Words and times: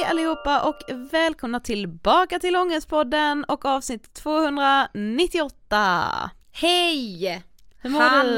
Hej 0.00 0.08
allihopa 0.10 0.62
och 0.62 0.76
välkomna 1.12 1.60
tillbaka 1.60 2.38
till 2.38 2.56
Ångestpodden 2.56 3.44
och 3.44 3.64
avsnitt 3.64 4.14
298. 4.14 6.30
Hej! 6.52 7.42
Hur 7.80 7.90
mår 7.90 8.00
Hallå! 8.00 8.28
du? 8.28 8.34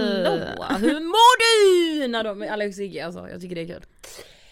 Hur 0.89 1.01
mår 1.01 1.39
du? 1.39 2.09
När 2.09 2.25
de, 2.25 2.43
Alex 2.53 2.77
Sigge 2.77 3.07
alltså, 3.07 3.29
jag 3.29 3.41
tycker 3.41 3.55
det 3.55 3.61
är 3.63 3.67
kul. 3.67 3.85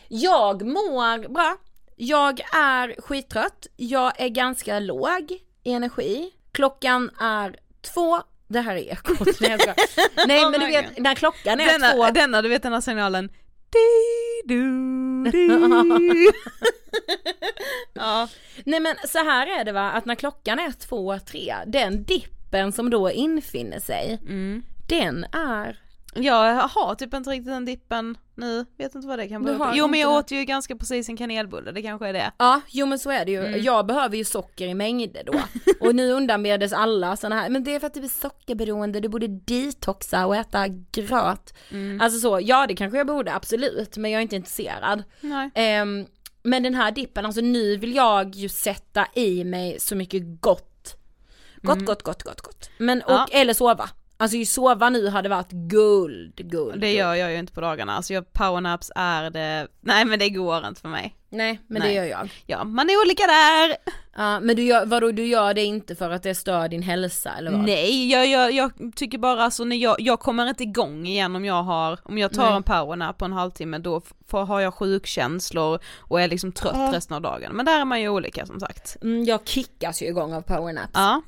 Jag 0.09 0.62
mår 0.62 1.29
bra. 1.29 1.57
Jag 1.97 2.41
är 2.55 3.01
skittrött. 3.01 3.67
Jag 3.77 4.21
är 4.21 4.29
ganska 4.29 4.79
låg 4.79 5.33
i 5.65 5.73
energi. 5.73 6.31
Klockan 6.53 7.11
är 7.21 7.56
två. 7.95 8.19
Det 8.49 8.61
här 8.61 8.77
är 8.77 8.93
ekot. 8.93 9.41
Nej, 9.41 9.59
jag. 9.67 9.75
Nej 10.27 10.51
men 10.51 10.61
du 10.61 10.67
vet 10.67 10.99
när 10.99 11.15
klockan 11.15 11.61
är 11.61 11.67
Denna, 11.67 11.93
två. 11.93 12.06
denna, 12.11 12.43
du 12.43 12.49
vet 12.49 12.63
den 12.63 12.73
här 12.73 12.81
signalen. 12.81 13.31
Ja. 17.93 18.28
Nej 18.64 18.81
men 18.81 18.96
så 19.08 19.19
här 19.19 19.61
är 19.61 19.64
det 19.64 19.72
va, 19.72 19.90
att 19.90 20.05
när 20.05 20.14
klockan 20.14 20.58
är 20.58 20.72
två, 20.72 21.19
tre, 21.19 21.55
den 21.67 22.05
dippen 22.05 22.72
som 22.72 22.90
då 22.90 23.11
infinner 23.11 23.81
sig, 23.81 24.19
Mm. 24.22 24.62
den 24.88 25.25
är 25.32 25.78
Jag 26.15 26.55
har 26.55 26.95
typ 26.95 27.15
inte 27.15 27.31
riktigt 27.31 27.47
den 27.47 27.65
dippen 27.65 28.19
nu, 28.35 28.67
vet 28.79 28.95
inte 28.95 29.09
vad 29.09 29.19
det 29.19 29.29
kan 29.29 29.43
bero 29.43 29.59
på. 29.59 29.71
Jo 29.75 29.87
men 29.89 30.01
jag 30.01 30.12
åt 30.12 30.31
ju 30.31 30.45
ganska 30.45 30.77
precis 30.77 31.09
en 31.09 31.17
kanelbulle, 31.17 31.73
det 31.73 31.83
kanske 31.83 32.09
är 32.09 32.12
det. 32.12 32.33
Ja, 32.39 32.61
jo 32.69 32.87
men 32.87 32.99
så 32.99 33.11
är 33.11 33.25
det 33.25 33.31
ju. 33.31 33.47
Mm. 33.47 33.62
Jag 33.62 33.87
behöver 33.87 34.17
ju 34.17 34.25
socker 34.25 34.69
i 34.69 34.75
mängder 34.75 35.23
då. 35.27 35.33
Och 35.89 35.95
nu 35.95 36.11
undanbedes 36.12 36.73
alla 36.73 37.17
sådana 37.17 37.41
här, 37.41 37.49
men 37.49 37.65
det 37.65 37.75
är 37.75 37.81
för 37.81 37.87
att 37.87 37.95
du 37.95 38.05
är 38.05 38.09
sockerberoende, 38.09 39.01
du 39.01 39.09
borde 39.09 39.27
detoxa 39.29 40.27
och 40.27 40.37
äta 40.37 40.69
gröt. 40.69 41.55
Mm. 41.71 42.01
Alltså 42.01 42.21
så, 42.21 42.41
ja 42.43 42.67
det 42.67 42.75
kanske 42.77 42.99
jag 42.99 43.06
borde, 43.06 43.35
absolut, 43.35 43.97
men 43.97 44.11
jag 44.11 44.19
är 44.19 44.23
inte 44.23 44.37
intresserad. 44.37 45.03
Nej. 45.21 45.51
Ehm, 45.55 46.06
men 46.43 46.63
den 46.63 46.75
här 46.75 46.91
dippen, 46.93 47.27
alltså 47.27 47.41
nu 47.41 47.77
vill 47.77 47.95
jag 47.95 48.35
ju 48.35 48.49
sätta 48.49 49.06
i 49.15 49.45
mig 49.45 49.81
så 49.81 49.97
mycket 49.97 50.23
gott. 50.41 50.97
Gott, 51.63 51.85
gott, 51.85 52.03
gott, 52.03 52.23
gott, 52.23 52.41
gott. 52.41 52.71
Men, 52.79 53.03
och, 53.03 53.11
Mm. 53.11 53.27
Ja. 53.33 53.39
eller 53.41 53.55
sova. 53.55 53.91
Alltså 54.20 54.44
sova 54.44 54.90
nu 54.90 55.08
hade 55.08 55.28
varit 55.28 55.50
guld, 55.50 56.37
guld. 56.37 56.81
Det 56.81 56.93
gör 56.93 57.14
jag 57.14 57.32
ju 57.32 57.38
inte 57.38 57.52
på 57.52 57.61
dagarna, 57.61 57.96
alltså 57.96 58.14
jag, 58.14 58.32
powernaps 58.32 58.93
är 58.94 59.31
det, 59.31 59.69
nej 59.81 60.05
men 60.05 60.19
det 60.19 60.31
går 60.31 60.67
inte 60.67 60.81
för 60.81 60.88
mig. 60.88 61.17
Nej, 61.32 61.61
men 61.67 61.82
Nej. 61.82 61.88
det 61.88 61.94
gör 61.94 62.05
jag. 62.05 62.31
Ja, 62.46 62.64
man 62.64 62.90
är 62.90 63.02
olika 63.06 63.22
där! 63.26 63.76
Ja, 64.17 64.40
men 64.40 64.56
du 64.56 64.62
gör, 64.62 64.87
vadå, 64.87 65.12
du 65.12 65.26
gör 65.26 65.55
det 65.55 65.64
inte 65.64 65.96
för 65.96 66.11
att 66.11 66.22
det 66.22 66.34
stör 66.34 66.69
din 66.69 66.82
hälsa 66.82 67.31
eller 67.38 67.50
vad? 67.50 67.61
Nej, 67.61 68.11
jag, 68.11 68.26
jag, 68.26 68.52
jag 68.52 68.72
tycker 68.96 69.19
bara 69.19 69.43
alltså 69.44 69.64
när 69.64 69.76
jag, 69.76 69.96
jag 70.00 70.20
kommer 70.20 70.49
inte 70.49 70.62
igång 70.62 71.06
igen 71.06 71.37
om 71.37 71.44
jag 71.44 71.62
har, 71.62 71.99
om 72.02 72.19
jag 72.19 72.32
tar 72.32 72.46
Nej. 72.46 72.56
en 72.56 72.62
powernap 72.62 73.19
på 73.19 73.25
en 73.25 73.32
halvtimme 73.32 73.78
då 73.78 74.02
får, 74.28 74.44
har 74.44 74.61
jag 74.61 74.75
sjukkänslor 74.75 75.78
och 75.99 76.20
är 76.20 76.28
liksom 76.28 76.52
trött 76.52 76.75
Ja. 76.76 76.93
resten 76.93 77.14
av 77.17 77.22
dagen. 77.22 77.52
Men 77.52 77.67
där 77.67 77.81
är 77.81 77.84
man 77.84 78.00
ju 78.00 78.08
olika 78.08 78.46
som 78.46 78.61
sagt. 78.61 78.96
Mm, 79.02 79.25
jag 79.25 79.46
kickas 79.46 80.02
ju 80.02 80.06
igång 80.06 80.34
av 80.34 80.43
powernaps. 80.43 80.93
Ja. 80.94 81.22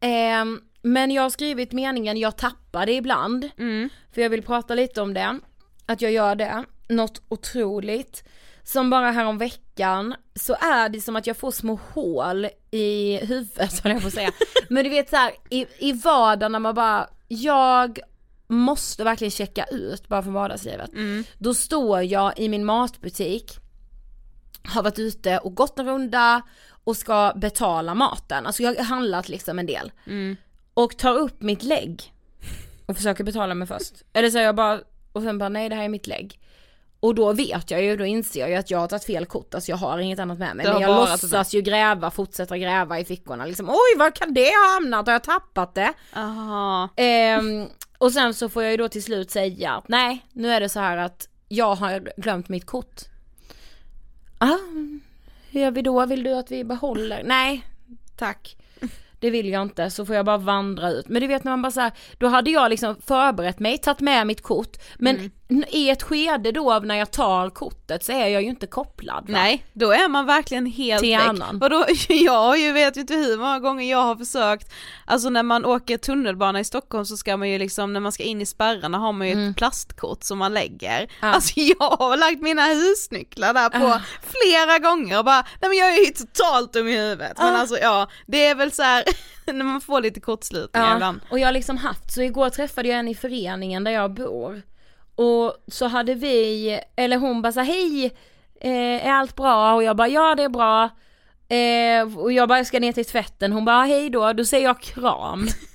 Ehm, 0.00 0.60
men 0.82 1.10
jag 1.10 1.22
har 1.22 1.30
skrivit 1.30 1.72
meningen 1.72 2.16
jag 2.16 2.36
tappar 2.36 2.86
det 2.86 2.92
ibland. 2.92 3.50
Mm. 3.58 3.88
För 4.12 4.22
jag 4.22 4.30
vill 4.30 4.42
prata 4.42 4.74
lite 4.74 5.02
om 5.02 5.14
det. 5.14 5.40
Att 5.86 6.02
jag 6.02 6.12
gör 6.12 6.34
det. 6.34 6.64
Något 6.88 7.22
otroligt. 7.28 8.24
Som 8.62 8.90
bara 8.90 9.10
här 9.10 9.24
om 9.24 9.38
veckan 9.38 10.14
så 10.34 10.54
är 10.54 10.88
det 10.88 11.00
som 11.00 11.16
att 11.16 11.26
jag 11.26 11.36
får 11.36 11.50
små 11.50 11.78
hål 11.92 12.48
i 12.70 13.16
huvudet 13.16 13.80
höll 13.84 13.92
jag 13.92 14.06
att 14.06 14.12
säga. 14.12 14.32
Men 14.68 14.84
du 14.84 14.90
vet 14.90 15.10
så 15.10 15.16
här, 15.16 15.32
i, 15.50 15.66
i 15.78 15.92
vardagen 15.92 16.52
när 16.52 16.58
man 16.58 16.74
bara, 16.74 17.08
jag 17.28 17.98
måste 18.46 19.04
verkligen 19.04 19.30
checka 19.30 19.64
ut 19.64 20.08
bara 20.08 20.22
från 20.22 20.32
vardagslivet. 20.32 20.92
Mm. 20.92 21.24
Då 21.38 21.54
står 21.54 22.02
jag 22.02 22.38
i 22.38 22.48
min 22.48 22.64
matbutik, 22.64 23.52
har 24.64 24.82
varit 24.82 24.98
ute 24.98 25.38
och 25.38 25.54
gått 25.54 25.78
en 25.78 25.86
runda 25.86 26.42
och 26.84 26.96
ska 26.96 27.32
betala 27.36 27.94
maten. 27.94 28.46
Alltså 28.46 28.62
jag 28.62 28.74
har 28.74 28.84
handlat 28.84 29.28
liksom 29.28 29.58
en 29.58 29.66
del. 29.66 29.92
Mm. 30.06 30.36
Och 30.74 30.96
tar 30.96 31.18
upp 31.18 31.42
mitt 31.42 31.62
lägg 31.62 32.12
och 32.86 32.96
försöker 32.96 33.24
betala 33.24 33.54
mig 33.54 33.68
först. 33.68 33.94
Eller 34.12 34.30
så 34.30 34.38
jag 34.38 34.54
bara, 34.54 34.80
och 35.12 35.22
sen 35.22 35.38
bara 35.38 35.48
nej 35.48 35.68
det 35.68 35.74
här 35.74 35.84
är 35.84 35.88
mitt 35.88 36.06
lägg. 36.06 36.38
Och 37.00 37.14
då 37.14 37.32
vet 37.32 37.70
jag 37.70 37.82
ju, 37.82 37.96
då 37.96 38.04
inser 38.04 38.40
jag 38.40 38.50
ju 38.50 38.56
att 38.56 38.70
jag 38.70 38.78
har 38.78 38.86
tagit 38.88 39.04
fel 39.04 39.26
kort, 39.26 39.54
alltså 39.54 39.70
jag 39.70 39.76
har 39.76 39.98
inget 39.98 40.18
annat 40.18 40.38
med 40.38 40.56
mig. 40.56 40.66
Men 40.66 40.80
jag 40.80 41.10
låtsas 41.10 41.54
ju 41.54 41.60
gräva, 41.60 42.10
fortsätta 42.10 42.58
gräva 42.58 42.98
i 43.00 43.04
fickorna 43.04 43.46
liksom. 43.46 43.68
Oj 43.70 43.98
var 43.98 44.10
kan 44.10 44.34
det 44.34 44.46
ha 44.46 44.74
hamnat? 44.74 45.06
Har 45.06 45.12
jag 45.12 45.24
tappat 45.24 45.74
det? 45.74 45.92
Aha. 46.12 46.88
Ehm, 46.96 47.66
och 47.98 48.12
sen 48.12 48.34
så 48.34 48.48
får 48.48 48.62
jag 48.62 48.70
ju 48.70 48.76
då 48.76 48.88
till 48.88 49.02
slut 49.02 49.30
säga 49.30 49.72
att 49.72 49.88
nej, 49.88 50.26
nu 50.32 50.52
är 50.52 50.60
det 50.60 50.68
så 50.68 50.80
här 50.80 50.96
att 50.96 51.28
jag 51.48 51.74
har 51.74 52.10
glömt 52.16 52.48
mitt 52.48 52.66
kort. 52.66 53.00
Ah, 54.38 54.56
hur 55.50 55.60
gör 55.60 55.70
vi 55.70 55.82
då? 55.82 56.06
Vill 56.06 56.22
du 56.22 56.34
att 56.34 56.50
vi 56.50 56.64
behåller? 56.64 57.22
Nej, 57.24 57.66
tack. 58.16 58.56
Det 59.20 59.30
vill 59.30 59.48
jag 59.48 59.62
inte, 59.62 59.90
så 59.90 60.06
får 60.06 60.14
jag 60.16 60.24
bara 60.24 60.36
vandra 60.36 60.90
ut. 60.90 61.08
Men 61.08 61.20
du 61.22 61.26
vet 61.28 61.44
när 61.44 61.52
man 61.52 61.62
bara 61.62 61.72
så 61.72 61.80
här, 61.80 61.92
då 62.18 62.28
hade 62.28 62.50
jag 62.50 62.70
liksom 62.70 62.96
förberett 63.06 63.58
mig, 63.58 63.78
tagit 63.78 64.00
med 64.00 64.26
mitt 64.26 64.42
kort. 64.42 64.76
Men 64.98 65.30
Mm. 65.50 65.64
i 65.70 65.90
ett 65.90 66.02
skede 66.02 66.52
då 66.52 66.72
av 66.72 66.86
när 66.86 66.94
jag 66.94 67.10
tar 67.10 67.50
kortet 67.50 68.04
så 68.04 68.12
är 68.12 68.26
jag 68.28 68.42
ju 68.42 68.48
inte 68.48 68.66
kopplad. 68.66 69.16
Va? 69.30 69.32
Nej, 69.32 69.64
då 69.72 69.92
är 69.92 70.08
man 70.08 70.26
verkligen 70.26 70.66
helt 70.66 71.02
Till 71.02 71.16
väck. 71.16 71.26
annan. 71.28 71.58
Vadå, 71.58 71.84
jag 72.08 72.58
ju 72.58 72.72
vet 72.72 72.96
ju 72.96 73.00
inte 73.00 73.14
hur 73.14 73.36
många 73.38 73.58
gånger 73.58 73.90
jag 73.90 74.02
har 74.02 74.16
försökt, 74.16 74.72
alltså 75.06 75.30
när 75.30 75.42
man 75.42 75.64
åker 75.64 75.98
tunnelbana 75.98 76.60
i 76.60 76.64
Stockholm 76.64 77.04
så 77.06 77.16
ska 77.16 77.36
man 77.36 77.48
ju 77.50 77.58
liksom, 77.58 77.92
när 77.92 78.00
man 78.00 78.12
ska 78.12 78.22
in 78.22 78.40
i 78.40 78.46
spärrarna 78.46 78.98
har 78.98 79.12
man 79.12 79.28
ju 79.28 79.50
ett 79.50 79.56
plastkort 79.56 80.24
som 80.24 80.38
man 80.38 80.54
lägger. 80.54 80.98
Mm. 80.98 81.08
Ja. 81.20 81.28
Alltså 81.28 81.52
jag 81.60 81.76
har 81.90 82.16
lagt 82.16 82.40
mina 82.42 82.64
husnycklar 82.66 83.54
där 83.54 83.68
på 83.68 83.86
Ah. 83.86 84.00
flera 84.22 84.78
gånger 84.78 85.18
och 85.18 85.24
bara, 85.24 85.44
nej 85.60 85.68
men 85.68 85.78
jag 85.78 85.88
är 85.94 86.06
ju 86.06 86.12
totalt 86.12 86.72
dum 86.72 86.88
i 86.88 86.96
huvudet. 86.98 87.32
Men 87.38 87.54
Ah. 87.54 87.58
alltså 87.58 87.78
ja, 87.78 88.08
det 88.26 88.46
är 88.46 88.54
väl 88.54 88.72
så 88.72 88.82
här 88.82 89.04
när 89.46 89.64
man 89.64 89.80
får 89.80 90.00
lite 90.00 90.20
kortslutningar 90.20 90.88
Ja, 90.88 90.94
ibland. 90.94 91.20
och 91.30 91.38
jag 91.38 91.46
har 91.48 91.52
liksom 91.52 91.76
haft, 91.76 92.12
så 92.12 92.22
igår 92.22 92.50
träffade 92.50 92.88
jag 92.88 92.98
en 92.98 93.08
i 93.08 93.14
föreningen 93.14 93.84
där 93.84 93.90
jag 93.90 94.14
bor. 94.14 94.62
Och 95.14 95.54
så 95.66 95.86
hade 95.86 96.14
vi, 96.14 96.80
eller 96.96 97.16
hon 97.16 97.42
bara 97.42 97.52
så 97.52 97.60
hej, 97.60 98.04
eh, 98.60 99.06
är 99.06 99.12
allt 99.12 99.36
bra? 99.36 99.74
Och 99.74 99.82
jag 99.82 99.96
bara, 99.96 100.08
ja 100.08 100.34
det 100.34 100.42
är 100.42 100.48
bra. 100.48 100.88
Eh, 101.56 102.18
och 102.18 102.32
jag 102.32 102.48
bara, 102.48 102.64
ska 102.64 102.80
ner 102.80 102.92
till 102.92 103.04
tvätten, 103.04 103.52
hon 103.52 103.64
bara, 103.64 103.82
hej 103.84 104.10
då, 104.10 104.32
då 104.32 104.44
säger 104.44 104.64
jag 104.66 104.80
kram. 104.80 105.46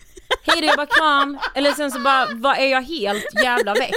Hej 0.47 0.61
då, 0.61 0.67
jag 0.67 0.75
bara 0.77 0.85
kram. 0.85 1.39
Eller 1.55 1.71
sen 1.71 1.91
så 1.91 1.99
bara, 1.99 2.27
vad 2.33 2.57
är 2.57 2.65
jag 2.67 2.81
helt 2.81 3.25
jävla 3.43 3.73
väck? 3.73 3.93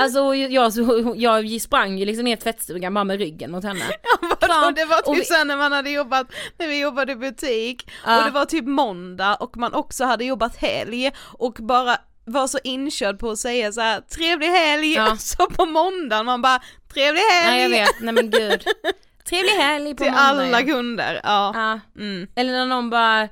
Alltså 0.00 0.34
jag, 0.34 0.72
så, 0.72 1.14
jag 1.16 1.60
sprang 1.60 1.98
ju 1.98 2.04
liksom 2.06 2.24
ner 2.24 2.36
till 2.36 2.42
tvättstugan 2.42 2.94
bara 2.94 3.04
med 3.04 3.18
ryggen 3.18 3.50
mot 3.50 3.64
henne. 3.64 3.84
Vadå, 4.20 4.36
Kram. 4.46 4.74
det 4.74 4.84
var 4.84 4.98
Och 4.98 5.14
typ 5.14 5.20
vi- 5.20 5.24
sen 5.24 5.46
när 5.48 5.56
man 5.56 5.72
hade 5.72 5.90
jobbat, 5.90 6.26
när 6.58 6.66
vi 6.68 6.80
jobbade 6.80 7.12
i 7.12 7.16
butik 7.16 7.90
Ja. 8.06 8.18
och 8.18 8.24
det 8.24 8.30
var 8.30 8.44
typ 8.44 8.64
måndag 8.64 9.34
och 9.34 9.56
man 9.56 9.74
också 9.74 10.04
hade 10.04 10.24
jobbat 10.24 10.56
helg 10.56 11.10
och 11.18 11.52
bara 11.52 11.96
var 12.24 12.46
så 12.46 12.58
inkörd 12.64 13.18
på 13.18 13.30
att 13.30 13.38
säga 13.38 13.72
så 13.72 13.80
här 13.80 14.00
trevlig 14.00 14.46
helg, 14.48 14.94
Ja. 14.94 15.16
så 15.18 15.46
på 15.46 15.66
måndagen 15.66 16.26
man 16.26 16.42
bara 16.42 16.60
trevlig 16.94 17.20
helg 17.20 17.50
Nej 17.50 17.62
jag 17.62 17.70
vet, 17.70 18.00
nej 18.00 18.14
men 18.14 18.30
gud. 18.30 18.64
Trevlig 19.28 19.50
helg 19.52 19.94
på 19.94 20.04
till 20.04 20.12
måndag, 20.12 20.22
alla 20.22 20.60
ja. 20.60 20.66
kunder. 20.66 21.20
Ja. 21.24 21.52
Ja. 21.54 21.80
Mm. 22.02 22.26
Eller 22.36 22.52
när 22.52 22.66
någon 22.66 22.90
bara, 22.90 23.22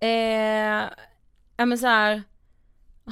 eh, 0.00 0.84
ja 1.58 1.66
men 1.66 1.78
så 1.78 1.86
här. 1.86 2.22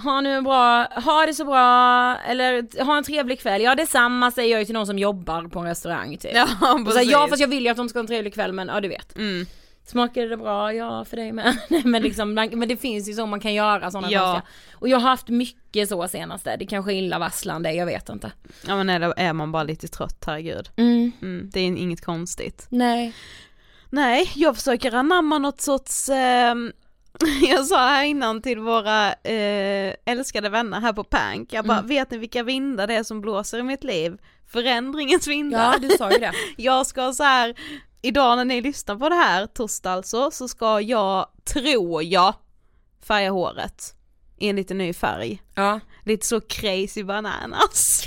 Ha 0.04 0.20
nu 0.20 0.30
en 0.32 0.44
bra, 0.44 0.84
ha 0.84 1.26
det 1.26 1.34
så 1.34 1.44
bra, 1.44 2.16
eller 2.18 2.84
ha 2.84 2.96
en 2.96 3.04
trevlig 3.04 3.40
kväll. 3.40 3.62
Ja 3.62 3.74
detsamma 3.74 4.30
säger 4.30 4.50
jag 4.52 4.60
ju 4.60 4.64
till 4.64 4.74
någon 4.74 4.86
som 4.86 4.98
jobbar 4.98 5.42
på 5.48 5.58
en 5.58 5.66
restaurang 5.66 6.16
typ. 6.16 6.30
Ja, 6.34 6.42
och 6.44 6.48
så 6.58 6.66
här, 6.66 6.84
precis. 6.84 7.10
ja 7.10 7.26
fast 7.28 7.40
jag 7.40 7.48
vill 7.48 7.64
ju 7.64 7.68
att 7.70 7.76
de 7.76 7.88
ska 7.88 7.98
ha 7.98 8.00
en 8.02 8.06
trevlig 8.06 8.34
kväll 8.34 8.52
men 8.52 8.68
ja 8.68 8.80
du 8.80 8.88
vet. 8.88 9.16
Mm. 9.16 9.46
Smakade 9.86 10.28
det 10.28 10.36
bra? 10.36 10.72
Ja 10.72 11.04
för 11.04 11.16
dig 11.16 11.32
med. 11.32 11.58
Nej, 11.68 11.82
men 11.84 12.02
liksom, 12.02 12.34
men 12.34 12.68
det 12.68 12.76
finns 12.76 13.08
ju 13.08 13.12
så 13.12 13.26
man 13.26 13.40
kan 13.40 13.54
göra 13.54 13.90
sådana 13.90 14.10
Ja. 14.10 14.20
konstiga. 14.32 14.42
Och 14.74 14.88
jag 14.88 14.98
har 14.98 15.08
haft 15.10 15.28
mycket 15.28 15.88
så 15.88 16.08
senaste, 16.08 16.56
det 16.56 16.66
kanske 16.66 16.92
är 16.92 16.96
illavarslande, 16.96 17.72
jag 17.72 17.86
vet 17.86 18.08
inte. 18.08 18.32
Ja 18.66 18.76
men 18.76 18.88
eller 18.88 19.14
är 19.16 19.32
man 19.32 19.52
bara 19.52 19.62
lite 19.62 19.88
trött, 19.88 20.24
herregud. 20.26 20.68
Mm. 20.76 21.12
Mm. 21.22 21.50
Det 21.52 21.60
är 21.60 21.64
inget 21.66 22.04
konstigt. 22.04 22.66
Nej. 22.70 23.14
Nej, 23.90 24.30
jag 24.34 24.56
försöker 24.56 24.94
anamma 24.94 25.38
något 25.38 25.60
sorts, 25.60 26.08
eh, 26.08 26.54
Jag 27.48 27.66
sa 27.66 27.76
här 27.78 28.04
innan 28.04 28.42
till 28.42 28.58
våra 28.58 29.12
eh, 29.12 29.94
älskade 30.04 30.48
vänner 30.48 30.80
här 30.80 30.92
på 30.92 31.04
Pank, 31.04 31.52
jag 31.52 31.64
bara, 31.64 31.78
Mm. 31.78 31.88
vet 31.88 32.10
ni 32.10 32.18
vilka 32.18 32.42
vindar 32.42 32.86
det 32.86 32.94
är 32.94 33.02
som 33.02 33.20
blåser 33.20 33.58
i 33.58 33.62
mitt 33.62 33.84
liv? 33.84 34.16
Förändringens 34.52 35.26
vindar. 35.26 35.72
Ja, 35.72 35.78
du 35.88 35.96
sa 35.96 36.12
ju 36.12 36.18
det. 36.18 36.32
Jag 36.56 36.86
ska 36.86 37.12
så 37.12 37.22
här, 37.22 37.54
idag 38.02 38.36
när 38.36 38.44
ni 38.44 38.60
lyssnar 38.60 38.96
på 38.96 39.08
det 39.08 39.14
här, 39.14 39.46
torsdag 39.46 39.92
alltså, 39.92 40.30
så 40.30 40.48
ska 40.48 40.80
jag, 40.80 41.26
tror 41.44 42.02
jag, 42.02 42.34
färga 43.06 43.30
håret 43.30 43.94
i 44.38 44.48
en 44.48 44.56
lite 44.56 44.74
ny 44.74 44.92
färg. 44.92 45.42
Ja. 45.54 45.80
Lite 46.06 46.26
så 46.26 46.40
crazy 46.40 47.04
bananas. 47.04 48.02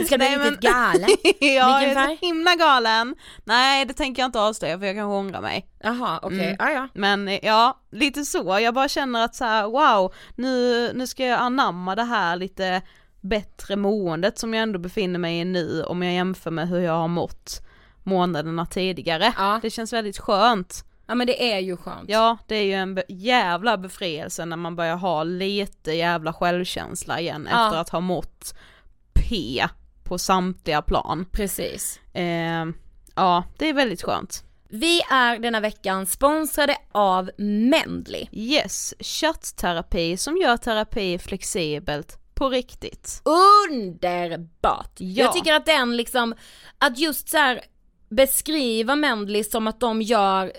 Du 0.00 0.06
ska 0.06 0.18
bli 0.18 0.26
riktigt 0.26 0.60
galen. 0.60 1.08
jag 1.40 1.82
är 1.82 1.86
Vilken 1.86 2.06
så 2.06 2.26
himla 2.26 2.54
galen. 2.54 3.14
Nej 3.44 3.84
det 3.84 3.94
tänker 3.94 4.22
jag 4.22 4.28
inte 4.28 4.40
avslöja 4.40 4.78
för 4.78 4.86
jag 4.86 4.96
kanske 4.96 5.14
ångrar 5.16 5.40
mig. 5.40 5.66
Jaha, 5.82 6.20
okej, 6.22 6.38
Mm. 6.38 6.56
ja 6.58 6.70
ja. 6.70 6.88
Men 6.94 7.38
ja, 7.42 7.80
lite 7.92 8.24
så. 8.24 8.58
Jag 8.62 8.74
bara 8.74 8.88
känner 8.88 9.24
att 9.24 9.34
så 9.34 9.44
här, 9.44 9.64
wow, 9.66 10.14
nu, 10.36 10.90
nu 10.94 11.06
ska 11.06 11.26
jag 11.26 11.40
anamma 11.40 11.94
det 11.94 12.04
här 12.04 12.36
lite 12.36 12.82
bättre 13.20 13.76
måendet 13.76 14.38
som 14.38 14.54
jag 14.54 14.62
ändå 14.62 14.78
befinner 14.78 15.18
mig 15.18 15.38
i 15.40 15.44
nu 15.44 15.82
om 15.82 16.02
jag 16.02 16.14
jämför 16.14 16.50
med 16.50 16.68
hur 16.68 16.80
jag 16.80 16.92
har 16.92 17.08
mått 17.08 17.60
månaderna 18.02 18.66
tidigare. 18.66 19.32
Ja. 19.36 19.58
Det 19.62 19.70
känns 19.70 19.92
väldigt 19.92 20.18
skönt. 20.18 20.84
Ja 21.08 21.14
men 21.14 21.26
det 21.26 21.52
är 21.52 21.58
ju 21.58 21.76
skönt. 21.76 22.08
Ja, 22.10 22.38
det 22.46 22.54
är 22.56 22.62
ju 22.64 22.72
en 22.72 22.94
be- 22.94 23.04
jävla 23.08 23.78
befrielse 23.78 24.44
när 24.44 24.56
man 24.56 24.76
börjar 24.76 24.96
ha 24.96 25.22
lite 25.24 25.92
jävla 25.92 26.32
självkänsla 26.32 27.20
igen 27.20 27.48
Ja. 27.50 27.66
efter 27.66 27.78
att 27.80 27.88
ha 27.88 28.00
mått 28.00 28.54
P 29.14 29.64
på 30.04 30.18
samtliga 30.18 30.82
plan. 30.82 31.26
Precis. 31.32 32.00
Eh, 32.14 32.66
ja, 33.14 33.44
det 33.58 33.68
är 33.68 33.72
väldigt 33.72 34.02
skönt. 34.02 34.44
Vi 34.70 35.00
är 35.10 35.38
denna 35.38 35.60
veckan 35.60 36.06
sponsrade 36.06 36.76
av 36.92 37.30
Mendly. 37.38 38.26
Yes, 38.32 38.94
köttterapi 39.00 40.16
som 40.16 40.36
gör 40.36 40.56
terapi 40.56 41.18
flexibelt 41.18 42.18
på 42.34 42.48
riktigt. 42.48 43.22
Underbart! 43.24 44.92
Ja. 44.98 45.24
Jag 45.24 45.32
tycker 45.32 45.52
att 45.54 45.66
den 45.66 45.96
liksom, 45.96 46.34
att 46.78 46.98
just 46.98 47.28
så 47.28 47.36
här 47.36 47.60
beskriva 48.10 48.96
Mendly 48.96 49.44
som 49.44 49.66
att 49.66 49.80
de 49.80 50.02
gör 50.02 50.52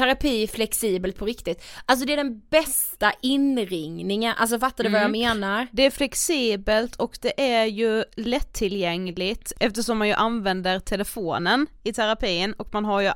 terapi 0.00 0.46
flexibelt 0.46 1.16
på 1.18 1.26
riktigt. 1.26 1.64
Alltså 1.86 2.06
det 2.06 2.12
är 2.12 2.16
den 2.16 2.42
bästa 2.50 3.12
inringningen, 3.22 4.34
alltså 4.36 4.58
fattar 4.58 4.84
du 4.84 4.90
vad 4.90 5.02
jag 5.02 5.10
menar? 5.10 5.66
Det 5.72 5.86
är 5.86 5.90
flexibelt 5.90 6.96
och 6.96 7.18
det 7.20 7.52
är 7.52 7.64
ju 7.64 8.04
lättillgängligt 8.16 9.52
eftersom 9.60 9.98
man 9.98 10.08
ju 10.08 10.14
använder 10.14 10.78
telefonen 10.80 11.66
i 11.82 11.92
terapin 11.92 12.52
och 12.52 12.68
man 12.72 12.84
har 12.84 13.00
ju 13.00 13.12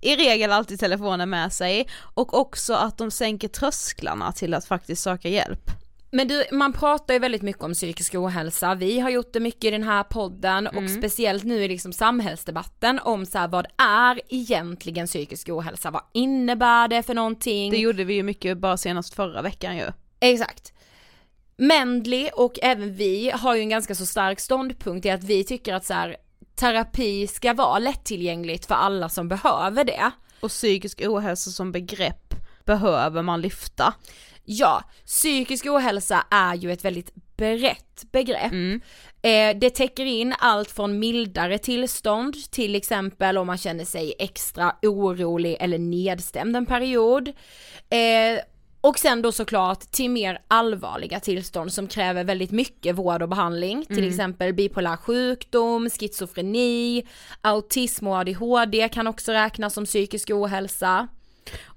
i 0.00 0.16
regel 0.16 0.52
alltid 0.52 0.80
telefonen 0.80 1.30
med 1.30 1.52
sig 1.52 1.88
och 2.14 2.38
också 2.38 2.74
att 2.74 2.98
de 2.98 3.10
sänker 3.10 3.48
trösklarna 3.48 4.32
till 4.32 4.54
att 4.54 4.64
faktiskt 4.64 5.02
söka 5.02 5.28
hjälp. 5.28 5.70
Men 6.14 6.28
du, 6.28 6.44
man 6.52 6.72
pratar 6.72 7.14
ju 7.14 7.20
väldigt 7.20 7.42
mycket 7.42 7.62
om 7.62 7.72
psykisk 7.72 8.14
ohälsa, 8.14 8.74
vi 8.74 9.00
har 9.00 9.10
gjort 9.10 9.32
det 9.32 9.40
mycket 9.40 9.64
i 9.64 9.70
den 9.70 9.82
här 9.82 10.02
podden 10.02 10.66
och 10.66 10.90
speciellt 10.90 11.44
nu 11.44 11.64
i 11.64 11.68
liksom 11.68 11.92
samhällsdebatten 11.92 12.98
om 12.98 13.26
så 13.26 13.38
här, 13.38 13.48
vad 13.48 13.66
är 13.78 14.20
egentligen 14.28 15.06
psykisk 15.06 15.48
ohälsa, 15.48 15.90
vad 15.90 16.02
innebär 16.12 16.88
det 16.88 17.02
för 17.02 17.14
någonting? 17.14 17.70
Det 17.70 17.78
gjorde 17.78 18.04
vi 18.04 18.14
ju 18.14 18.22
mycket 18.22 18.58
bara 18.58 18.76
senast 18.76 19.14
förra 19.14 19.42
veckan 19.42 19.76
ju. 19.76 19.86
Exakt. 20.20 20.72
Mendley 21.56 22.30
och 22.34 22.58
även 22.62 22.94
vi 22.94 23.30
har 23.34 23.54
ju 23.54 23.60
en 23.60 23.68
ganska 23.68 23.94
så 23.94 24.06
stark 24.06 24.40
ståndpunkt 24.40 25.06
i 25.06 25.10
att 25.10 25.24
vi 25.24 25.44
tycker 25.44 25.74
att 25.74 25.84
så 25.84 25.94
här, 25.94 26.16
terapi 26.54 27.26
ska 27.26 27.54
vara 27.54 27.78
lättillgängligt 27.78 28.66
för 28.66 28.74
alla 28.74 29.08
som 29.08 29.28
behöver 29.28 29.84
det. 29.84 30.10
Och 30.40 30.50
psykisk 30.50 31.02
ohälsa 31.04 31.50
som 31.50 31.72
begrepp 31.72 32.34
behöver 32.64 33.22
man 33.22 33.40
lyfta. 33.40 33.94
Ja, 34.44 34.82
psykisk 35.06 35.66
ohälsa 35.66 36.26
är 36.30 36.54
ju 36.54 36.72
ett 36.72 36.84
väldigt 36.84 37.14
brett 37.36 38.04
begrepp. 38.12 38.52
Mm. 38.52 38.80
Eh, 39.22 39.58
det 39.58 39.70
täcker 39.70 40.04
in 40.04 40.34
allt 40.38 40.70
från 40.70 40.98
mildare 40.98 41.58
tillstånd, 41.58 42.34
till 42.50 42.74
exempel 42.74 43.38
om 43.38 43.46
man 43.46 43.58
känner 43.58 43.84
sig 43.84 44.14
extra 44.18 44.76
orolig 44.82 45.56
eller 45.60 45.78
nedstämd 45.78 46.56
en 46.56 46.66
period. 46.66 47.28
Eh, 47.90 48.40
och 48.80 48.98
sen 48.98 49.22
då 49.22 49.32
såklart 49.32 49.80
till 49.80 50.10
mer 50.10 50.38
allvarliga 50.48 51.20
tillstånd 51.20 51.72
som 51.72 51.86
kräver 51.86 52.24
väldigt 52.24 52.50
mycket 52.50 52.96
vård 52.96 53.22
och 53.22 53.28
behandling, 53.28 53.86
till 53.86 54.08
exempel 54.08 54.54
bipolär 54.54 54.96
sjukdom, 54.96 55.90
schizofreni, 55.90 57.06
autism 57.40 58.06
och 58.06 58.16
ADHD 58.16 58.88
kan 58.88 59.06
också 59.06 59.32
räknas 59.32 59.74
som 59.74 59.84
psykisk 59.84 60.30
ohälsa. 60.30 61.08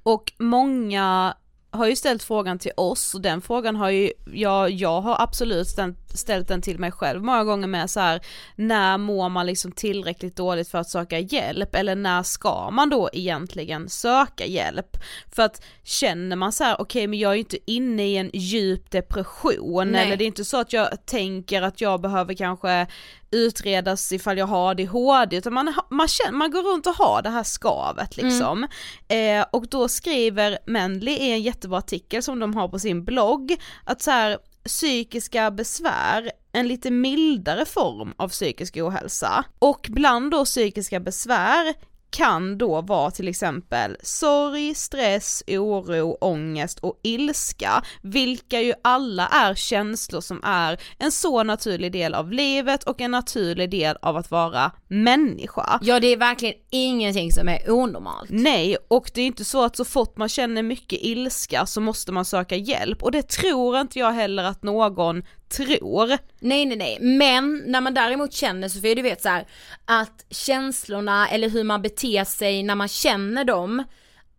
Och 0.04 0.34
många 0.38 1.36
har 1.72 1.88
ju 1.88 1.96
ställt 1.96 2.24
frågan 2.24 2.60
till 2.60 2.72
oss 2.78 3.14
och 3.14 3.22
den 3.22 3.42
frågan 3.42 3.76
har 3.76 3.90
ju, 3.90 4.12
jag, 4.34 4.70
jag 4.72 5.02
har 5.02 5.22
absolut 5.22 5.68
ställt, 6.14 6.48
den 6.48 6.62
till 6.62 6.80
mig 6.80 6.92
själv 6.92 7.24
många 7.24 7.44
gånger 7.44 7.68
med 7.68 7.90
så 7.90 8.00
här, 8.00 8.22
när 8.56 8.98
mår 8.98 9.30
man 9.30 9.46
liksom 9.46 9.72
tillräckligt 9.72 10.36
dåligt 10.36 10.68
för 10.70 10.78
att 10.78 10.90
söka 10.90 11.20
hjälp 11.20 11.76
eller 11.76 11.96
när 11.96 12.24
ska 12.24 12.70
man 12.72 12.90
då 12.90 13.10
egentligen 13.14 13.90
söka 13.90 14.46
hjälp? 14.46 14.98
För 15.36 15.44
att 15.44 15.64
känner 15.84 16.36
man 16.36 16.52
så 16.52 16.64
här, 16.64 16.82
okej 16.82 17.08
men 17.08 17.20
jag 17.20 17.32
är 17.32 17.36
ju 17.36 17.40
inte 17.40 17.72
inne 17.72 18.08
i 18.08 18.18
en 18.18 18.32
djup 18.34 18.92
depression 18.92 19.92
Nej. 19.92 20.06
eller 20.06 20.18
det 20.18 20.24
är 20.24 20.28
inte 20.28 20.46
så 20.46 20.58
att 20.58 20.74
jag 20.74 21.06
tänker 21.06 21.62
att 21.62 21.82
jag 21.82 22.02
behöver 22.02 22.34
kanske 22.34 22.88
utredas 23.32 24.12
ifall 24.12 24.38
jag 24.38 24.46
har 24.46 24.72
ADHD 24.72 25.38
utan 25.38 25.54
man, 25.54 25.74
man, 25.90 26.08
känner, 26.08 26.32
man 26.32 26.52
går 26.52 26.74
runt 26.74 26.88
och 26.88 26.94
har 26.94 27.22
det 27.22 27.30
här 27.30 27.44
skavet 27.44 28.18
liksom. 28.18 28.68
Eh, 29.08 29.46
och 29.52 29.68
då 29.68 29.88
skriver 29.88 30.58
Mendley 30.66 31.14
i 31.14 31.32
en 31.32 31.42
jättebra 31.42 31.78
artikel 31.78 32.24
som 32.24 32.40
de 32.40 32.56
har 32.56 32.68
på 32.68 32.80
sin 32.80 33.04
blogg 33.04 33.56
att 33.84 34.02
så 34.02 34.12
här 34.12 34.38
psykiska 34.66 35.52
besvär, 35.52 36.32
en 36.52 36.68
lite 36.68 36.92
mildare 36.92 37.66
form 37.66 38.14
av 38.18 38.30
psykisk 38.30 38.78
ohälsa. 38.78 39.44
Och 39.60 39.88
bland 39.90 40.32
då 40.32 40.46
psykiska 40.46 41.00
besvär 41.00 41.74
kan 42.18 42.58
då 42.58 42.82
vara 42.82 43.12
till 43.12 43.28
exempel 43.28 43.98
sorg, 44.04 44.76
stress, 44.76 45.44
oro, 45.48 46.18
ångest 46.22 46.80
och 46.80 47.00
ilska, 47.04 47.84
vilka 48.02 48.62
ju 48.62 48.74
alla 48.84 49.28
är 49.28 49.56
känslor 49.56 50.22
som 50.22 50.42
är 50.44 50.82
en 50.98 51.12
så 51.12 51.44
naturlig 51.44 51.92
del 51.92 52.14
av 52.14 52.32
livet 52.32 52.84
och 52.84 53.02
en 53.02 53.12
naturlig 53.12 53.70
del 53.70 53.98
av 54.02 54.18
att 54.18 54.32
vara 54.32 54.72
människa. 54.88 55.80
Ja 55.82 56.00
det 56.00 56.08
är 56.08 56.18
verkligen 56.18 56.56
ingenting 56.70 57.32
som 57.32 57.50
är 57.50 57.72
onormalt. 57.72 58.30
Nej, 58.30 58.78
och 58.88 59.12
det 59.14 59.22
är 59.22 59.26
inte 59.26 59.46
så 59.46 59.64
att 59.64 59.76
så 59.76 59.86
fort 59.86 60.18
man 60.18 60.30
känner 60.30 60.64
mycket 60.64 61.00
ilska 61.02 61.66
så 61.66 61.82
måste 61.82 62.12
man 62.12 62.26
söka 62.26 62.56
hjälp 62.56 63.04
och 63.04 63.12
det 63.12 63.30
tror 63.30 63.80
inte 63.80 64.00
jag 64.00 64.12
heller 64.12 64.44
att 64.44 64.64
någon 64.64 65.24
tror. 65.50 66.18
Nej 66.40 66.66
nej 66.66 66.78
nej, 66.78 66.98
men 67.00 67.64
när 67.66 67.82
man 67.82 67.94
däremot 67.94 68.34
känner 68.34 68.70
så, 68.70 68.80
du 68.80 69.02
vet 69.02 69.22
så 69.22 69.30
här, 69.30 69.48
att 69.86 70.26
känslorna 70.30 71.28
eller 71.30 71.50
hur 71.50 71.64
man 71.64 71.82
beter 71.82 72.24
sig 72.24 72.64
när 72.64 72.76
man 72.76 72.88
känner 72.88 73.44
dem, 73.44 73.84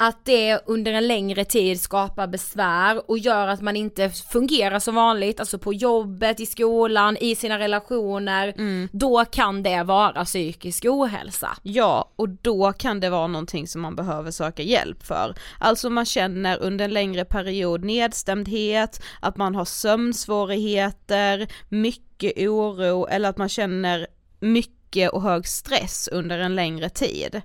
att 0.01 0.25
det 0.25 0.61
under 0.67 0.93
en 0.93 1.09
längre 1.09 1.45
tid 1.45 1.81
skapar 1.81 2.27
besvär 2.27 3.11
och 3.11 3.19
gör 3.19 3.49
att 3.49 3.61
man 3.61 3.77
inte 3.77 4.11
fungerar 4.11 4.79
som 4.79 4.95
vanligt, 4.95 5.41
alltså 5.41 5.59
på 5.59 5.73
jobbet, 5.75 6.41
i 6.41 6.47
skolan, 6.47 7.17
i 7.17 7.35
sina 7.35 7.59
relationer, 7.59 8.55
då 8.93 9.25
kan 9.25 9.63
det 9.63 9.83
vara 9.83 10.25
psykisk 10.25 10.85
ohälsa. 10.85 11.57
Ja, 11.63 12.11
och 12.17 12.29
då 12.29 12.73
kan 12.73 13.01
det 13.01 13.11
vara 13.11 13.27
någonting 13.27 13.69
som 13.69 13.81
man 13.81 13.97
behöver 13.97 14.31
söka 14.31 14.63
hjälp 14.63 15.07
för. 15.07 15.35
Alltså 15.59 15.91
man 15.91 16.05
känner 16.05 16.59
under 16.59 16.85
en 16.85 16.95
längre 16.95 17.25
period 17.25 17.85
nedstämdhet, 17.85 19.03
att 19.21 19.37
man 19.37 19.55
har 19.55 19.65
sömnsvårigheter, 19.65 21.49
mycket 21.69 22.49
oro 22.49 23.07
eller 23.07 23.29
att 23.29 23.39
man 23.39 23.49
känner 23.49 24.07
mycket 24.41 25.11
och 25.11 25.23
hög 25.23 25.47
stress 25.47 26.09
under 26.13 26.39
en 26.39 26.55
längre 26.55 26.89
tid. 26.89 27.43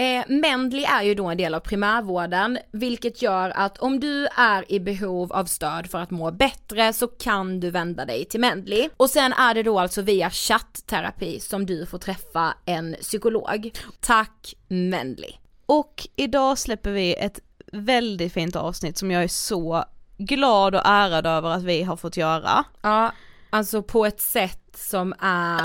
Eh, 0.00 0.24
Mendley 0.28 0.84
är 0.84 1.02
ju 1.02 1.14
då 1.14 1.26
en 1.26 1.36
del 1.36 1.54
av 1.54 1.60
primärvården, 1.60 2.58
vilket 2.72 3.22
gör 3.22 3.50
att 3.50 3.78
om 3.78 4.00
du 4.00 4.26
är 4.26 4.72
i 4.72 4.80
behov 4.80 5.32
av 5.32 5.44
stöd 5.44 5.90
för 5.90 5.98
att 5.98 6.10
må 6.10 6.30
bättre 6.30 6.92
så 6.92 7.06
kan 7.06 7.60
du 7.60 7.70
vända 7.70 8.04
dig 8.04 8.24
till 8.24 8.40
Mendley. 8.40 8.88
Och 8.96 9.10
sen 9.10 9.32
är 9.32 9.54
det 9.54 9.62
då 9.62 9.78
alltså 9.78 10.02
via 10.02 10.30
chattterapi 10.30 11.40
som 11.40 11.66
du 11.66 11.86
får 11.86 11.98
träffa 11.98 12.54
en 12.64 12.96
psykolog. 13.00 13.70
Tack 14.00 14.54
Mendley. 14.68 15.32
Och 15.66 16.08
idag 16.16 16.58
släpper 16.58 16.90
vi 16.90 17.14
ett 17.14 17.40
väldigt 17.72 18.32
fint 18.32 18.56
avsnitt 18.56 18.98
som 18.98 19.10
jag 19.10 19.22
är 19.22 19.28
så 19.28 19.84
glad 20.18 20.74
och 20.74 20.82
ärad 20.84 21.26
över 21.26 21.50
att 21.50 21.62
vi 21.62 21.82
har 21.82 21.96
fått 21.96 22.16
göra. 22.16 22.64
Ja, 22.82 23.12
alltså 23.50 23.82
på 23.82 24.06
ett 24.06 24.20
sätt 24.20 24.76
som 24.76 25.14
är, 25.20 25.60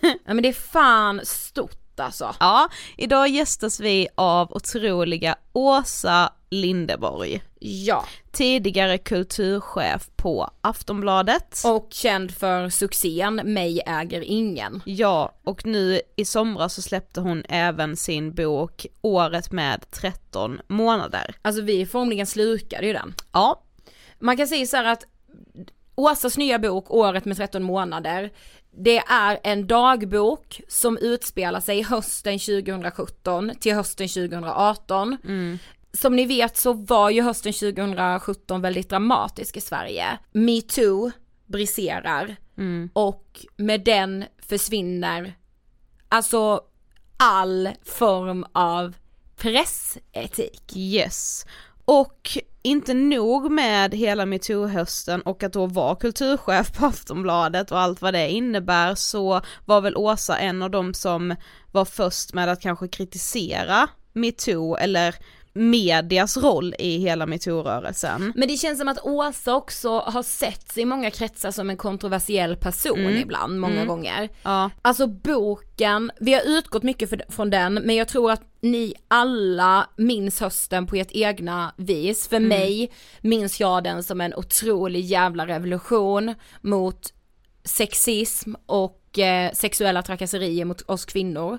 ja 0.24 0.34
men 0.34 0.42
det 0.42 0.48
är 0.48 0.52
fan 0.52 1.20
stort 1.24 1.81
alltså. 2.02 2.34
Ja, 2.40 2.68
idag 2.96 3.28
gästas 3.28 3.80
vi 3.80 4.08
av 4.14 4.52
otroliga 4.52 5.36
Åsa 5.52 6.32
Lindeborg. 6.50 7.42
Ja. 7.58 8.04
Tidigare 8.32 8.98
kulturchef 8.98 10.08
på 10.16 10.50
Aftonbladet. 10.60 11.62
Och 11.64 11.88
känd 11.90 12.30
för 12.34 12.68
succén 12.68 13.34
Mig 13.34 13.80
äger 13.86 14.20
ingen. 14.20 14.82
Ja, 14.84 15.34
och 15.44 15.66
nu 15.66 16.00
i 16.16 16.24
somras 16.24 16.74
så 16.74 16.82
släppte 16.82 17.20
hon 17.20 17.44
även 17.48 17.96
sin 17.96 18.34
bok 18.34 18.86
Året 19.00 19.52
med 19.52 19.90
13 19.90 20.60
månader. 20.66 21.34
Alltså 21.42 21.62
vi 21.62 21.86
formligen 21.86 22.26
slukade 22.26 22.86
ju 22.86 22.92
den. 22.92 23.14
Ja. 23.32 23.62
Man 24.18 24.36
kan 24.36 24.48
säga 24.48 24.66
så 24.66 24.76
här 24.76 24.84
att 24.84 25.04
Åsas 25.94 26.38
nya 26.38 26.58
bok 26.58 26.90
Året 26.90 27.24
med 27.24 27.36
13 27.36 27.62
månader 27.62 28.32
det 28.76 28.98
är 28.98 29.40
en 29.44 29.66
dagbok 29.66 30.60
som 30.68 30.98
utspelar 30.98 31.60
sig 31.60 31.82
hösten 31.82 32.38
2017 32.38 33.52
till 33.60 33.74
hösten 33.74 34.08
2018. 34.08 35.16
Mm. 35.24 35.58
Som 35.92 36.16
ni 36.16 36.24
vet 36.26 36.56
så 36.56 36.72
var 36.72 37.10
ju 37.10 37.22
hösten 37.22 37.52
2017 37.52 38.60
väldigt 38.60 38.88
dramatisk 38.88 39.56
i 39.56 39.60
Sverige. 39.60 40.18
Metoo 40.32 41.10
briserar 41.46 42.36
Mm. 42.58 42.90
och 42.92 43.46
med 43.56 43.84
den 43.84 44.24
försvinner 44.48 45.34
alltså 46.08 46.60
all 47.16 47.70
form 47.84 48.46
av 48.52 48.94
pressetik. 49.36 50.76
Yes. 50.76 51.46
Och 51.84 52.38
inte 52.62 52.94
nog 52.94 53.50
med 53.50 53.94
hela 53.94 54.26
metoo-hösten 54.26 55.22
och 55.22 55.42
att 55.42 55.52
då 55.52 55.66
vara 55.66 55.96
kulturchef 55.96 56.72
på 56.72 56.86
Aftonbladet 56.86 57.70
och 57.70 57.80
allt 57.80 58.02
vad 58.02 58.14
det 58.14 58.30
innebär 58.30 58.94
så 58.94 59.40
var 59.64 59.80
väl 59.80 59.96
Åsa 59.96 60.38
en 60.38 60.62
av 60.62 60.70
de 60.70 60.94
som 60.94 61.36
var 61.72 61.84
först 61.84 62.34
med 62.34 62.48
att 62.48 62.60
kanske 62.60 62.88
kritisera 62.88 63.88
metoo 64.12 64.76
eller 64.76 65.14
medias 65.54 66.36
roll 66.36 66.74
i 66.78 66.98
hela 66.98 67.26
metoo-rörelsen. 67.26 68.32
Men 68.36 68.48
det 68.48 68.56
känns 68.56 68.78
som 68.78 68.88
att 68.88 68.98
Åsa 69.04 69.54
också 69.54 69.98
har 69.98 70.22
setts 70.22 70.78
i 70.78 70.84
många 70.84 71.10
kretsar 71.10 71.50
som 71.50 71.70
en 71.70 71.76
kontroversiell 71.76 72.56
person 72.56 72.98
Mm. 72.98 73.16
ibland, 73.18 73.60
många 73.60 73.84
gånger. 73.84 74.28
Ja. 74.42 74.70
Alltså 74.82 75.06
boken, 75.06 76.10
vi 76.20 76.34
har 76.34 76.42
utgått 76.42 76.82
mycket 76.82 77.08
för, 77.10 77.22
från 77.28 77.50
den, 77.50 77.74
men 77.74 77.96
jag 77.96 78.08
tror 78.08 78.30
att 78.30 78.42
ni 78.60 78.94
alla 79.08 79.88
minns 79.96 80.40
hösten 80.40 80.86
på 80.86 80.96
ert 80.96 81.08
egna 81.12 81.74
vis. 81.76 82.28
För 82.28 82.40
mig 82.40 82.92
minns 83.20 83.60
jag 83.60 83.84
den 83.84 84.02
som 84.02 84.20
en 84.20 84.34
otrolig 84.34 85.00
jävla 85.04 85.46
revolution 85.46 86.34
mot 86.60 87.12
sexism 87.64 88.54
och 88.66 89.18
eh, 89.18 89.52
sexuella 89.52 90.02
trakasserier 90.02 90.64
mot 90.64 90.82
oss 90.82 91.04
kvinnor. 91.04 91.58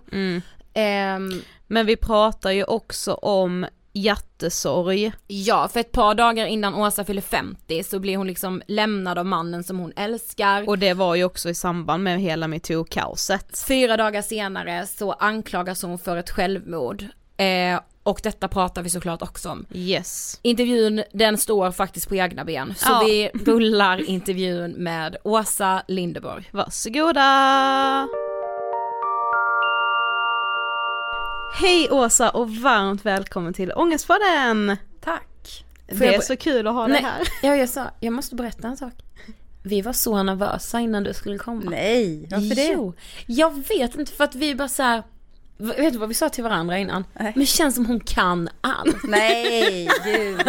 Ehm, 0.73 1.41
Men 1.67 1.85
vi 1.85 1.95
pratar 1.95 2.51
ju 2.51 2.63
också 2.63 3.13
om 3.13 3.65
hjärtesorg. 3.93 5.11
Ja, 5.27 5.67
för 5.67 5.79
ett 5.79 5.91
par 5.91 6.15
dagar 6.15 6.45
innan 6.45 6.75
Åsa 6.75 7.03
fyller 7.05 7.21
50 7.21 7.83
så 7.83 7.99
blir 7.99 8.17
hon 8.17 8.27
liksom 8.27 8.61
lämnad 8.67 9.17
av 9.17 9.25
mannen 9.25 9.63
som 9.63 9.79
hon 9.79 9.93
älskar. 9.95 10.69
Och 10.69 10.79
det 10.79 10.93
var 10.93 11.15
ju 11.15 11.23
också 11.23 11.49
i 11.49 11.55
samband 11.55 12.03
med 12.03 12.19
hela 12.21 12.47
metoo-kaoset. 12.47 13.57
Fyra 13.67 13.97
dagar 13.97 14.21
senare 14.21 14.87
så 14.87 15.11
anklagas 15.11 15.81
hon 15.83 15.99
för 15.99 16.17
ett 16.17 16.29
självmord. 16.29 17.05
Eh, 17.37 17.79
och 18.03 18.19
detta 18.23 18.47
pratar 18.47 18.81
vi 18.81 18.89
såklart 18.89 19.21
också 19.21 19.49
om. 19.49 19.65
Yes. 19.73 20.39
Intervjun 20.41 21.03
den 21.13 21.37
står 21.37 21.71
faktiskt 21.71 22.09
på 22.09 22.15
egna 22.15 22.45
ben. 22.45 22.73
Så 22.77 22.91
Ja. 22.91 23.03
vi 23.05 23.29
rullar 23.45 24.09
intervjun 24.09 24.71
med 24.71 25.15
Åsa 25.23 25.83
Lindeborg. 25.87 26.49
Varsågoda! 26.51 28.07
Hej 31.55 31.91
Åsa 31.91 32.29
och 32.29 32.55
varmt 32.55 33.05
välkommen 33.05 33.53
till 33.53 33.71
Ångestpodden! 33.75 34.77
Tack. 35.01 35.65
Det 35.87 36.15
är 36.15 36.21
så 36.21 36.35
kul 36.35 36.67
att 36.67 36.73
ha 36.73 36.87
dig 36.87 37.01
Nej, 37.01 37.11
här. 37.11 37.27
ja, 37.41 37.55
jag 37.55 37.69
sa, 37.69 37.91
jag 37.99 38.13
måste 38.13 38.35
berätta 38.35 38.67
en 38.67 38.77
sak. 38.77 38.93
Vi 39.63 39.81
var 39.81 39.93
så 39.93 40.23
nervösa 40.23 40.79
innan 40.79 41.03
du 41.03 41.13
skulle 41.13 41.37
komma. 41.37 41.69
Nej, 41.69 42.27
varför 42.31 42.55
det? 42.55 42.67
Jo, 42.73 42.93
jag 43.25 43.67
vet 43.67 43.95
inte 43.95 44.11
för 44.11 44.23
att 44.23 44.35
vi 44.35 44.55
bara 44.55 44.67
så 44.67 44.83
här. 44.83 45.03
vet 45.57 45.93
du 45.93 45.99
vad 45.99 46.09
vi 46.09 46.15
sa 46.15 46.29
till 46.29 46.43
varandra 46.43 46.77
innan? 46.77 47.03
Nej. 47.13 47.31
Men 47.35 47.39
det 47.39 47.45
känns 47.45 47.75
som 47.75 47.85
hon 47.85 47.99
kan 47.99 48.49
allt. 48.61 49.03
Nej, 49.03 49.89
gud. 50.05 50.41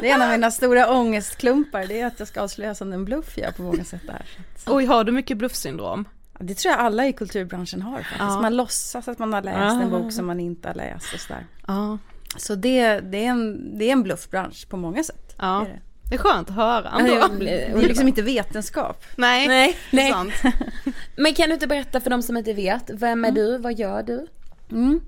Det 0.00 0.10
är 0.10 0.14
en 0.14 0.22
av 0.22 0.28
mina 0.30 0.50
stora 0.50 0.90
ångestklumpar, 0.92 1.86
det 1.86 2.00
är 2.00 2.06
att 2.06 2.18
jag 2.18 2.28
ska 2.28 2.40
avslöja 2.40 2.74
som 2.74 2.92
en 2.92 3.04
bluff 3.04 3.38
jag 3.38 3.56
på 3.56 3.62
många 3.62 3.84
sätt 3.84 4.02
där. 4.06 4.26
Oj, 4.66 4.84
har 4.84 5.04
du 5.04 5.12
mycket 5.12 5.36
bluffsyndrom? 5.36 6.04
Det 6.42 6.54
tror 6.54 6.72
jag 6.72 6.80
alla 6.80 7.06
i 7.06 7.12
kulturbranschen 7.12 7.82
har 7.82 7.96
faktiskt. 7.96 8.18
Ja. 8.18 8.40
Man 8.40 8.56
låtsas 8.56 9.08
att 9.08 9.18
man 9.18 9.32
har 9.32 9.42
läst 9.42 9.58
Ah. 9.76 9.82
en 9.82 9.90
bok 9.90 10.12
som 10.12 10.26
man 10.26 10.40
inte 10.40 10.68
har 10.68 10.74
läst 10.74 11.14
och 11.14 11.20
sådär. 11.20 11.46
Ja. 11.66 11.98
Så 12.36 12.54
det, 12.54 13.00
det, 13.00 13.24
är 13.24 13.30
en, 13.30 13.78
det 13.78 13.84
är 13.84 13.92
en 13.92 14.02
bluffbransch 14.02 14.68
på 14.68 14.76
många 14.76 15.04
sätt. 15.04 15.34
Ja. 15.38 15.60
Det 15.64 15.70
är 15.70 15.74
det. 15.74 15.80
Det 16.08 16.14
är 16.14 16.18
skönt 16.18 16.48
att 16.50 16.54
höra 16.56 16.92
Ja, 16.92 17.24
ändå. 17.28 17.44
det 17.44 17.62
är 17.64 17.76
liksom 17.82 18.08
inte 18.08 18.22
vetenskap. 18.22 19.04
Nej, 19.16 19.48
Nej, 19.48 19.76
det 19.90 19.96
är 19.96 20.02
nej. 20.02 20.12
sant. 20.12 20.54
Men 21.16 21.34
kan 21.34 21.48
du 21.48 21.54
inte 21.54 21.66
berätta 21.66 22.00
för 22.00 22.10
de 22.10 22.22
som 22.22 22.36
inte 22.36 22.52
vet, 22.52 22.90
vem 22.90 23.24
är 23.24 23.30
du, 23.30 23.58
vad 23.58 23.78
gör 23.78 24.02
du? 24.02 24.26
Mm. 24.70 25.00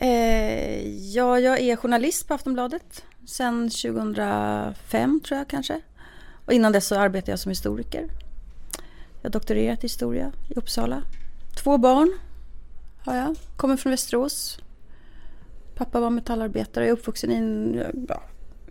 Eh, 0.00 0.88
ja, 1.14 1.38
jag 1.40 1.60
är 1.60 1.76
journalist 1.76 2.28
på 2.28 2.34
Aftonbladet 2.34 3.04
sen 3.26 3.70
2005 3.70 5.20
tror 5.24 5.38
jag 5.38 5.48
kanske. 5.48 5.80
Och 6.46 6.52
innan 6.52 6.72
dess 6.72 6.86
så 6.86 6.98
arbetade 6.98 7.32
jag 7.32 7.38
som 7.38 7.50
historiker. 7.50 8.08
Jag 9.24 9.28
har 9.28 9.32
doktorerat 9.32 9.78
i 9.78 9.82
historia 9.82 10.32
i 10.48 10.54
Uppsala. 10.54 11.02
Två 11.56 11.78
barn 11.78 12.18
har 13.04 13.16
jag. 13.16 13.36
Kommer 13.56 13.76
från 13.76 13.90
Västerås. 13.90 14.58
Pappa 15.74 16.00
var 16.00 16.10
metallarbetare. 16.10 16.84
Jag 16.84 16.88
är 16.88 16.92
uppvuxen 16.92 17.30
i 17.30 17.34
en 17.34 17.82
ja, 18.08 18.22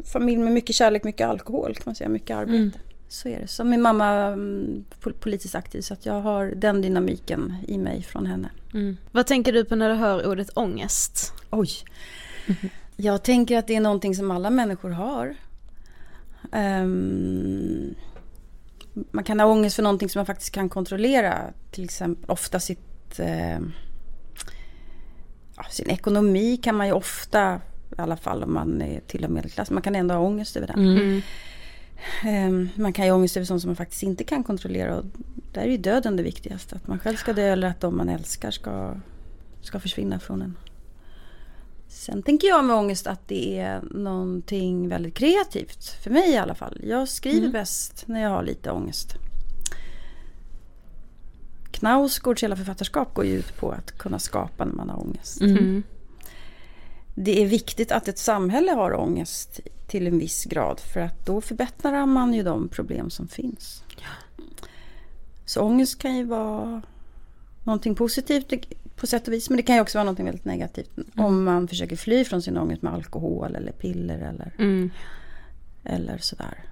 familj 0.04 0.42
med 0.42 0.54
mycket 0.54 0.76
kärlek, 0.76 1.04
mycket 1.04 1.28
alkohol 1.28 1.76
kan 1.76 1.84
man 1.86 1.96
säga. 1.96 2.10
Mycket 2.10 2.38
arbete. 2.38 2.80
Så 3.08 3.28
är 3.30 3.39
det. 3.39 3.48
Så 3.48 3.63
min 3.63 3.82
mamma 3.82 4.08
mm, 4.10 4.86
pol- 5.02 5.13
politiskt 5.13 5.56
aktiv 5.56 5.82
så 5.82 5.94
att 5.94 6.06
jag 6.06 6.22
har 6.22 6.46
den 6.46 6.82
dynamiken 6.82 7.56
i 7.68 7.78
mig 7.78 8.04
från 8.04 8.26
henne. 8.26 8.50
Vad 9.12 9.28
tänker 9.28 9.54
du 9.54 9.66
på 9.66 9.76
när 9.76 9.89
du 9.89 9.96
hör 9.96 10.28
ordet 10.28 10.50
ångest? 10.58 11.34
Oj. 11.50 11.70
Jag 12.96 13.24
tänker 13.24 13.58
att 13.58 13.68
det 13.68 13.76
är 13.76 13.82
någonting 13.82 14.16
som 14.16 14.32
alla 14.32 14.50
människor 14.50 14.89
har. 14.89 15.36
Ehm, 16.52 17.96
man 19.12 19.23
kan 19.23 19.39
ha 19.39 19.47
ångest 19.47 19.75
för 19.75 19.84
någonting 19.84 20.10
som 20.10 20.19
man 20.19 20.25
faktiskt 20.25 20.51
kan 20.51 20.69
kontrollera. 20.69 21.53
Till 21.71 21.84
exempel 21.84 22.29
ofta 22.29 22.60
sitt, 22.60 23.19
eh, 23.19 23.60
ja, 25.56 25.63
sin 25.69 25.89
ekonomi 25.89 26.58
kan 26.58 26.75
man 26.75 26.88
ju 26.88 26.93
ofta, 26.93 27.62
i 27.97 28.01
alla 28.01 28.17
fall 28.17 28.43
om 28.43 28.53
man 28.53 28.82
är 28.82 28.99
till 28.99 29.25
och 29.25 29.32
medelklass, 29.32 29.71
man 29.71 29.82
kan 29.82 29.95
ändå 29.95 30.15
ha 30.15 30.21
ångest 30.21 30.58
över 30.58 30.67
den. 30.67 31.21
Ehm, 32.23 32.69
man 32.75 32.93
kan 32.93 33.06
ju 33.06 33.12
ha 33.12 33.17
ångest 33.17 33.38
över 33.38 33.45
sånt 33.45 33.62
som 33.62 33.69
man 33.69 33.75
faktiskt 33.75 34.03
inte 34.03 34.23
kan 34.23 34.43
kontrollera. 34.43 34.95
Och 34.97 35.06
där 35.51 35.62
är 35.62 35.67
ju 35.67 35.77
döden 35.77 36.15
det 36.15 36.23
viktigaste. 36.23 36.75
Att 36.75 36.88
man 36.88 36.99
själv 36.99 37.15
ska 37.15 37.34
dö 37.34 37.51
eller 37.51 37.67
att 37.67 37.82
de 37.82 37.97
man 37.97 38.10
älskar 38.10 38.51
ska, 38.51 38.95
ska 39.62 39.79
försvinna 39.79 40.19
från 40.19 40.41
en. 40.41 40.56
Sen 41.93 42.23
tänker 42.23 42.47
jag 42.47 42.65
med 42.65 42.75
ångest 42.75 43.08
att 43.08 43.27
det 43.27 43.60
är 43.60 43.82
någonting 43.91 44.89
väldigt 44.89 45.13
kreativt. 45.13 45.86
För 46.03 46.10
mig 46.10 46.32
i 46.32 46.38
alla 46.38 46.56
fall. 46.56 46.82
Jag 46.84 47.10
skriver 47.10 47.49
bäst 47.49 48.03
när 48.08 48.21
jag 48.21 48.29
har 48.29 48.43
lite 48.43 48.71
ångest. 48.71 49.13
Knausgårds 51.71 52.43
hela 52.43 52.56
författarskap 52.56 53.13
går 53.13 53.25
ju 53.25 53.38
ut 53.38 53.58
på 53.58 53.71
att 53.71 53.97
kunna 53.97 54.19
skapa 54.19 54.65
när 54.65 54.73
man 54.73 54.89
har 54.89 54.99
ångest. 54.99 55.41
Det 57.15 57.41
är 57.41 57.45
viktigt 57.45 57.91
att 57.91 58.08
ett 58.08 58.17
samhälle 58.17 58.71
har 58.71 58.99
ångest 58.99 59.60
till 59.88 60.08
en 60.08 60.19
viss 60.19 60.45
grad 60.45 60.79
för 60.79 60.99
att 60.99 61.25
då 61.25 61.41
förbättrar 61.41 62.06
man 62.06 62.34
ju 62.34 62.43
de 62.43 62.67
problem 62.67 63.10
som 63.10 63.27
finns. 63.27 63.84
Så 65.45 65.62
ångest 65.62 65.99
kan 65.99 66.17
ju 66.17 66.23
vara 66.23 66.82
någonting 67.63 67.95
positivt 67.95 68.53
på 68.95 69.08
sätt 69.08 69.27
och 69.27 69.34
vis 69.34 69.49
men 69.49 69.58
det 69.58 69.63
kan 69.63 69.75
ju 69.75 69.82
också 69.82 69.97
vara 69.97 70.03
någonting 70.03 70.25
väldigt 70.25 70.45
negativt 70.45 70.91
om 71.17 71.43
man 71.43 71.67
försöker 71.67 71.95
fly 71.95 72.25
från 72.25 72.41
sin 72.41 72.58
ångest 72.58 72.82
med 72.82 72.93
alkohol 72.93 73.56
eller 73.56 73.71
piller 73.71 74.19
eller, 74.19 74.53
eller 75.84 76.17
sådär. 76.17 76.63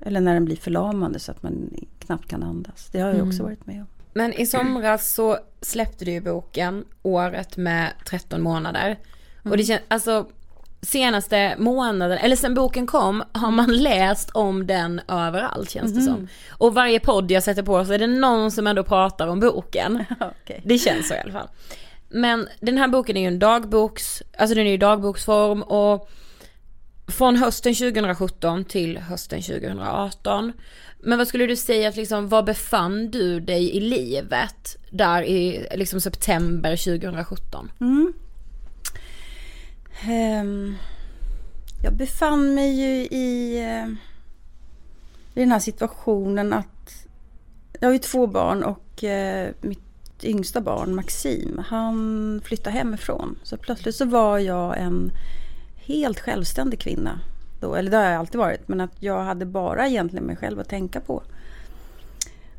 Eller 0.00 0.20
när 0.20 0.34
den 0.34 0.44
blir 0.44 0.56
förlamande 0.56 1.18
så 1.18 1.32
att 1.32 1.42
man 1.42 1.70
knappt 1.98 2.28
kan 2.28 2.42
andas. 2.42 2.88
Det 2.92 3.00
har 3.00 3.14
jag 3.14 3.26
också 3.26 3.42
varit 3.42 3.66
med 3.66 3.80
om. 3.80 3.86
Men 4.12 4.32
i 4.32 4.46
somras 4.46 5.12
så 5.14 5.38
släppte 5.60 6.04
du 6.04 6.10
ju 6.10 6.20
boken 6.20 6.84
Året 7.02 7.56
med 7.56 7.92
13 8.06 8.42
månader. 8.42 8.98
Och 9.42 9.56
det 9.56 9.64
känns, 9.64 9.80
alltså 9.88 10.28
senaste 10.82 11.54
månaden, 11.58 12.18
eller 12.18 12.36
sen 12.36 12.54
boken 12.54 12.86
kom, 12.86 13.24
har 13.32 13.50
man 13.50 13.76
läst 13.76 14.30
om 14.30 14.66
den 14.66 15.00
överallt 15.08 15.70
känns 15.70 15.94
det 15.94 16.00
som. 16.02 16.28
Och 16.50 16.74
varje 16.74 17.00
podd 17.00 17.30
jag 17.30 17.42
sätter 17.42 17.62
på 17.62 17.84
så 17.84 17.92
är 17.92 17.98
det 17.98 18.06
någon 18.06 18.50
som 18.50 18.66
ändå 18.66 18.84
pratar 18.84 19.26
om 19.26 19.40
boken. 19.40 20.04
Okej. 20.20 20.60
Det 20.64 20.78
känns 20.78 21.08
så 21.08 21.14
i 21.14 21.18
alla 21.18 21.32
fall. 21.32 21.48
Men 22.08 22.48
den 22.60 22.78
här 22.78 22.88
boken 22.88 23.16
är 23.16 23.20
ju 23.20 23.26
en 23.26 23.38
dagboks, 23.38 24.22
alltså 24.38 24.54
den 24.54 24.66
är 24.66 24.70
ju 24.70 24.76
dagboksform 24.76 25.62
och 25.62 26.10
från 27.06 27.36
hösten 27.36 27.74
2017 27.74 28.64
till 28.64 28.98
hösten 28.98 29.42
2018. 29.42 30.52
Men 31.02 31.18
vad 31.18 31.28
skulle 31.28 31.46
du 31.46 31.56
säga 31.56 31.88
att 31.88 31.96
liksom, 31.96 32.28
var 32.28 32.42
befann 32.42 33.10
du 33.10 33.40
dig 33.40 33.76
i 33.76 33.80
livet 33.80 34.76
där 34.90 35.22
i 35.22 35.66
liksom 35.74 36.00
september 36.00 36.76
2017? 36.76 37.72
Mm. 37.80 38.12
Um, 40.08 40.76
jag 41.82 41.92
befann 41.92 42.54
mig 42.54 42.80
ju 42.80 43.06
i, 43.18 43.60
uh, 43.60 43.92
i 45.34 45.40
den 45.40 45.52
här 45.52 45.58
situationen 45.58 46.52
att 46.52 47.06
jag 47.80 47.88
har 47.88 47.92
ju 47.92 47.98
två 47.98 48.26
barn 48.26 48.62
och 48.62 49.02
uh, 49.02 49.48
mitt 49.60 50.24
yngsta 50.24 50.60
barn 50.60 50.94
Maxim, 50.94 51.62
han 51.68 52.40
flyttade 52.44 52.76
hemifrån. 52.76 53.38
Så 53.42 53.56
plötsligt 53.56 53.94
så 53.94 54.04
var 54.04 54.38
jag 54.38 54.78
en 54.78 55.12
helt 55.76 56.20
självständig 56.20 56.80
kvinna. 56.80 57.20
Då, 57.60 57.74
eller 57.74 57.90
det 57.90 57.96
har 57.96 58.04
jag 58.04 58.14
alltid 58.14 58.38
varit, 58.38 58.68
men 58.68 58.80
att 58.80 59.02
jag 59.02 59.24
hade 59.24 59.46
bara 59.46 59.88
egentligen 59.88 60.24
mig 60.24 60.36
själv 60.36 60.60
att 60.60 60.68
tänka 60.68 61.00
på. 61.00 61.22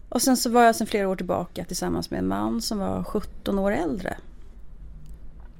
Och 0.10 0.22
sen 0.22 0.38
så 0.38 0.50
var 0.50 0.64
jag 0.64 0.76
sedan 0.76 0.88
flera 0.88 1.10
år 1.10 1.16
tillbaka 1.16 1.66
tillsammans 1.66 2.12
med 2.12 2.18
en 2.18 2.28
man 2.28 2.62
som 2.62 2.78
var 2.78 3.04
17 3.04 3.60
år 3.60 3.72
äldre. 3.72 4.18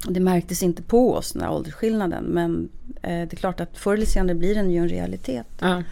Det 0.08 0.20
märktes 0.20 0.64
inte 0.64 0.84
på 0.84 1.14
oss, 1.14 1.32
den 1.32 1.42
här 1.42 1.52
åldersskillnaden, 1.52 2.24
men 2.24 2.70
eh, 3.02 3.10
det 3.10 3.34
är 3.34 3.36
klart 3.36 3.60
att 3.60 3.78
förr 3.78 3.94
eller 3.94 4.06
senare 4.06 4.36
blir 4.36 4.56
den 4.56 4.72
ju 4.72 4.78
en 4.78 4.90
realitet. 4.90 5.48
Ja. 5.60 5.84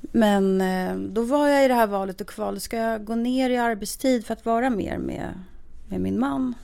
Men 0.00 0.60
eh, 0.60 0.96
då 0.96 1.22
var 1.22 1.48
jag 1.48 1.64
i 1.64 1.68
det 1.68 1.74
här 1.74 1.86
valet 1.86 2.20
och 2.20 2.26
kvalet. 2.26 2.62
Ska 2.62 2.76
jag 2.76 3.04
gå 3.04 3.14
ner 3.14 3.50
i 3.50 3.56
arbetstid 3.56 4.26
för 4.26 4.32
att 4.32 4.46
vara 4.46 4.70
mer 4.70 4.98
med, 4.98 5.28
med 5.88 6.00
min 6.00 6.20
man? 6.20 6.54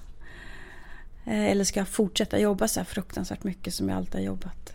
Eh, 1.24 1.50
eller 1.50 1.64
ska 1.64 1.80
jag 1.80 1.88
fortsätta 1.88 2.38
jobba 2.38 2.68
så 2.68 2.80
här 2.80 2.84
fruktansvärt 2.84 3.44
mycket 3.44 3.74
som 3.74 3.88
jag 3.88 3.96
alltid 3.96 4.14
har 4.14 4.20
jobbat? 4.20 4.72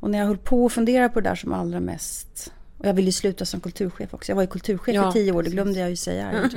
Och 0.00 0.10
när 0.10 0.18
jag 0.18 0.26
höll 0.26 0.38
på 0.38 0.66
att 0.66 0.72
fundera 0.72 1.08
på 1.08 1.20
det 1.20 1.28
där 1.28 1.36
som 1.36 1.52
allra 1.52 1.80
mest 1.80 2.52
och 2.78 2.86
jag 2.86 2.94
ville 2.94 3.06
ju 3.06 3.12
sluta 3.12 3.44
som 3.44 3.60
kulturchef 3.60 4.14
också. 4.14 4.32
Jag 4.32 4.36
var 4.36 4.42
ju 4.42 4.48
kulturchef 4.48 4.94
ja, 4.94 5.10
i 5.10 5.12
tio 5.12 5.32
år, 5.32 5.42
det 5.42 5.50
glömde 5.50 5.80
jag 5.80 5.90
ju 5.90 5.96
säga 5.96 6.24
här. 6.24 6.50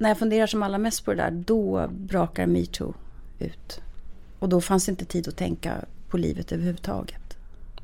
När 0.00 0.08
jag 0.10 0.18
funderar 0.18 0.46
som 0.46 0.62
allra 0.62 0.78
mest 0.78 1.04
på 1.04 1.10
det 1.10 1.16
där, 1.16 1.30
då 1.30 1.88
brakar 1.90 2.46
metoo 2.46 2.94
ut. 3.38 3.80
Och 4.38 4.48
då 4.48 4.60
fanns 4.60 4.84
det 4.86 4.90
inte 4.90 5.04
tid 5.04 5.28
att 5.28 5.36
tänka 5.36 5.74
på 6.08 6.16
livet 6.18 6.52
överhuvudtaget. 6.52 7.36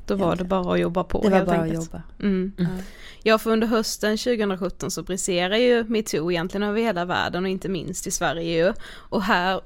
Då 0.05 0.15
var 0.15 0.35
det 0.35 0.43
bara 0.43 0.73
att 0.73 0.79
jobba 0.79 1.03
på 1.03 1.21
Det 1.21 1.29
var 1.29 1.45
bara 1.45 1.61
enkelt. 1.61 1.79
att 1.79 1.85
jobba. 1.85 2.01
Mm. 2.19 2.51
Mm. 2.59 2.71
Ja, 3.23 3.37
för 3.37 3.51
under 3.51 3.67
hösten 3.67 4.17
2017 4.17 4.91
så 4.91 5.03
briserar 5.03 5.57
ju 5.57 5.83
metoo 5.83 6.31
egentligen 6.31 6.63
över 6.63 6.81
hela 6.81 7.05
världen 7.05 7.43
och 7.43 7.49
inte 7.49 7.69
minst 7.69 8.07
i 8.07 8.11
Sverige 8.11 8.65
ju. 8.65 8.73
Och 8.89 9.21
här 9.21 9.61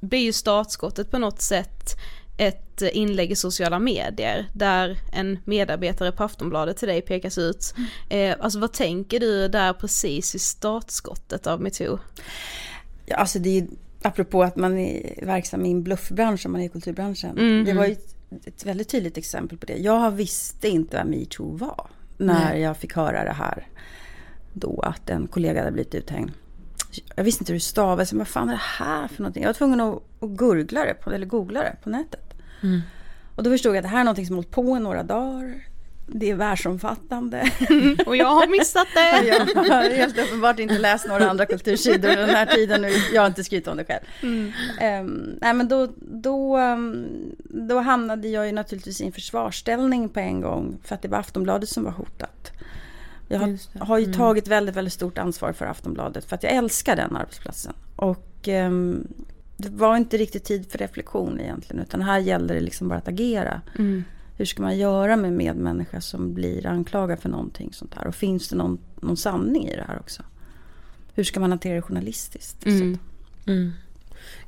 blir 0.00 0.20
ju 0.20 0.32
startskottet 0.32 1.10
på 1.10 1.18
något 1.18 1.40
sätt 1.42 1.90
ett 2.36 2.82
inlägg 2.82 3.32
i 3.32 3.36
sociala 3.36 3.78
medier 3.78 4.46
där 4.52 4.98
en 5.12 5.38
medarbetare 5.44 6.12
på 6.12 6.24
Aftonbladet 6.24 6.76
till 6.76 6.88
dig 6.88 7.02
pekas 7.02 7.38
ut. 7.38 7.74
Mm. 7.76 8.30
Eh, 8.30 8.36
alltså 8.44 8.58
vad 8.58 8.72
tänker 8.72 9.20
du 9.20 9.48
där 9.48 9.72
precis 9.72 10.34
i 10.34 10.38
startskottet 10.38 11.46
av 11.46 11.60
metoo? 11.60 11.98
Ja, 13.06 13.16
alltså 13.16 13.38
det 13.38 13.48
är 13.48 13.60
ju 13.60 13.66
apropå 14.02 14.42
att 14.42 14.56
man 14.56 14.78
är 14.78 15.24
verksam 15.26 15.66
i 15.66 15.70
en 15.70 15.82
bluffbransch 15.82 16.46
om 16.46 16.52
man 16.52 16.60
är 16.60 16.66
i 16.66 16.68
kulturbranschen. 16.68 17.38
Mm. 17.38 17.64
Det 17.64 17.72
var 17.72 17.86
ju 17.86 17.96
ett 18.44 18.66
väldigt 18.66 18.88
tydligt 18.88 19.18
exempel 19.18 19.58
på 19.58 19.66
det. 19.66 19.76
Jag 19.76 20.10
visste 20.10 20.68
inte 20.68 20.96
vad 20.96 21.06
metoo 21.06 21.56
var 21.56 21.90
när 22.16 22.50
Nej. 22.50 22.60
jag 22.60 22.76
fick 22.76 22.92
höra 22.92 23.24
det 23.24 23.32
här 23.32 23.66
då 24.52 24.80
att 24.80 25.10
en 25.10 25.26
kollega 25.26 25.60
hade 25.60 25.72
blivit 25.72 25.94
uthängd. 25.94 26.32
Jag 27.14 27.24
visste 27.24 27.42
inte 27.42 27.52
hur 27.52 27.58
det 27.58 27.64
stavades. 27.64 28.12
Vad 28.12 28.28
fan 28.28 28.48
är 28.48 28.52
det 28.52 28.58
här 28.58 29.08
för 29.08 29.22
någonting? 29.22 29.42
Jag 29.42 29.48
var 29.48 29.54
tvungen 29.54 29.80
att, 29.80 30.02
att 30.20 30.30
gurgla 30.30 30.84
det, 30.84 30.94
på, 30.94 31.10
eller 31.10 31.26
googla 31.26 31.60
det 31.60 31.76
på 31.82 31.90
nätet. 31.90 32.25
Mm. 32.62 32.82
Och 33.36 33.42
då 33.42 33.50
förstod 33.50 33.70
jag 33.70 33.76
att 33.76 33.82
det 33.82 33.88
här 33.88 34.00
är 34.00 34.04
någonting 34.04 34.26
som 34.26 34.36
hållit 34.36 34.50
på 34.50 34.76
i 34.76 34.80
några 34.80 35.02
dagar. 35.02 35.54
Det 36.08 36.30
är 36.30 36.34
världsomfattande. 36.34 37.50
Och 38.06 38.16
jag 38.16 38.26
har 38.26 38.46
missat 38.46 38.86
det. 38.94 39.26
jag 39.54 39.74
har 39.74 39.90
helt 39.90 40.18
uppenbart 40.18 40.58
inte 40.58 40.78
läst 40.78 41.08
några 41.08 41.30
andra 41.30 41.46
kultursidor 41.46 42.16
den 42.16 42.30
här 42.30 42.46
tiden. 42.46 42.82
Nu. 42.82 42.88
Jag 43.12 43.22
har 43.22 43.26
inte 43.26 43.44
skrivit 43.44 43.68
om 43.68 43.76
det 43.76 43.84
själv. 43.84 44.02
Mm. 44.22 44.52
Um, 45.06 45.38
nej, 45.40 45.54
men 45.54 45.68
då, 45.68 45.88
då, 45.98 46.58
um, 46.58 47.06
då 47.48 47.78
hamnade 47.78 48.28
jag 48.28 48.46
ju 48.46 48.52
naturligtvis 48.52 49.00
i 49.00 49.06
en 49.06 49.12
försvarsställning 49.12 50.08
på 50.08 50.20
en 50.20 50.40
gång. 50.40 50.78
För 50.84 50.94
att 50.94 51.02
det 51.02 51.08
var 51.08 51.18
Aftonbladet 51.18 51.68
som 51.68 51.84
var 51.84 51.90
hotat. 51.90 52.52
Jag 53.28 53.38
har, 53.38 53.84
har 53.84 53.98
ju 53.98 54.04
mm. 54.04 54.16
tagit 54.16 54.48
väldigt, 54.48 54.76
väldigt 54.76 54.94
stort 54.94 55.18
ansvar 55.18 55.52
för 55.52 55.66
Aftonbladet. 55.66 56.24
För 56.24 56.36
att 56.36 56.42
jag 56.42 56.52
älskar 56.52 56.96
den 56.96 57.16
arbetsplatsen. 57.16 57.72
Och 57.96 58.48
um, 58.48 59.08
det 59.56 59.68
var 59.68 59.96
inte 59.96 60.16
riktigt 60.16 60.44
tid 60.44 60.70
för 60.70 60.78
reflektion 60.78 61.40
egentligen. 61.40 61.82
Utan 61.82 62.02
här 62.02 62.18
gällde 62.18 62.54
det 62.54 62.60
liksom 62.60 62.88
bara 62.88 62.98
att 62.98 63.08
agera. 63.08 63.60
Mm. 63.78 64.04
Hur 64.36 64.44
ska 64.44 64.62
man 64.62 64.78
göra 64.78 65.16
med 65.16 65.32
medmänniska 65.32 66.00
som 66.00 66.34
blir 66.34 66.66
anklagad 66.66 67.18
för 67.18 67.28
någonting 67.28 67.72
sånt 67.72 67.94
här? 67.94 68.06
Och 68.06 68.14
finns 68.14 68.48
det 68.48 68.56
någon, 68.56 68.78
någon 69.00 69.16
sanning 69.16 69.68
i 69.68 69.76
det 69.76 69.84
här 69.88 69.98
också? 69.98 70.22
Hur 71.14 71.24
ska 71.24 71.40
man 71.40 71.50
hantera 71.50 71.74
det 71.74 71.82
journalistiskt? 71.82 72.66
Mm. 72.66 72.98
Mm. 73.46 73.72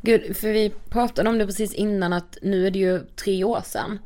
Gud, 0.02 0.36
för 0.36 0.52
vi 0.52 0.70
pratade 0.88 1.30
om 1.30 1.38
det 1.38 1.46
precis 1.46 1.74
innan 1.74 2.12
att 2.12 2.38
nu 2.42 2.66
är 2.66 2.70
det 2.70 2.78
ju 2.78 3.00
tre 3.16 3.44
år 3.44 3.62
sedan. 3.64 3.98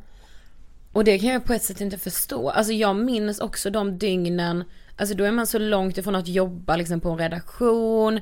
Och 0.91 1.03
det 1.03 1.19
kan 1.19 1.29
jag 1.29 1.45
på 1.45 1.53
ett 1.53 1.63
sätt 1.63 1.81
inte 1.81 1.97
förstå. 1.97 2.49
Alltså 2.49 2.73
jag 2.73 2.95
minns 2.95 3.39
också 3.39 3.69
de 3.69 3.97
dygnen, 3.97 4.63
alltså 4.97 5.15
då 5.15 5.23
är 5.23 5.31
man 5.31 5.47
så 5.47 5.59
långt 5.59 5.97
ifrån 5.97 6.15
att 6.15 6.27
jobba 6.27 6.75
liksom 6.75 6.99
på 6.99 7.09
en 7.09 7.17
redaktion. 7.17 8.19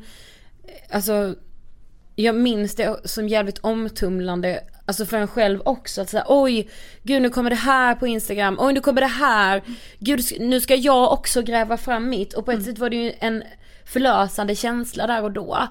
Alltså 0.89 1.35
jag 2.15 2.35
minns 2.35 2.75
det 2.75 3.09
som 3.09 3.27
jävligt 3.27 3.59
omtumlande, 3.59 4.59
alltså 4.85 5.05
för 5.05 5.17
en 5.17 5.27
själv 5.27 5.61
också 5.65 6.01
att 6.01 6.09
säga 6.09 6.25
oj, 6.27 6.69
gud 7.03 7.21
nu 7.21 7.29
kommer 7.29 7.49
det 7.49 7.55
här 7.55 7.95
på 7.95 8.07
Instagram, 8.07 8.57
oj 8.59 8.73
nu 8.73 8.79
kommer 8.79 9.01
det 9.01 9.07
här, 9.07 9.63
gud 9.99 10.21
nu 10.39 10.61
ska 10.61 10.75
jag 10.75 11.13
också 11.13 11.41
gräva 11.41 11.77
fram 11.77 12.09
mitt 12.09 12.33
och 12.33 12.45
på 12.45 12.51
ett 12.51 12.59
mm. 12.59 12.65
sätt 12.65 12.79
var 12.79 12.89
det 12.89 12.95
ju 12.95 13.13
en 13.19 13.43
förlösande 13.85 14.55
känsla 14.55 15.07
där 15.07 15.23
och 15.23 15.31
då. 15.31 15.67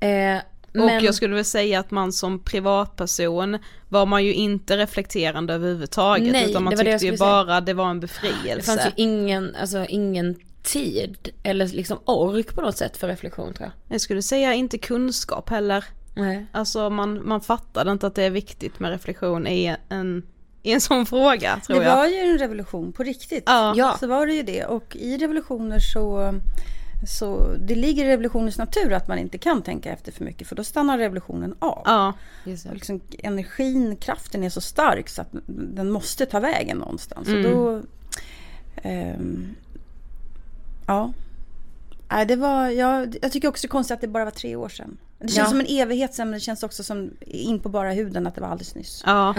Eh, 0.00 0.38
men... 0.72 0.96
Och 0.96 1.02
jag 1.02 1.14
skulle 1.14 1.34
väl 1.34 1.44
säga 1.44 1.80
att 1.80 1.90
man 1.90 2.12
som 2.12 2.44
privatperson 2.44 3.58
var 3.88 4.06
man 4.06 4.24
ju 4.24 4.34
inte 4.34 4.76
reflekterande 4.76 5.54
överhuvudtaget 5.54 6.32
Nej, 6.32 6.50
utan 6.50 6.64
man 6.64 6.76
tyckte 6.76 7.06
ju 7.06 7.16
bara 7.16 7.46
säga. 7.46 7.60
det 7.60 7.74
var 7.74 7.90
en 7.90 8.00
befrielse. 8.00 8.54
Det 8.56 8.62
fanns 8.62 8.86
ju 8.86 8.90
ingen, 8.96 9.56
alltså 9.60 9.86
ingen 9.88 10.36
tid 10.66 11.28
eller 11.42 11.66
liksom 11.66 11.98
ork 12.04 12.54
på 12.54 12.60
något 12.60 12.76
sätt 12.76 12.96
för 12.96 13.08
reflektion 13.08 13.54
tror 13.54 13.70
jag. 13.70 13.94
Jag 13.94 14.00
skulle 14.00 14.22
säga 14.22 14.54
inte 14.54 14.78
kunskap 14.78 15.48
heller. 15.48 15.84
Nej. 16.14 16.46
Alltså 16.52 16.90
man, 16.90 17.28
man 17.28 17.40
fattade 17.40 17.92
inte 17.92 18.06
att 18.06 18.14
det 18.14 18.22
är 18.22 18.30
viktigt 18.30 18.80
med 18.80 18.90
reflektion 18.90 19.46
i 19.46 19.76
en, 19.88 20.22
i 20.62 20.72
en 20.72 20.80
sån 20.80 21.06
fråga 21.06 21.60
tror 21.66 21.82
jag. 21.82 21.92
Det 21.92 21.96
var 21.96 22.06
ju 22.06 22.18
en 22.18 22.38
revolution 22.38 22.92
på 22.92 23.02
riktigt. 23.02 23.44
Ja. 23.46 23.74
ja. 23.76 23.96
Så 24.00 24.06
var 24.06 24.26
det 24.26 24.34
ju 24.34 24.42
det 24.42 24.64
och 24.64 24.96
i 24.96 25.18
revolutioner 25.18 25.78
så 25.78 26.34
så 27.06 27.54
det 27.60 27.74
ligger 27.74 28.04
i 28.04 28.08
revolutionens 28.08 28.58
natur 28.58 28.92
att 28.92 29.08
man 29.08 29.18
inte 29.18 29.38
kan 29.38 29.62
tänka 29.62 29.92
efter 29.92 30.12
för 30.12 30.24
mycket 30.24 30.48
för 30.48 30.56
då 30.56 30.64
stannar 30.64 30.98
revolutionen 30.98 31.54
av. 31.58 31.82
Ja, 31.84 32.12
liksom, 32.44 33.00
energin, 33.18 33.96
kraften 33.96 34.44
är 34.44 34.50
så 34.50 34.60
stark 34.60 35.08
så 35.08 35.22
att 35.22 35.28
den 35.46 35.90
måste 35.90 36.26
ta 36.26 36.40
vägen 36.40 36.78
någonstans. 36.78 37.28
Mm. 37.28 37.46
Och 37.46 37.52
då, 37.52 37.82
um, 38.88 39.54
Ja. 40.86 41.12
Nej, 42.10 42.26
det 42.26 42.36
var, 42.36 42.68
jag, 42.68 43.16
jag 43.22 43.32
tycker 43.32 43.48
också 43.48 43.62
det 43.62 43.66
är 43.66 43.70
konstigt 43.70 43.94
att 43.94 44.00
det 44.00 44.08
bara 44.08 44.24
var 44.24 44.30
tre 44.30 44.56
år 44.56 44.68
sedan. 44.68 44.96
Det 45.18 45.28
känns 45.28 45.36
ja. 45.36 45.44
som 45.46 45.60
en 45.60 45.66
evighet 45.66 46.14
sen 46.14 46.30
men 46.30 46.34
det 46.34 46.40
känns 46.40 46.62
också 46.62 46.82
som 46.82 47.10
in 47.20 47.60
på 47.60 47.68
bara 47.68 47.92
huden 47.92 48.26
att 48.26 48.34
det 48.34 48.40
var 48.40 48.48
alldeles 48.48 48.74
nyss. 48.74 49.02
Ja. 49.06 49.34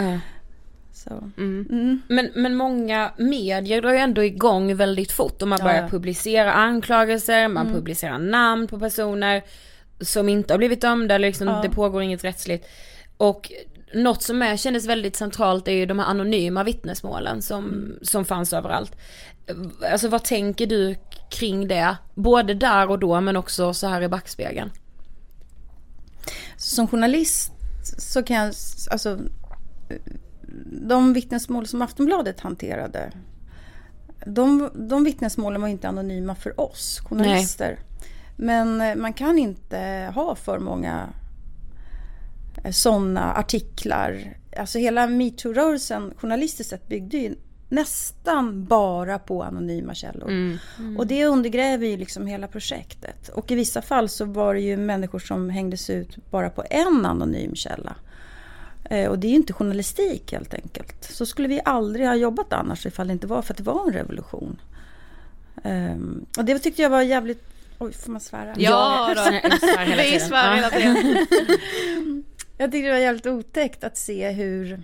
Så. 0.93 1.09
Mm. 1.37 1.67
Mm. 1.69 2.01
Men, 2.07 2.29
men 2.35 2.55
många 2.55 3.11
medier 3.17 3.81
drar 3.81 3.91
ju 3.91 3.97
ändå 3.97 4.23
igång 4.23 4.75
väldigt 4.75 5.11
fort 5.11 5.41
och 5.41 5.47
man 5.47 5.59
börjar 5.63 5.81
ja. 5.81 5.89
publicera 5.89 6.53
anklagelser, 6.53 7.47
man 7.47 7.65
mm. 7.65 7.75
publicerar 7.75 8.19
namn 8.19 8.67
på 8.67 8.79
personer 8.79 9.43
som 10.01 10.29
inte 10.29 10.53
har 10.53 10.57
blivit 10.57 10.81
dömda, 10.81 11.15
eller 11.15 11.27
liksom, 11.27 11.47
ja. 11.47 11.61
det 11.61 11.69
pågår 11.69 12.01
inget 12.01 12.23
rättsligt. 12.23 12.67
Och 13.17 13.51
något 13.93 14.23
som 14.23 14.41
är, 14.41 14.57
kändes 14.57 14.85
väldigt 14.85 15.15
centralt 15.15 15.67
är 15.67 15.71
ju 15.71 15.85
de 15.85 15.99
här 15.99 16.05
anonyma 16.05 16.63
vittnesmålen 16.63 17.41
som, 17.41 17.93
som 18.01 18.25
fanns 18.25 18.53
överallt. 18.53 18.95
Alltså 19.91 20.07
vad 20.07 20.23
tänker 20.23 20.67
du 20.67 20.95
kring 21.29 21.67
det? 21.67 21.97
Både 22.15 22.53
där 22.53 22.89
och 22.89 22.99
då 22.99 23.21
men 23.21 23.35
också 23.35 23.73
så 23.73 23.87
här 23.87 24.01
i 24.01 24.07
backspegeln. 24.07 24.71
Som 26.57 26.87
journalist 26.87 27.51
så 27.97 28.23
kan 28.23 28.35
jag, 28.35 28.53
alltså 28.91 29.19
de 30.87 31.13
vittnesmål 31.13 31.67
som 31.67 31.81
Aftonbladet 31.81 32.39
hanterade 32.39 33.11
de, 34.25 34.69
de 34.73 35.03
vittnesmålen 35.03 35.61
var 35.61 35.67
inte 35.67 35.87
anonyma 35.87 36.35
för 36.35 36.59
oss 36.59 36.99
journalister. 36.99 37.67
Nej. 37.67 38.05
Men 38.35 38.81
eh, 38.81 38.95
man 38.95 39.13
kan 39.13 39.37
inte 39.37 40.11
ha 40.15 40.35
för 40.35 40.59
många 40.59 41.09
sådana 42.71 43.33
artiklar. 43.33 44.37
Alltså 44.57 44.77
hela 44.77 45.07
metoo-rörelsen 45.07 46.13
journalistiskt 46.17 46.69
sett 46.69 46.87
byggde 46.87 47.17
ju 47.17 47.35
nästan 47.69 48.65
bara 48.65 49.19
på 49.19 49.43
anonyma 49.43 49.93
källor. 49.93 50.29
Mm. 50.29 50.57
Mm. 50.79 50.97
Och 50.97 51.07
det 51.07 51.25
undergräver 51.25 51.87
ju 51.87 51.97
liksom 51.97 52.27
hela 52.27 52.47
projektet. 52.47 53.29
Och 53.29 53.51
i 53.51 53.55
vissa 53.55 53.81
fall 53.81 54.09
så 54.09 54.25
var 54.25 54.53
det 54.53 54.61
ju 54.61 54.77
människor 54.77 55.19
som 55.19 55.49
hängdes 55.49 55.89
ut 55.89 56.17
bara 56.31 56.49
på 56.49 56.63
en 56.69 57.05
anonym 57.05 57.55
källa. 57.55 57.95
Eh, 58.89 59.09
och 59.09 59.19
det 59.19 59.27
är 59.27 59.29
ju 59.29 59.35
inte 59.35 59.53
journalistik 59.53 60.31
helt 60.31 60.53
enkelt. 60.53 61.03
Så 61.03 61.25
skulle 61.25 61.47
vi 61.47 61.61
aldrig 61.65 62.07
ha 62.07 62.15
jobbat 62.15 62.53
annars 62.53 62.85
ifall 62.85 63.07
det 63.07 63.13
inte 63.13 63.27
var 63.27 63.41
för 63.41 63.53
att 63.53 63.57
det 63.57 63.63
var 63.63 63.87
en 63.87 63.93
revolution. 63.93 64.61
Um, 65.63 66.25
och 66.37 66.45
det 66.45 66.59
tyckte 66.59 66.81
jag 66.81 66.89
var 66.89 67.01
jävligt... 67.01 67.43
Oj, 67.79 67.93
får 67.93 68.11
man 68.11 68.21
svära? 68.21 68.53
Ja, 68.57 69.13
då. 69.15 69.31
Vi 69.97 70.19
svär 70.19 70.55
hela 70.55 70.69
tiden. 70.69 71.25
jag 72.57 72.71
tyckte 72.71 72.87
det 72.87 72.93
var 72.93 72.99
jävligt 72.99 73.25
otäckt 73.25 73.83
att 73.83 73.97
se 73.97 74.31
hur, 74.31 74.81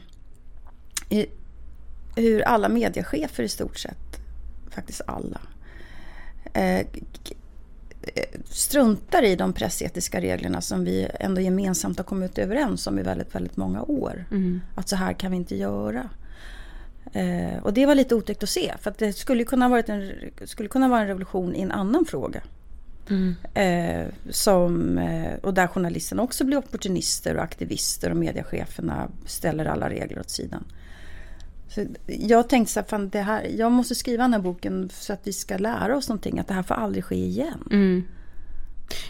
hur 2.15 2.41
alla 2.41 2.69
mediechefer 2.69 3.43
i 3.43 3.49
stort 3.49 3.77
sett, 3.77 4.19
faktiskt 4.69 5.01
alla, 5.05 5.41
eh, 6.53 6.88
struntar 8.45 9.23
i 9.23 9.36
de 9.36 9.53
pressetiska 9.53 10.21
reglerna 10.21 10.62
som 10.62 10.83
vi 10.83 11.07
ändå 11.19 11.41
gemensamt 11.41 11.97
har 11.97 12.05
kommit 12.05 12.38
överens 12.38 12.88
om 12.88 12.99
i 12.99 13.03
väldigt, 13.03 13.36
väldigt 13.36 13.57
många 13.57 13.83
år. 13.83 14.25
Mm. 14.31 14.62
Att 14.75 14.89
så 14.89 14.95
här 14.95 15.13
kan 15.13 15.31
vi 15.31 15.38
inte 15.38 15.55
göra. 15.55 16.09
Eh, 17.13 17.63
och 17.63 17.73
det 17.73 17.86
var 17.86 17.95
lite 17.95 18.15
otäckt 18.15 18.43
att 18.43 18.49
se 18.49 18.73
för 18.81 18.91
att 18.91 18.97
det 18.97 19.13
skulle 19.13 19.43
kunna, 19.43 19.69
varit 19.69 19.89
en, 19.89 20.12
skulle 20.45 20.69
kunna 20.69 20.88
vara 20.88 21.01
en 21.01 21.07
revolution 21.07 21.55
i 21.55 21.62
en 21.62 21.71
annan 21.71 22.05
fråga. 22.05 22.41
Mm. 23.10 23.36
Eh, 23.54 24.13
som, 24.30 24.98
eh, 24.98 25.34
och 25.42 25.54
där 25.54 25.68
journalisterna 25.68 26.24
också 26.24 26.44
blir 26.44 26.58
opportunister 26.58 27.36
och 27.36 27.44
aktivister 27.44 28.10
och 28.10 28.18
mediecheferna 28.18 29.10
ställer 29.26 29.66
alla 29.66 29.89
regler 29.89 30.20
åt 30.20 30.30
sidan. 30.30 30.63
Så 31.68 31.86
jag 32.06 32.50
tänkte 32.50 32.74
så 32.74 32.80
här, 32.80 32.88
fan 32.88 33.10
det 33.10 33.22
här, 33.22 33.48
jag 33.58 33.72
måste 33.72 33.96
skriva 33.96 34.24
den 34.24 34.34
här 34.34 34.39
boken 34.39 34.89
så 34.94 35.13
att 35.13 35.28
vi 35.28 35.34
ska 35.34 35.58
lära 35.58 35.98
oss 35.98 36.10
någonting, 36.10 36.39
att 36.39 36.48
det 36.48 36.54
här 36.54 36.63
får 36.63 36.76
aldrig 36.76 37.06
ske 37.06 37.16
igen. 37.16 37.68
Mm. 37.72 38.04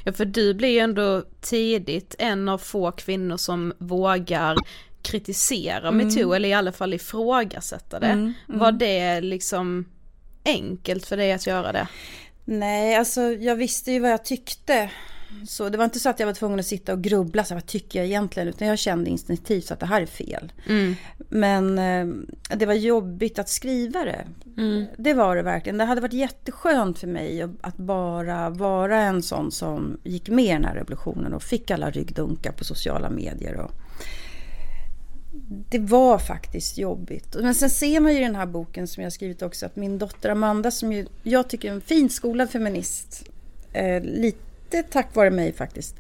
Ja 0.04 0.14
för 0.14 0.26
du 0.26 0.54
blir 0.54 0.70
ju 0.70 0.80
ändå 0.80 1.24
tidigt 1.42 2.16
en 2.20 2.50
av 2.50 2.58
få 2.58 2.92
kvinnor 2.92 3.38
som 3.38 3.74
vågar 3.78 4.58
kritisera 5.02 5.88
mm. 5.88 5.98
metoo 6.08 6.34
eller 6.34 6.50
i 6.50 6.54
alla 6.54 6.72
fall 6.72 6.94
ifrågasätta 6.94 8.00
det. 8.00 8.08
Mm. 8.08 8.34
Mm. 8.48 8.60
Var 8.60 8.72
det 8.72 9.22
liksom 9.22 9.86
enkelt 10.46 11.06
för 11.06 11.18
dig 11.18 11.34
att 11.34 11.48
göra 11.48 11.72
det? 11.72 11.88
Nej, 12.46 12.96
alltså 12.96 13.22
jag 13.22 13.56
visste 13.56 13.92
ju 13.92 14.00
vad 14.00 14.12
jag 14.12 14.26
tyckte. 14.26 14.90
Så 15.48 15.70
det 15.70 15.78
var 15.78 15.86
inte 15.86 16.00
så 16.00 16.10
att 16.10 16.20
jag 16.20 16.28
var 16.28 16.34
tvungen 16.34 16.60
att 16.60 16.66
sitta 16.66 16.94
och 16.94 17.02
grubbla, 17.02 17.44
så 17.44 17.54
vad 17.54 17.66
tycker 17.66 18.00
jag 18.00 18.06
egentligen? 18.06 18.50
Utan 18.50 18.68
jag 18.68 18.80
kände 18.80 19.10
instinktivt 19.10 19.72
att 19.72 19.80
det 19.80 19.86
här 19.86 20.02
är 20.02 20.06
fel. 20.06 20.52
Mm. 20.68 20.96
Men 21.30 21.80
eh, 21.80 22.26
det 22.58 22.66
var 22.66 22.74
jobbigt 22.74 23.40
att 23.40 23.50
skriva 23.50 24.06
det. 24.06 24.26
Mm. 24.58 24.86
Det 24.98 25.14
var 25.14 25.36
det 25.36 25.42
verkligen. 25.42 25.78
Det 25.78 25.84
hade 25.84 26.02
varit 26.02 26.14
jätteskönt 26.14 27.00
för 27.00 27.08
mig 27.08 27.50
att 27.62 27.78
bara 27.78 28.50
vara 28.50 29.02
en 29.02 29.24
sån 29.24 29.52
som 29.52 29.98
gick 30.04 30.30
med 30.30 30.46
i 30.46 30.48
den 30.48 30.66
här 30.66 30.76
revolutionen 30.76 31.34
och 31.34 31.44
fick 31.44 31.72
alla 31.72 31.92
ryggdunkar 31.92 32.52
på 32.52 32.64
sociala 32.64 33.10
medier. 33.10 33.56
Och, 33.56 33.72
det 35.70 35.80
var 35.80 36.18
faktiskt 36.18 36.78
jobbigt. 36.78 37.36
Men 37.42 37.56
sen 37.56 37.70
ser 37.70 38.00
man 38.00 38.12
ju 38.12 38.18
i 38.18 38.24
den 38.24 38.36
här 38.36 38.46
boken 38.46 38.88
som 38.88 39.04
jag 39.04 39.14
skrivit 39.14 39.42
också 39.42 39.66
att 39.66 39.76
min 39.76 39.98
dotter 39.98 40.30
Amanda 40.30 40.72
som 40.72 40.94
ju, 40.94 41.06
jag 41.24 41.48
tycker 41.48 41.70
är 41.70 41.74
en 41.74 41.82
finskolad 41.82 42.50
feminist, 42.50 43.30
eh, 43.74 44.04
lite 44.04 44.84
tack 44.84 45.16
vare 45.16 45.32
mig 45.32 45.54
faktiskt. 45.54 45.96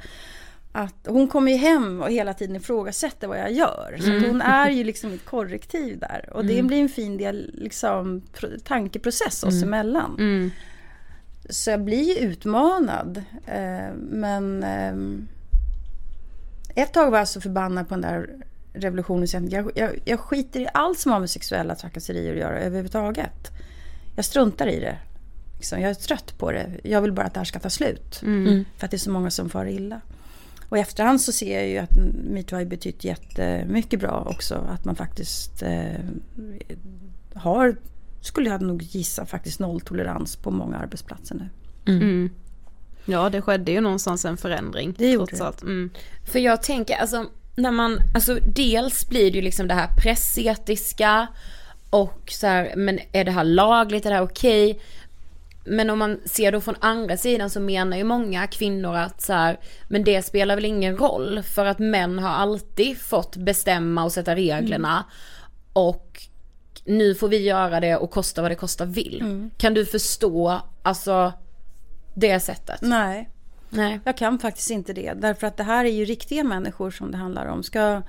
Att 0.71 1.07
hon 1.07 1.27
kommer 1.27 1.51
ju 1.51 1.57
hem 1.57 2.01
och 2.01 2.11
hela 2.11 2.33
tiden 2.33 2.55
ifrågasätter 2.55 3.27
vad 3.27 3.39
jag 3.39 3.51
gör. 3.51 3.97
Så 3.99 4.09
mm. 4.09 4.29
hon 4.29 4.41
är 4.41 4.69
ju 4.69 4.83
liksom 4.83 5.13
ett 5.13 5.25
korrektiv 5.25 5.99
där. 5.99 6.29
Och 6.33 6.45
det 6.45 6.53
mm. 6.53 6.67
blir 6.67 6.81
en 6.81 6.89
fin 6.89 7.17
del, 7.17 7.51
liksom, 7.53 8.21
tankeprocess 8.63 9.43
oss 9.43 9.53
mm. 9.53 9.63
emellan. 9.63 10.15
Mm. 10.19 10.51
Så 11.49 11.69
jag 11.69 11.81
blir 11.81 12.03
ju 12.03 12.27
utmanad. 12.27 13.23
Eh, 13.47 13.93
men 13.95 14.63
eh, 14.63 14.95
ett 16.83 16.93
tag 16.93 17.11
var 17.11 17.17
jag 17.17 17.27
så 17.27 17.41
förbannad 17.41 17.87
på 17.87 17.93
den 17.93 18.01
där 18.01 18.29
revolutionen. 18.73 19.49
Jag, 19.49 19.71
jag, 19.75 19.99
jag 20.05 20.19
skiter 20.19 20.59
i 20.59 20.67
allt 20.73 20.99
som 20.99 21.11
har 21.11 21.19
med 21.19 21.29
sexuella 21.29 21.75
trakasserier 21.75 22.33
att 22.33 22.39
göra 22.39 22.59
överhuvudtaget. 22.59 23.51
Jag 24.15 24.25
struntar 24.25 24.67
i 24.67 24.79
det. 24.79 24.97
Liksom, 25.57 25.81
jag 25.81 25.89
är 25.89 25.93
trött 25.93 26.37
på 26.37 26.51
det. 26.51 26.69
Jag 26.83 27.01
vill 27.01 27.11
bara 27.11 27.25
att 27.25 27.33
det 27.33 27.39
här 27.39 27.45
ska 27.45 27.59
ta 27.59 27.69
slut. 27.69 28.21
Mm. 28.23 28.47
mm. 28.47 28.65
För 28.77 28.85
att 28.85 28.91
det 28.91 28.97
är 28.97 28.99
så 28.99 29.11
många 29.11 29.31
som 29.31 29.49
far 29.49 29.65
illa. 29.65 30.01
Och 30.69 30.77
i 30.77 30.81
efterhand 30.81 31.21
så 31.21 31.31
ser 31.31 31.59
jag 31.59 31.69
ju 31.69 31.77
att 31.77 31.97
metoo 32.29 32.55
har 32.55 32.65
betytt 32.65 33.03
jättemycket 33.03 33.99
bra 33.99 34.27
också. 34.29 34.55
Att 34.69 34.85
man 34.85 34.95
faktiskt 34.95 35.63
eh, 35.63 35.99
har, 37.33 37.75
skulle 38.21 38.49
jag 38.49 38.61
nog 38.61 38.83
gissa, 38.83 39.25
faktiskt 39.25 39.59
nolltolerans 39.59 40.35
på 40.35 40.51
många 40.51 40.77
arbetsplatser 40.77 41.35
nu. 41.35 41.49
Mm. 41.93 42.01
Mm. 42.01 42.29
Ja 43.05 43.29
det 43.29 43.41
skedde 43.41 43.71
ju 43.71 43.81
någonstans 43.81 44.25
en 44.25 44.37
förändring. 44.37 44.95
Det 44.97 45.11
gjorde 45.11 45.35
det. 45.35 45.61
Mm. 45.61 45.89
För 46.25 46.39
jag 46.39 46.63
tänker, 46.63 46.95
alltså 46.95 47.25
när 47.55 47.71
man, 47.71 47.99
alltså 48.15 48.37
dels 48.45 49.09
blir 49.09 49.31
det 49.31 49.37
ju 49.37 49.41
liksom 49.41 49.67
det 49.67 49.73
här 49.73 49.89
pressetiska 50.03 51.27
och 51.89 52.23
så 52.31 52.47
här, 52.47 52.73
men 52.75 52.99
är 53.11 53.23
det 53.23 53.31
här 53.31 53.43
lagligt, 53.43 54.05
är 54.05 54.09
det 54.09 54.15
här 54.15 54.23
okej? 54.23 54.71
Okay? 54.71 54.83
Men 55.65 55.89
om 55.89 55.99
man 55.99 56.19
ser 56.25 56.51
då 56.51 56.61
från 56.61 56.75
andra 56.79 57.17
sidan 57.17 57.49
så 57.49 57.59
menar 57.59 57.97
ju 57.97 58.03
många 58.03 58.47
kvinnor 58.47 58.95
att 58.95 59.21
så 59.21 59.33
här, 59.33 59.59
men 59.87 60.03
det 60.03 60.21
spelar 60.21 60.55
väl 60.55 60.65
ingen 60.65 60.97
roll 60.97 61.43
för 61.43 61.65
att 61.65 61.79
män 61.79 62.19
har 62.19 62.29
alltid 62.29 62.97
fått 62.97 63.35
bestämma 63.35 64.03
och 64.03 64.11
sätta 64.11 64.35
reglerna 64.35 64.91
mm. 64.91 65.03
och 65.73 66.21
nu 66.85 67.15
får 67.15 67.27
vi 67.27 67.37
göra 67.37 67.79
det 67.79 67.95
och 67.95 68.11
kosta 68.11 68.41
vad 68.41 68.51
det 68.51 68.55
kostar 68.55 68.85
vill. 68.85 69.21
Mm. 69.21 69.51
Kan 69.57 69.73
du 69.73 69.85
förstå, 69.85 70.61
alltså 70.83 71.33
det 72.13 72.39
sättet? 72.39 72.81
Nej. 72.81 73.29
Nej. 73.73 73.99
Jag 74.03 74.17
kan 74.17 74.39
faktiskt 74.39 74.69
inte 74.69 74.93
det. 74.93 75.13
Därför 75.13 75.47
att 75.47 75.57
det 75.57 75.63
här 75.63 75.85
är 75.85 75.89
ju 75.89 76.05
riktiga 76.05 76.43
människor 76.43 76.91
som 76.91 77.11
det 77.11 77.17
handlar 77.17 77.45
om. 77.45 77.63
Ska, 77.63 78.01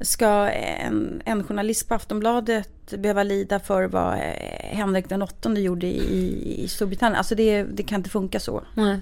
ska 0.00 0.48
en, 0.48 1.22
en 1.24 1.44
journalist 1.44 1.88
på 1.88 1.94
Aftonbladet 1.94 2.94
behöva 2.98 3.22
lida 3.22 3.60
för 3.60 3.84
vad 3.84 4.14
eh, 4.14 4.76
Henrik 4.76 5.08
den 5.08 5.22
åttonde 5.22 5.60
gjorde 5.60 5.86
i, 5.86 6.64
i 6.64 6.68
Storbritannien? 6.68 7.18
Alltså 7.18 7.34
det, 7.34 7.62
det 7.62 7.82
kan 7.82 8.00
inte 8.00 8.10
funka 8.10 8.40
så. 8.40 8.62
Nej. 8.74 9.00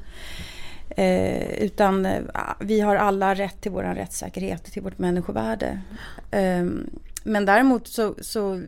Eh, 0.97 1.62
utan 1.62 2.07
eh, 2.07 2.23
vi 2.61 2.81
har 2.81 2.97
alla 2.97 3.35
rätt 3.35 3.61
till 3.61 3.73
vår 3.73 3.83
rättssäkerhet, 3.83 4.64
till 4.64 4.83
vårt 4.83 4.99
människovärde. 4.99 5.81
Eh, 6.31 6.64
men 7.25 7.45
däremot 7.45 7.88
så, 7.88 8.14
så, 8.21 8.62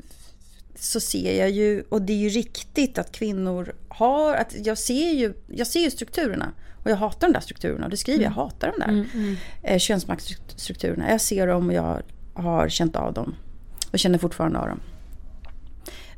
så 0.75 1.01
ser 1.01 1.39
jag 1.39 1.51
ju, 1.51 1.85
och 1.89 2.03
det 2.03 2.13
är 2.13 2.17
ju 2.17 2.29
riktigt 2.29 2.99
att 2.99 3.13
kvinnor 3.13 3.75
har, 3.89 4.35
att 4.35 4.67
jag 4.67 4.79
ser 4.79 5.13
ju, 5.13 5.35
jag 5.47 5.67
ser 5.67 5.81
ju 5.81 5.91
strukturerna. 5.91 6.53
Och 6.87 6.93
jag 6.93 6.97
hatar 6.97 7.27
de 7.27 7.33
där 7.33 7.41
strukturerna. 7.41 7.85
Och 7.85 7.91
det 7.91 7.97
skriver 7.97 8.23
jag, 8.23 8.31
jag 8.31 8.33
mm. 8.33 8.45
hatar 8.45 8.73
de 8.73 8.81
där 8.81 8.89
mm, 8.89 9.07
mm. 9.15 9.37
Eh, 9.63 9.79
könsmaktsstrukturerna. 9.79 11.11
Jag 11.11 11.21
ser 11.21 11.47
dem 11.47 11.69
och 11.69 11.75
jag 11.75 12.03
har 12.35 12.69
känt 12.69 12.97
av 12.97 13.13
dem. 13.13 13.35
Och 13.93 13.99
känner 13.99 14.19
fortfarande 14.19 14.59
av 14.59 14.69
dem. 14.69 14.81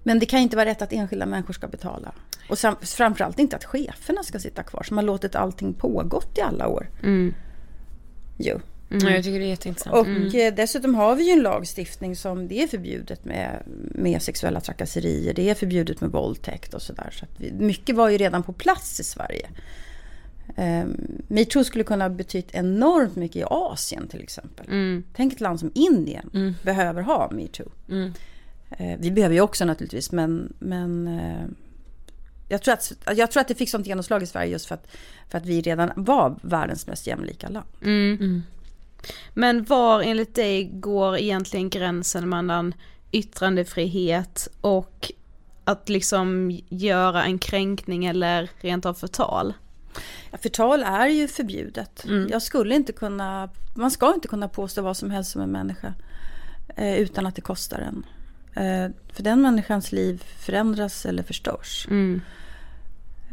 Men 0.02 0.18
det 0.18 0.26
kan 0.26 0.40
inte 0.40 0.56
vara 0.56 0.66
rätt 0.66 0.82
att 0.82 0.92
enskilda 0.92 1.26
människor 1.26 1.54
ska 1.54 1.68
betala. 1.68 2.12
Och 2.48 2.58
framförallt 2.82 3.38
inte 3.38 3.56
att 3.56 3.64
cheferna 3.64 4.22
ska 4.22 4.38
sitta 4.38 4.62
kvar 4.62 4.82
som 4.82 4.96
har 4.96 5.04
låtit 5.04 5.34
allting 5.34 5.74
pågått 5.74 6.38
i 6.38 6.40
alla 6.40 6.68
år. 6.68 6.90
Mm. 7.02 7.34
Jo. 8.38 8.60
Mm. 8.90 9.06
Ja, 9.06 9.14
jag 9.14 9.24
tycker 9.24 9.38
det 9.38 9.44
är 9.44 9.48
jätteintressant. 9.48 9.96
Och 9.96 10.06
mm. 10.06 10.26
Eh, 10.34 10.54
dessutom 10.54 10.94
har 10.94 11.14
vi 11.14 11.26
ju 11.26 11.32
en 11.32 11.42
lagstiftning 11.42 12.16
som 12.16 12.48
det 12.48 12.62
är 12.62 12.66
förbjudet 12.66 13.24
med, 13.24 13.62
med 13.94 14.22
sexuella 14.22 14.60
trakasserier. 14.60 15.34
Det 15.34 15.50
är 15.50 15.54
förbjudet 15.54 16.00
med 16.00 16.10
våldtäkt 16.10 16.74
och 16.74 16.82
sådär. 16.82 17.10
Så, 17.12 17.26
så 17.26 17.54
mycket 17.54 17.96
var 17.96 18.08
ju 18.08 18.18
redan 18.18 18.42
på 18.42 18.52
plats 18.52 19.00
i 19.00 19.04
Sverige. 19.04 19.48
Um, 20.56 21.22
metoo 21.28 21.64
skulle 21.64 21.84
kunna 21.84 22.04
ha 22.04 22.08
betytt 22.08 22.48
enormt 22.52 23.16
mycket 23.16 23.36
i 23.36 23.44
Asien 23.46 24.08
till 24.08 24.22
exempel. 24.22 24.66
Mm. 24.66 25.04
Tänk 25.12 25.32
ett 25.32 25.40
land 25.40 25.60
som 25.60 25.70
Indien 25.74 26.30
mm. 26.34 26.54
behöver 26.62 27.02
ha 27.02 27.30
metoo. 27.30 27.70
Mm. 27.88 28.12
Uh, 28.80 28.96
vi 28.98 29.10
behöver 29.10 29.34
ju 29.34 29.40
också 29.40 29.64
naturligtvis 29.64 30.12
men, 30.12 30.52
men 30.58 31.08
uh, 31.08 31.46
jag, 32.48 32.62
tror 32.62 32.74
att, 32.74 32.92
jag 33.16 33.30
tror 33.30 33.40
att 33.40 33.48
det 33.48 33.54
fick 33.54 33.70
sånt 33.70 33.86
genomslag 33.86 34.22
i 34.22 34.26
Sverige 34.26 34.52
just 34.52 34.66
för 34.66 34.74
att, 34.74 34.86
för 35.28 35.38
att 35.38 35.46
vi 35.46 35.60
redan 35.60 35.90
var 35.96 36.38
världens 36.42 36.86
mest 36.86 37.06
jämlika 37.06 37.48
land. 37.48 37.66
Mm. 37.82 38.16
Mm. 38.20 38.42
Men 39.34 39.64
var 39.64 40.02
enligt 40.02 40.34
dig 40.34 40.70
går 40.72 41.18
egentligen 41.18 41.70
gränsen 41.70 42.28
mellan 42.28 42.74
yttrandefrihet 43.12 44.48
och 44.60 45.12
att 45.64 45.88
liksom 45.88 46.58
göra 46.68 47.24
en 47.24 47.38
kränkning 47.38 48.06
eller 48.06 48.50
rent 48.60 48.86
av 48.86 48.94
förtal? 48.94 49.54
Ja, 50.30 50.38
förtal 50.38 50.82
är 50.82 51.06
ju 51.06 51.28
förbjudet. 51.28 52.04
Mm. 52.04 52.28
Jag 52.30 52.42
skulle 52.42 52.74
inte 52.74 52.92
kunna, 52.92 53.50
man 53.74 53.90
ska 53.90 54.14
inte 54.14 54.28
kunna 54.28 54.48
påstå 54.48 54.82
vad 54.82 54.96
som 54.96 55.10
helst 55.10 55.36
om 55.36 55.42
en 55.42 55.52
människa 55.52 55.94
eh, 56.76 56.94
utan 56.94 57.26
att 57.26 57.34
det 57.34 57.40
kostar 57.40 57.78
en. 57.78 58.06
Eh, 58.54 58.90
för 59.12 59.22
den 59.22 59.42
människans 59.42 59.92
liv 59.92 60.24
förändras 60.38 61.06
eller 61.06 61.22
förstörs. 61.22 61.86
Mm. 61.90 62.20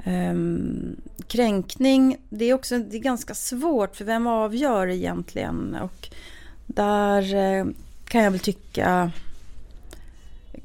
Um, 0.06 0.96
kränkning, 1.28 2.18
det 2.30 2.46
är 2.46 2.54
också 2.54 2.78
det 2.80 2.98
är 2.98 3.02
ganska 3.02 3.36
svårt 3.36 3.96
för 3.96 4.06
vem 4.06 4.28
avgör 4.28 4.88
egentligen? 4.88 5.76
Och 5.76 6.10
där 6.66 7.36
eh, 7.36 7.66
kan 8.08 8.24
jag 8.24 8.32
väl 8.32 8.40
tycka 8.40 9.12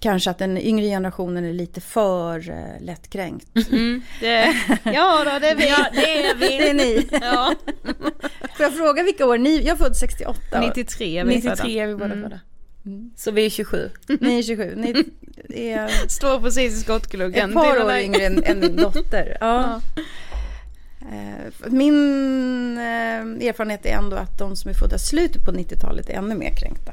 kanske 0.00 0.30
att 0.30 0.38
den 0.38 0.58
yngre 0.58 0.86
generationen 0.86 1.44
är 1.44 1.52
lite 1.52 1.80
för 1.80 2.50
uh, 2.50 2.80
lättkränkt. 2.80 3.46
Mm, 3.72 4.02
det, 4.20 4.54
ja 4.84 5.22
då, 5.24 5.38
det 5.38 5.48
är 5.48 5.54
vi. 5.56 5.68
Ja, 5.68 5.86
det 5.92 6.22
är 6.26 6.34
vi. 6.34 6.46
Det 6.48 6.70
är 6.70 6.74
ni. 6.74 7.08
Ja. 7.22 7.54
Får 8.56 8.64
jag 8.64 8.76
fråga 8.76 9.02
vilka 9.02 9.26
år 9.26 9.38
ni, 9.38 9.56
jag 9.56 9.72
är 9.72 9.76
född 9.76 9.96
68. 9.96 10.60
93 10.60 11.18
är 11.18 11.24
vi 11.24 11.34
93 11.34 11.78
är 11.80 11.86
vi 11.86 11.94
båda 11.94 12.14
födda. 12.14 12.40
Så 13.16 13.30
vi 13.30 13.46
är 13.46 13.50
27. 13.50 13.90
Ni 14.20 14.38
är 14.38 14.42
27. 14.42 14.74
Ni 14.76 15.68
är 15.68 15.88
Står 16.08 16.40
precis 16.40 16.72
i 16.72 16.80
skottgluggen. 16.80 17.48
ett 17.48 17.54
par 17.54 17.84
år 17.84 17.96
yngre 17.96 18.26
än, 18.26 18.44
än 18.44 18.60
min 18.60 18.76
dotter. 18.76 19.36
Ja. 19.40 19.80
Eh, 21.00 21.66
Min 21.66 22.78
eh, 22.78 23.48
erfarenhet 23.48 23.86
är 23.86 23.90
ändå 23.90 24.16
att 24.16 24.38
de 24.38 24.56
som 24.56 24.70
är 24.70 24.74
födda 24.74 24.98
slutet 24.98 25.44
på 25.44 25.52
90-talet 25.52 26.08
är 26.08 26.14
ännu 26.14 26.34
mer 26.34 26.54
kränkta. 26.56 26.92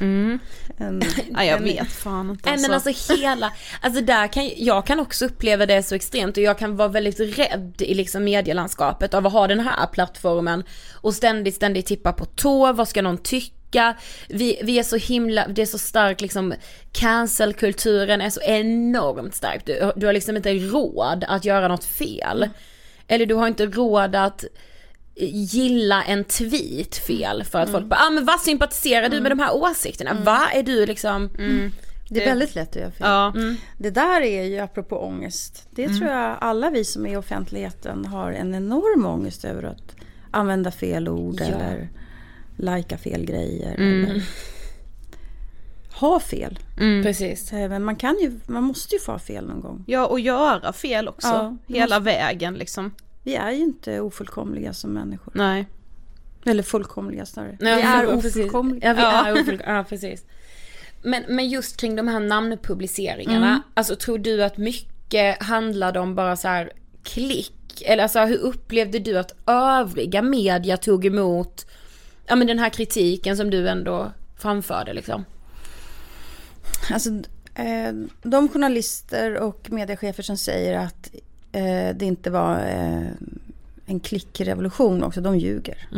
Mm. 0.00 0.38
Än, 0.78 1.02
Ja, 1.34 1.44
jag 1.44 1.56
än- 1.58 1.64
vet 1.64 1.92
fan 1.92 2.30
inte. 2.30 2.50
Nej 2.50 2.60
men 2.60 2.72
alltså 2.72 3.14
hela, 3.14 3.52
alltså 3.80 4.00
där 4.00 4.26
kan, 4.32 4.50
jag 4.56 4.86
kan 4.86 5.00
också 5.00 5.24
uppleva 5.26 5.66
det 5.66 5.82
så 5.82 5.94
extremt 5.94 6.36
och 6.36 6.42
jag 6.42 6.58
kan 6.58 6.76
vara 6.76 6.88
väldigt 6.88 7.38
rädd 7.38 7.74
i 7.78 7.94
liksom 7.94 8.24
medielandskapet 8.24 9.14
av 9.14 9.26
att 9.26 9.32
ha 9.32 9.46
den 9.46 9.60
här 9.60 9.86
plattformen 9.86 10.64
och 10.94 11.14
ständigt, 11.14 11.54
ständigt 11.54 11.86
tippa 11.86 12.12
på 12.12 12.24
tå, 12.24 12.72
vad 12.72 12.88
ska 12.88 13.02
någon 13.02 13.18
tycka? 13.18 13.96
Vi, 14.28 14.60
vi 14.62 14.78
är 14.78 14.82
så 14.82 14.96
himla, 14.96 15.48
det 15.48 15.62
är 15.62 15.66
så 15.66 15.78
starkt 15.78 16.20
liksom, 16.20 16.54
cancelkulturen 16.92 18.20
är 18.20 18.30
så 18.30 18.40
enormt 18.40 19.34
stark. 19.34 19.66
Du, 19.66 19.92
du 19.96 20.06
har 20.06 20.12
liksom 20.12 20.36
inte 20.36 20.54
råd 20.54 21.24
att 21.28 21.44
göra 21.44 21.68
något 21.68 21.84
fel. 21.84 22.48
Eller 23.08 23.26
du 23.26 23.34
har 23.34 23.46
inte 23.48 23.66
råd 23.66 24.16
att 24.16 24.44
gilla 25.26 26.02
en 26.02 26.24
tweet 26.24 26.94
fel 26.96 27.44
för 27.44 27.58
att 27.58 27.70
folk 27.70 27.86
bara, 27.86 28.00
ah 28.00 28.10
men 28.10 28.24
vad 28.24 28.40
sympatiserar 28.40 29.08
du 29.08 29.20
med 29.20 29.30
de 29.32 29.38
här 29.38 29.56
åsikterna? 29.56 30.16
Vad 30.24 30.40
är 30.54 30.62
du 30.62 30.86
liksom? 30.86 31.30
Det 32.10 32.22
är 32.22 32.26
väldigt 32.28 32.54
lätt 32.54 32.68
att 32.70 32.76
göra 32.76 32.90
fel. 32.90 33.06
Ja. 33.06 33.32
Det 33.78 33.90
där 33.90 34.20
är 34.20 34.42
ju 34.44 34.58
apropå 34.58 34.98
ångest. 34.98 35.68
Det 35.70 35.88
tror 35.88 36.08
jag 36.10 36.36
alla 36.40 36.70
vi 36.70 36.84
som 36.84 37.06
är 37.06 37.12
i 37.12 37.16
offentligheten 37.16 38.04
har 38.04 38.32
en 38.32 38.54
enorm 38.54 39.06
ångest 39.06 39.44
över 39.44 39.62
att 39.62 39.96
använda 40.30 40.70
fel 40.70 41.08
ord 41.08 41.40
eller 41.40 41.88
lajka 42.56 42.98
fel 42.98 43.24
grejer. 43.24 43.74
Eller 43.74 44.22
ha 46.00 46.20
fel. 46.20 46.58
Precis. 47.02 47.52
Eh, 47.52 47.68
Men 47.68 47.84
man 47.84 47.96
kan 47.96 48.16
ju, 48.20 48.40
man 48.46 48.62
måste 48.64 48.94
ju 48.94 49.00
få 49.00 49.12
ha 49.12 49.18
fel 49.18 49.46
någon 49.46 49.60
gång. 49.60 49.84
ja, 49.86 50.06
och 50.06 50.20
göra 50.20 50.72
fel 50.72 51.08
också. 51.08 51.28
Ja, 51.28 51.56
Hela 51.66 52.00
vägen 52.00 52.54
liksom. 52.54 52.94
Vi 53.22 53.34
är 53.34 53.50
ju 53.50 53.58
inte 53.62 54.00
ofullkomliga 54.00 54.72
som 54.72 54.90
människor. 54.92 55.32
Nej. 55.36 55.66
Eller 56.44 56.62
fullkomliga 56.62 57.26
snarare. 57.26 57.56
Ja, 57.60 57.76
vi 57.76 57.82
är 57.82 58.14
ofullkomliga. 58.14 58.88
Ja, 58.88 58.94
vi 58.94 59.00
Ja. 59.00 59.26
är 59.26 59.32
ofullkomliga. 59.32 59.76
Ja, 59.76 59.84
precis. 59.88 60.24
Men, 61.02 61.24
men 61.28 61.48
just 61.48 61.76
kring 61.76 61.96
de 61.96 62.08
här 62.08 62.20
namnpubliceringarna, 62.20 63.62
alltså 63.74 63.96
tror 63.96 64.18
du 64.18 64.44
att 64.44 64.56
mycket 64.56 65.42
handlade 65.42 66.00
om 66.00 66.14
bara 66.14 66.36
så 66.36 66.48
här 66.48 66.72
klick? 67.02 67.82
Eller 67.86 68.02
alltså 68.02 68.20
hur 68.24 68.36
upplevde 68.38 68.98
du 68.98 69.18
att 69.18 69.34
övriga 69.46 70.22
media 70.22 70.76
tog 70.76 71.06
emot, 71.06 71.66
ja 72.26 72.36
men 72.36 72.46
den 72.46 72.58
här 72.58 72.68
kritiken 72.70 73.36
som 73.36 73.50
du 73.50 73.68
ändå 73.68 74.12
framförde 74.38 74.92
liksom? 74.92 75.24
Alltså, 76.92 77.10
eh, 77.54 77.92
de 78.22 78.48
journalister 78.48 79.36
och 79.40 79.70
mediechefer 79.70 80.22
som 80.22 80.36
säger 80.36 80.78
att 80.78 81.10
eh, 81.52 81.96
det 81.96 82.02
inte 82.02 82.30
var 82.30 82.56
eh, 82.56 83.10
en 83.86 84.00
klickrevolution 84.00 85.02
också, 85.02 85.20
de 85.20 85.38
ljuger. 85.38 85.88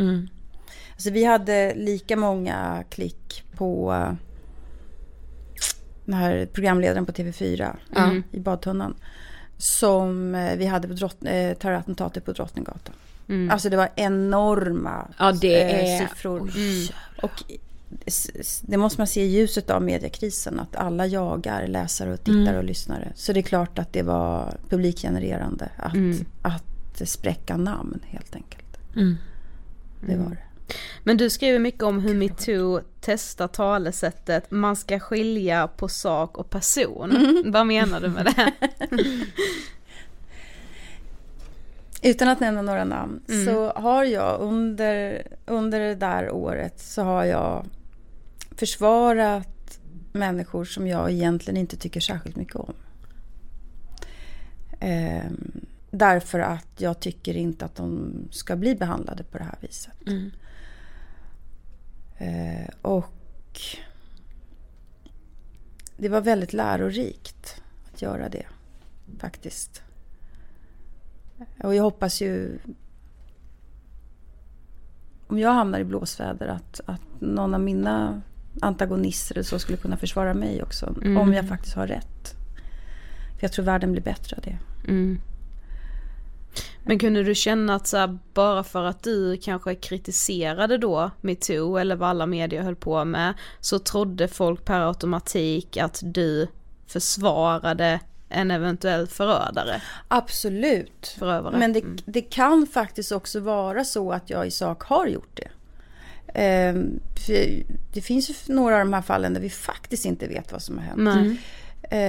Alltså, 0.91 1.11
vi 1.11 1.23
hade 1.25 1.73
lika 1.75 2.15
många 2.15 2.83
klick 2.89 3.43
på 3.57 3.93
eh, 3.93 4.13
den 6.05 6.13
här 6.15 6.45
programledaren 6.53 7.05
på 7.05 7.11
TV4 7.11 7.75
i 8.31 8.39
badtunnan. 8.39 8.95
Som 9.57 10.35
eh, 10.35 10.57
vi 10.57 10.65
hade 10.65 10.87
på 10.87 10.93
drott, 10.93 11.17
eh, 11.21 11.53
terrorattentatet 11.53 12.25
på 12.25 12.31
Drottninggatan. 12.31 12.95
Alltså 13.51 13.69
det 13.69 13.77
var 13.77 13.89
enorma 13.95 15.07
Ja 15.19 15.31
det 15.31 15.61
eh, 15.61 16.01
är, 16.01 16.07
siffror. 16.07 16.51
Oj. 16.55 16.91
Och 17.21 17.43
det 18.61 18.77
måste 18.77 18.99
man 18.99 19.07
se 19.07 19.23
i 19.23 19.27
ljuset 19.27 19.69
av 19.69 19.81
mediekrisen. 19.83 20.59
Att 20.59 20.75
alla 20.75 21.07
jagar 21.07 21.67
läsare 21.67 22.13
och 22.13 22.23
tittare 22.23 22.57
och 22.57 22.63
lyssnare. 22.63 23.11
Så 23.15 23.33
det 23.33 23.39
är 23.39 23.43
klart 23.43 23.79
att 23.79 23.93
det 23.93 24.03
var 24.03 24.57
publikgenererande. 24.69 25.69
Att, 25.77 25.93
att 26.41 27.09
spräcka 27.09 27.57
namn 27.57 27.99
helt 28.03 28.35
enkelt. 28.35 28.77
Det 30.07 30.15
var 30.15 30.29
det. 30.29 30.37
Men 31.03 31.17
du 31.17 31.29
skriver 31.29 31.59
mycket 31.59 31.83
om 31.83 31.99
hur 31.99 32.15
metoo 32.15 32.81
testar 33.01 33.47
talesättet 33.47 34.51
man 34.51 34.75
ska 34.75 34.99
skilja 34.99 35.67
på 35.67 35.87
sak 35.87 36.37
och 36.37 36.49
person. 36.49 37.43
Vad 37.45 37.67
menar 37.67 38.01
du 38.01 38.07
med 38.09 38.25
det? 38.25 38.53
Utan 42.03 42.27
att 42.27 42.39
nämna 42.39 42.61
några 42.61 42.83
namn 42.83 43.21
så 43.45 43.71
har 43.71 44.03
jag 44.03 44.41
under, 44.41 45.23
under 45.45 45.79
det 45.79 45.95
där 45.95 46.31
året 46.31 46.79
så 46.79 47.01
har 47.01 47.25
jag 47.25 47.65
försvarat 48.61 49.79
människor 50.11 50.65
som 50.65 50.87
jag 50.87 51.11
egentligen 51.11 51.57
inte 51.57 51.77
tycker 51.77 51.99
särskilt 51.99 52.35
mycket 52.35 52.55
om. 52.55 52.73
Ehm, 54.79 55.65
därför 55.91 56.39
att 56.39 56.67
jag 56.77 56.99
tycker 56.99 57.37
inte 57.37 57.65
att 57.65 57.75
de 57.75 58.13
ska 58.31 58.55
bli 58.55 58.75
behandlade 58.75 59.23
på 59.23 59.37
det 59.37 59.43
här 59.43 59.57
viset. 59.61 59.93
Eh, 62.17 62.69
och 62.81 63.59
det 65.97 66.09
var 66.09 66.21
väldigt 66.21 66.53
lärorikt 66.53 67.61
att 67.93 68.01
göra 68.01 68.29
det 68.29 68.45
faktiskt. 69.19 69.83
Och 71.63 71.75
jag 71.75 71.83
hoppas 71.83 72.21
ju 72.21 72.59
om 75.27 75.39
jag 75.39 75.51
hamnar 75.51 75.79
i 75.79 75.83
blåsväder 75.83 76.47
att, 76.47 76.81
att 76.85 77.21
någon 77.21 77.53
av 77.53 77.61
mina 77.61 78.21
antagonister 78.61 79.35
eller 79.35 79.43
så 79.43 79.59
skulle 79.59 79.77
kunna 79.77 79.97
försvara 79.97 80.33
mig 80.33 80.63
också. 80.63 80.85
Om 81.19 81.33
jag 81.33 81.47
faktiskt 81.47 81.75
har 81.75 81.87
rätt. 81.87 82.35
För 83.35 83.45
jag 83.45 83.51
tror 83.51 83.65
världen 83.65 83.91
blir 83.91 84.01
bättre 84.01 84.37
av 84.37 84.43
det. 84.43 84.57
Men 86.83 86.99
kunde 86.99 87.23
du 87.23 87.35
känna 87.35 87.75
att 87.75 87.87
så 87.87 87.97
här, 87.97 88.17
bara 88.33 88.63
för 88.63 88.83
att 88.83 89.03
du 89.03 89.37
kanske 89.37 89.75
kritiserade 89.75 90.77
då 90.77 91.11
metoo 91.21 91.77
eller 91.77 91.95
vad 91.95 92.09
alla 92.09 92.25
medier 92.25 92.61
höll 92.61 92.75
på 92.75 93.05
med 93.05 93.33
så 93.59 93.79
trodde 93.79 94.27
folk 94.27 94.65
per 94.65 94.87
automatik 94.87 95.77
att 95.77 96.01
du 96.03 96.47
försvarade 96.87 97.99
en 98.29 98.51
eventuell 98.51 99.07
förödare, 99.07 99.81
Absolut. 100.07 101.15
förövare. 101.19 101.57
Men 101.57 101.73
det, 101.73 101.83
det 102.05 102.21
kan 102.21 102.67
faktiskt 102.67 103.11
också 103.11 103.39
vara 103.39 103.83
så 103.83 104.11
att 104.11 104.29
jag 104.29 104.47
i 104.47 104.51
sak 104.51 104.83
har 104.83 105.07
gjort 105.07 105.31
det. 105.33 105.47
Ehm, 106.33 106.99
det 107.93 108.01
finns 108.01 108.29
ju 108.29 108.53
några 108.53 108.75
av 108.75 108.79
de 108.79 108.93
här 108.93 109.01
fallen 109.01 109.33
där 109.33 109.41
vi 109.41 109.49
faktiskt 109.49 110.05
inte 110.05 110.27
vet 110.27 110.51
vad 110.51 110.61
som 110.61 110.77
har 110.77 110.85
hänt. 110.85 110.97
Nej. 110.97 111.37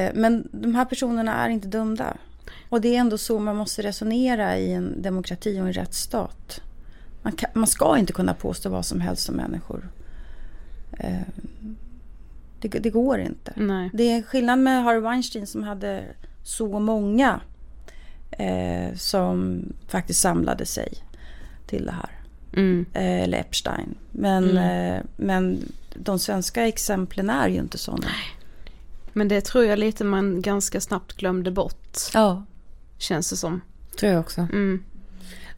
Eh, 0.06 0.12
Men 0.14 0.48
de 0.52 0.74
här 0.74 0.84
personerna 0.84 1.34
är 1.34 1.48
inte 1.48 1.68
dömda. 1.68 2.16
Och 2.68 2.80
det 2.80 2.96
är 2.96 3.00
ändå 3.00 3.18
så 3.18 3.38
man 3.38 3.56
måste 3.56 3.82
resonera 3.82 4.58
i 4.58 4.72
en 4.72 5.02
demokrati 5.02 5.60
och 5.60 5.66
en 5.66 5.72
rättsstat. 5.72 6.60
Man, 7.22 7.32
kan, 7.32 7.50
man 7.54 7.66
ska 7.66 7.98
inte 7.98 8.12
kunna 8.12 8.34
påstå 8.34 8.68
vad 8.68 8.86
som 8.86 9.00
helst 9.00 9.28
om 9.28 9.34
människor. 9.34 9.88
Eh, 10.98 11.20
Det, 12.60 12.68
det 12.68 12.90
går 12.90 13.18
inte. 13.20 13.52
Nej. 13.56 13.90
Det 13.92 14.02
är 14.12 14.22
skillnad 14.22 14.58
med 14.58 14.82
Harvey 14.84 15.00
Weinstein 15.00 15.46
som 15.46 15.62
hade 15.62 16.04
så 16.42 16.78
många 16.78 17.40
eh, 18.30 18.94
som 18.96 19.62
faktiskt 19.88 20.20
samlade 20.20 20.66
sig 20.66 20.92
till 21.66 21.84
det 21.86 21.92
här. 21.92 22.10
Mm. 22.56 22.86
Eh, 22.92 23.22
eller 23.22 23.38
Epstein. 23.38 23.94
Men, 24.10 24.58
eh, 24.58 25.02
men 25.16 25.72
de 25.94 26.18
svenska 26.18 26.66
exemplen 26.66 27.30
är 27.30 27.48
ju 27.48 27.58
inte 27.58 27.78
sådana. 27.78 28.08
Men 29.12 29.28
det 29.28 29.40
tror 29.40 29.64
jag 29.64 29.78
lite 29.78 30.04
man 30.04 30.42
ganska 30.42 30.80
snabbt 30.80 31.12
glömde 31.12 31.50
bort, 31.50 31.98
Ja, 32.14 32.44
känns 32.98 33.30
det 33.30 33.36
som. 33.36 33.60
tror 34.00 34.12
jag 34.12 34.20
också. 34.20 34.40
Mm. 34.40 34.84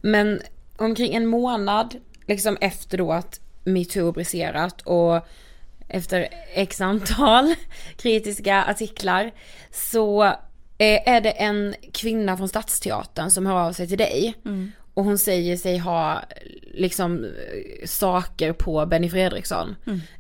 Men 0.01 0.41
omkring 0.77 1.15
en 1.15 1.27
månad 1.27 1.97
liksom 2.27 2.57
efter 2.61 2.99
då 2.99 3.13
att 3.13 3.41
metoo 3.65 4.13
briserat 4.13 4.81
och 4.83 5.27
efter 5.89 6.29
x 6.55 6.81
antal 6.81 7.55
kritiska 7.97 8.65
artiklar 8.65 9.31
så 9.71 10.25
eh, 10.79 11.09
är 11.09 11.21
det 11.21 11.31
en 11.31 11.75
kvinna 11.93 12.37
från 12.37 12.49
Stadsteatern 12.49 13.31
som 13.31 13.47
hör 13.47 13.57
av 13.57 13.73
sig 13.73 13.89
till 13.89 13.99
dig. 13.99 14.35
Och 14.95 15.05
hon 15.05 15.19
säger 15.19 15.57
sig 15.57 15.79
ha 15.79 16.23
liksom 16.75 17.25
eh, 17.25 17.87
saker 17.87 18.53
på 18.53 18.87
Benny 18.87 19.11
Fredriksson. 19.11 19.77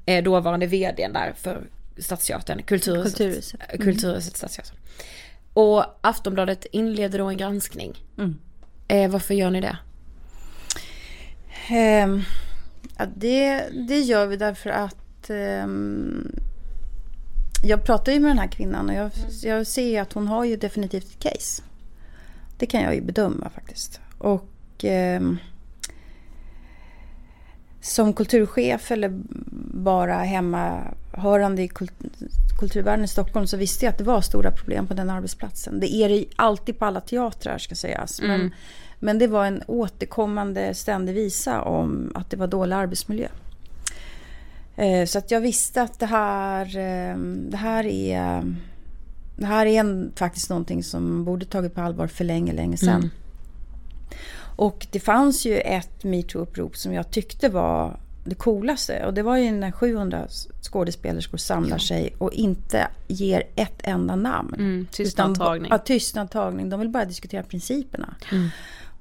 Eh, 0.06 0.24
dåvarande 0.24 0.66
vdn 0.66 1.12
där 1.12 1.32
för 1.36 1.62
Stadsteatern, 1.98 2.62
Kulturhuset. 2.62 3.16
Kulturhuset. 3.18 3.60
eh, 3.68 3.78
Kulturhuset, 3.78 4.36
Stadsteatern. 4.36 4.76
Och 5.52 5.84
Aftonbladet 6.00 6.66
inleder 6.72 7.18
då 7.18 7.26
en 7.26 7.36
granskning. 7.36 8.02
Eh, 8.88 9.10
varför 9.10 9.34
gör 9.34 9.50
ni 9.50 9.60
det? 9.60 9.76
Ehm, 11.68 12.22
ja, 12.98 13.06
det, 13.16 13.64
det 13.88 14.00
gör 14.00 14.26
vi 14.26 14.36
därför 14.36 14.70
att 14.70 15.30
ehm, 15.30 16.32
jag 17.64 17.84
pratar 17.84 18.12
ju 18.12 18.20
med 18.20 18.30
den 18.30 18.38
här 18.38 18.48
kvinnan 18.48 18.88
och 18.88 18.94
jag, 18.94 19.10
jag 19.42 19.66
ser 19.66 20.00
att 20.02 20.12
hon 20.12 20.28
har 20.28 20.44
ju 20.44 20.56
definitivt 20.56 21.04
ett 21.04 21.18
case. 21.18 21.62
Det 22.58 22.66
kan 22.66 22.82
jag 22.82 22.94
ju 22.94 23.00
bedöma 23.00 23.50
faktiskt. 23.54 24.00
Och 24.18 24.48
ehm, 24.88 25.38
som 27.80 28.12
kulturchef 28.12 28.90
eller 28.90 29.12
bara 29.74 30.14
hemmahörande 30.14 31.62
i 31.62 31.70
kulturvärlden 32.58 33.04
i 33.04 33.08
Stockholm 33.08 33.46
så 33.46 33.56
visste 33.56 33.84
jag 33.84 33.92
att 33.92 33.98
det 33.98 34.04
var 34.04 34.20
stora 34.20 34.50
problem 34.50 34.86
på 34.86 34.94
den 34.94 35.10
arbetsplatsen. 35.10 35.80
Det 35.80 35.94
är 35.94 36.08
det 36.08 36.24
alltid 36.36 36.78
på 36.78 36.84
alla 36.84 37.00
teatrar 37.00 37.58
ska 37.58 37.74
sägas. 37.74 38.20
Men, 38.20 38.40
mm. 38.40 38.50
men 38.98 39.18
det 39.18 39.26
var 39.26 39.46
en 39.46 39.62
återkommande 39.66 40.74
ständig 40.74 41.14
visa 41.14 41.62
om 41.62 42.12
att 42.14 42.30
det 42.30 42.36
var 42.36 42.46
dålig 42.46 42.76
arbetsmiljö. 42.76 43.28
Eh, 44.76 45.06
så 45.06 45.18
att 45.18 45.30
jag 45.30 45.40
visste 45.40 45.82
att 45.82 45.98
det 45.98 46.06
här, 46.06 46.66
eh, 46.66 47.16
det 47.50 47.56
här 47.56 47.86
är 47.86 48.42
det 49.36 49.46
här 49.46 49.66
är 49.66 49.80
en, 49.80 50.12
faktiskt 50.16 50.50
någonting 50.50 50.82
som 50.82 51.24
borde 51.24 51.44
tagit 51.44 51.74
på 51.74 51.80
allvar 51.80 52.06
för 52.06 52.24
länge, 52.24 52.52
länge 52.52 52.76
sedan. 52.76 52.94
Mm. 52.94 53.10
Och 54.56 54.86
det 54.90 55.00
fanns 55.00 55.46
ju 55.46 55.58
ett 55.58 56.04
metoo-upprop 56.04 56.76
som 56.76 56.92
jag 56.92 57.10
tyckte 57.10 57.48
var 57.48 58.00
det 58.24 58.34
coolaste. 58.34 59.06
Och 59.06 59.14
det 59.14 59.22
var 59.22 59.36
ju 59.36 59.50
när 59.50 59.70
700 59.70 60.26
skådespelerskor 60.62 61.38
samlar 61.38 61.76
ja. 61.76 61.78
sig 61.78 62.14
och 62.18 62.32
inte 62.32 62.88
ger 63.06 63.42
ett 63.56 63.80
enda 63.82 64.16
namn. 64.16 64.54
Mm, 64.54 64.86
tystnadtagning. 64.90 65.70
Ja, 65.70 65.78
tystnadtagning. 65.78 66.70
De 66.70 66.80
vill 66.80 66.88
bara 66.88 67.04
diskutera 67.04 67.42
principerna. 67.42 68.14
Mm. 68.32 68.48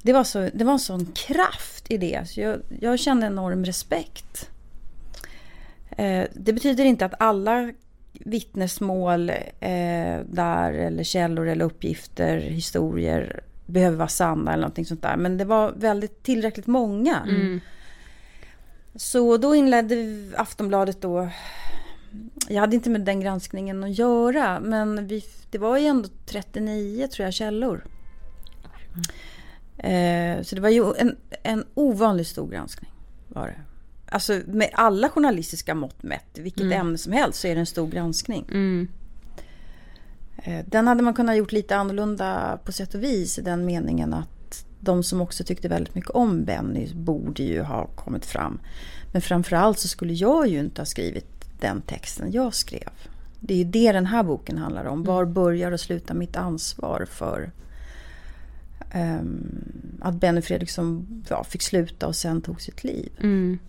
Det, 0.01 0.13
var 0.13 0.23
så, 0.23 0.49
det 0.53 0.63
var 0.63 0.73
en 0.73 0.79
sån 0.79 1.05
kraft 1.05 1.91
i 1.91 1.97
det. 1.97 2.29
Så 2.29 2.39
jag, 2.41 2.59
jag 2.79 2.99
kände 2.99 3.27
enorm 3.27 3.65
respekt. 3.65 4.49
Eh, 5.89 6.23
det 6.33 6.53
betyder 6.53 6.85
inte 6.85 7.05
att 7.05 7.13
alla 7.19 7.71
vittnesmål 8.13 9.29
eh, 9.29 10.19
där 10.25 10.73
eller 10.73 11.03
källor 11.03 11.47
eller 11.47 11.65
uppgifter, 11.65 12.37
historier 12.37 13.43
behöver 13.65 13.97
vara 13.97 14.07
sanna 14.07 14.53
eller 14.53 14.61
någonting 14.61 14.85
sånt 14.85 15.01
där. 15.01 15.17
Men 15.17 15.37
det 15.37 15.45
var 15.45 15.71
väldigt 15.71 16.23
tillräckligt 16.23 16.67
många. 16.67 17.19
Mm. 17.29 17.59
Så 18.95 19.37
då 19.37 19.55
inledde 19.55 19.95
Aftonbladet 20.37 21.01
då 21.01 21.29
jag 22.47 22.61
hade 22.61 22.75
inte 22.75 22.89
med 22.89 23.01
den 23.01 23.19
granskningen 23.19 23.83
att 23.83 23.97
göra 23.97 24.59
men 24.59 25.07
vi, 25.07 25.25
det 25.51 25.57
var 25.57 25.77
ju 25.77 25.85
ändå 25.85 26.09
39 26.25 27.07
tror 27.07 27.25
jag 27.25 27.33
källor. 27.33 27.85
Mm. 28.93 30.37
Eh, 30.37 30.43
så 30.43 30.55
det 30.55 30.61
var 30.61 30.69
ju 30.69 30.93
en, 30.97 31.17
en 31.43 31.65
ovanligt 31.73 32.27
stor 32.27 32.47
granskning. 32.47 32.91
Var 33.27 33.47
det. 33.47 33.61
Alltså 34.13 34.41
med 34.45 34.69
alla 34.73 35.09
journalistiska 35.09 35.75
mått 35.75 36.03
mätt, 36.03 36.37
vilket 36.37 36.61
mm. 36.61 36.79
ämne 36.79 36.97
som 36.97 37.13
helst, 37.13 37.39
så 37.39 37.47
är 37.47 37.55
det 37.55 37.59
en 37.59 37.65
stor 37.65 37.87
granskning. 37.87 38.45
Mm. 38.49 38.87
Eh, 40.43 40.65
den 40.65 40.87
hade 40.87 41.03
man 41.03 41.13
kunnat 41.13 41.37
gjort 41.37 41.51
lite 41.51 41.75
annorlunda 41.75 42.59
på 42.65 42.71
sätt 42.71 42.95
och 42.95 43.03
vis 43.03 43.39
i 43.39 43.41
den 43.41 43.65
meningen 43.65 44.13
att 44.13 44.65
de 44.79 45.03
som 45.03 45.21
också 45.21 45.43
tyckte 45.43 45.67
väldigt 45.67 45.95
mycket 45.95 46.09
om 46.11 46.43
Benny 46.43 46.93
borde 46.93 47.43
ju 47.43 47.61
ha 47.61 47.87
kommit 47.87 48.25
fram. 48.25 48.59
Men 49.11 49.21
framförallt 49.21 49.79
så 49.79 49.87
skulle 49.87 50.13
jag 50.13 50.47
ju 50.47 50.59
inte 50.59 50.81
ha 50.81 50.85
skrivit 50.85 51.45
den 51.59 51.81
texten 51.81 52.31
jag 52.31 52.53
skrev. 52.53 52.89
Det 53.39 53.53
är 53.53 53.57
ju 53.57 53.63
det 53.63 53.91
den 53.91 54.05
här 54.05 54.23
boken 54.23 54.57
handlar 54.57 54.85
om. 54.85 55.03
Var 55.03 55.21
mm. 55.21 55.33
börjar 55.33 55.71
och 55.71 55.79
slutar 55.79 56.15
mitt 56.15 56.35
ansvar 56.35 57.07
för 57.09 57.51
um, 58.95 59.99
att 60.01 60.15
Benny 60.15 60.41
Fredriksson 60.41 61.23
ja, 61.29 61.43
fick 61.43 61.61
sluta 61.61 62.07
och 62.07 62.15
sen 62.15 62.41
tog 62.41 62.61
sitt 62.61 62.83
liv. 62.83 63.11
Mm. 63.19 63.59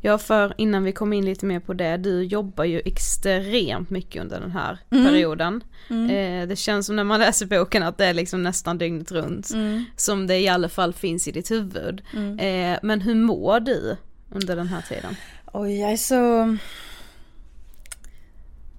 Ja 0.00 0.18
för 0.18 0.54
innan 0.56 0.84
vi 0.84 0.92
kommer 0.92 1.16
in 1.16 1.24
lite 1.24 1.46
mer 1.46 1.60
på 1.60 1.74
det, 1.74 1.96
du 1.96 2.22
jobbar 2.22 2.64
ju 2.64 2.80
extremt 2.80 3.90
mycket 3.90 4.22
under 4.22 4.40
den 4.40 4.50
här 4.50 4.78
mm. 4.90 5.04
perioden. 5.04 5.64
Mm. 5.90 6.10
Eh, 6.10 6.48
det 6.48 6.56
känns 6.56 6.86
som 6.86 6.96
när 6.96 7.04
man 7.04 7.20
läser 7.20 7.46
boken 7.46 7.82
att 7.82 7.98
det 7.98 8.06
är 8.06 8.14
liksom 8.14 8.42
nästan 8.42 8.78
dygnet 8.78 9.12
runt. 9.12 9.50
Mm. 9.50 9.84
Som 9.96 10.26
det 10.26 10.38
i 10.38 10.48
alla 10.48 10.68
fall 10.68 10.92
finns 10.92 11.28
i 11.28 11.32
ditt 11.32 11.50
huvud. 11.50 12.02
Mm. 12.12 12.38
Eh, 12.38 12.78
men 12.82 13.00
hur 13.00 13.14
mår 13.14 13.60
du 13.60 13.96
under 14.30 14.56
den 14.56 14.66
här 14.66 14.82
tiden? 14.82 15.16
Oj, 15.52 15.80
jag 15.80 15.92
är 15.92 15.96
så... 15.96 16.56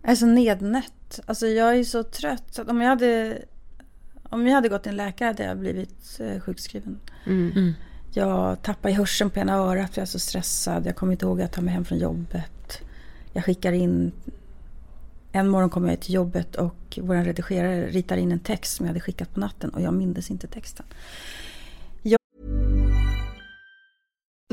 Jag 0.01 0.11
är 0.11 0.15
så 0.15 0.25
nednött. 0.25 1.19
Alltså 1.25 1.47
jag 1.47 1.77
är 1.77 1.83
så 1.83 2.03
trött. 2.03 2.43
Så 2.49 2.61
att 2.61 2.69
om 2.69 2.81
jag 2.81 2.89
hade... 2.89 3.41
Om 4.29 4.47
jag 4.47 4.53
hade 4.53 4.69
gått 4.69 4.83
till 4.83 4.89
en 4.89 4.95
läkare 4.95 5.27
hade 5.27 5.43
jag 5.43 5.57
blivit 5.57 6.19
eh, 6.19 6.39
sjukskriven. 6.39 6.99
Mm. 7.25 7.73
Jag 8.17 8.61
tappade 8.61 8.93
hörseln 8.93 9.29
på 9.29 9.39
ena 9.39 9.53
örat 9.53 9.93
för 9.93 10.01
jag 10.01 10.07
är 10.07 10.11
så 10.11 10.19
stressad. 10.19 10.85
Jag 10.85 10.95
kommer 10.95 11.11
inte 11.11 11.25
ihåg 11.25 11.41
att 11.41 11.51
ta 11.53 11.61
mig 11.61 11.73
hem 11.73 11.85
från 11.85 11.97
jobbet. 11.97 12.81
Jag 13.33 13.45
skickar 13.45 13.71
in... 13.71 14.11
En 15.31 15.49
morgon 15.49 15.69
kommer 15.69 15.89
jag 15.89 15.99
till 15.99 16.13
jobbet 16.13 16.55
och 16.55 16.99
vår 17.01 17.15
redigerare 17.15 17.87
ritar 17.87 18.17
in 18.17 18.31
en 18.31 18.39
text 18.39 18.75
som 18.75 18.85
jag 18.85 18.89
hade 18.89 18.99
skickat 18.99 19.33
på 19.33 19.39
natten 19.39 19.69
och 19.69 19.81
jag 19.81 19.93
mindes 19.93 20.31
inte 20.31 20.47
texten. 20.47 20.85
Jag... 22.01 22.19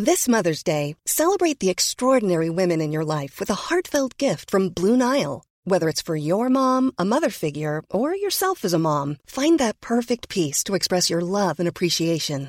This 0.04 0.28
Mother's 0.28 0.66
Day, 0.66 0.96
celebrate 1.08 1.58
the 1.60 1.70
extraordinary 1.70 2.50
women 2.50 2.80
in 2.80 2.92
your 2.92 3.20
life 3.20 3.40
with 3.40 3.52
a 3.52 3.58
heartfelt 3.70 4.22
gift 4.22 4.50
from 4.50 4.68
Blue 4.70 4.96
Nile. 4.96 5.42
Whether 5.66 5.88
it's 5.88 6.04
for 6.04 6.16
your 6.16 6.48
mom, 6.48 6.92
a 6.98 7.04
mother 7.04 7.30
figure, 7.30 7.82
or 7.90 8.14
yourself 8.14 8.64
as 8.64 8.74
a 8.74 8.78
mom, 8.78 9.16
find 9.26 9.58
that 9.58 9.80
perfect 9.80 10.28
piece 10.28 10.64
to 10.64 10.74
express 10.74 11.10
your 11.10 11.22
love 11.22 11.60
and 11.60 11.68
appreciation. 11.68 12.48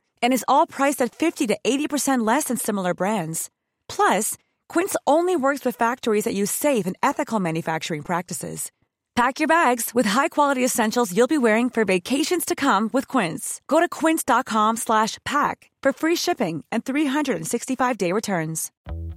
and 0.21 0.33
is 0.33 0.45
all 0.47 0.65
priced 0.65 1.01
at 1.01 1.13
50 1.13 1.47
to 1.47 1.57
80% 1.63 2.25
less 2.25 2.45
than 2.45 2.57
similar 2.57 2.93
brands. 2.93 3.49
Plus, 3.87 4.35
Quince 4.67 4.95
only 5.05 5.35
works 5.35 5.63
with 5.63 5.75
factories 5.75 6.23
that 6.23 6.33
use 6.33 6.49
safe 6.49 6.87
and 6.87 6.95
ethical 7.03 7.39
manufacturing 7.39 8.01
practices. 8.01 8.71
Pack 9.15 9.39
your 9.39 9.47
bags 9.47 9.91
with 9.93 10.05
high-quality 10.05 10.63
essentials 10.63 11.15
you'll 11.15 11.27
be 11.27 11.37
wearing 11.37 11.69
for 11.69 11.83
vacations 11.83 12.45
to 12.45 12.55
come 12.55 12.89
with 12.93 13.07
Quince. 13.07 13.59
Go 13.67 13.81
to 13.81 13.89
quince.com/pack 13.89 15.57
for 15.83 15.91
free 15.91 16.15
shipping 16.15 16.63
and 16.71 16.85
365-day 16.85 18.11
returns. 18.13 18.71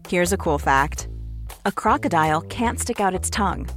Here's 0.09 0.33
a 0.33 0.37
cool 0.37 0.59
fact. 0.59 1.09
A 1.65 1.73
crocodile 1.73 2.43
can't 2.43 2.81
stick 2.81 3.01
out 3.01 3.15
its 3.15 3.31
tongue. 3.31 3.69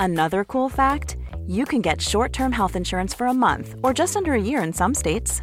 Another 0.00 0.44
cool 0.44 0.68
fact, 0.68 1.16
you 1.46 1.64
can 1.64 1.82
get 1.82 2.02
short-term 2.02 2.52
health 2.52 2.76
insurance 2.76 3.14
for 3.14 3.26
a 3.26 3.34
month 3.34 3.76
or 3.82 3.94
just 3.94 4.16
under 4.16 4.32
a 4.34 4.42
year 4.42 4.62
in 4.64 4.72
some 4.72 4.94
states. 4.94 5.42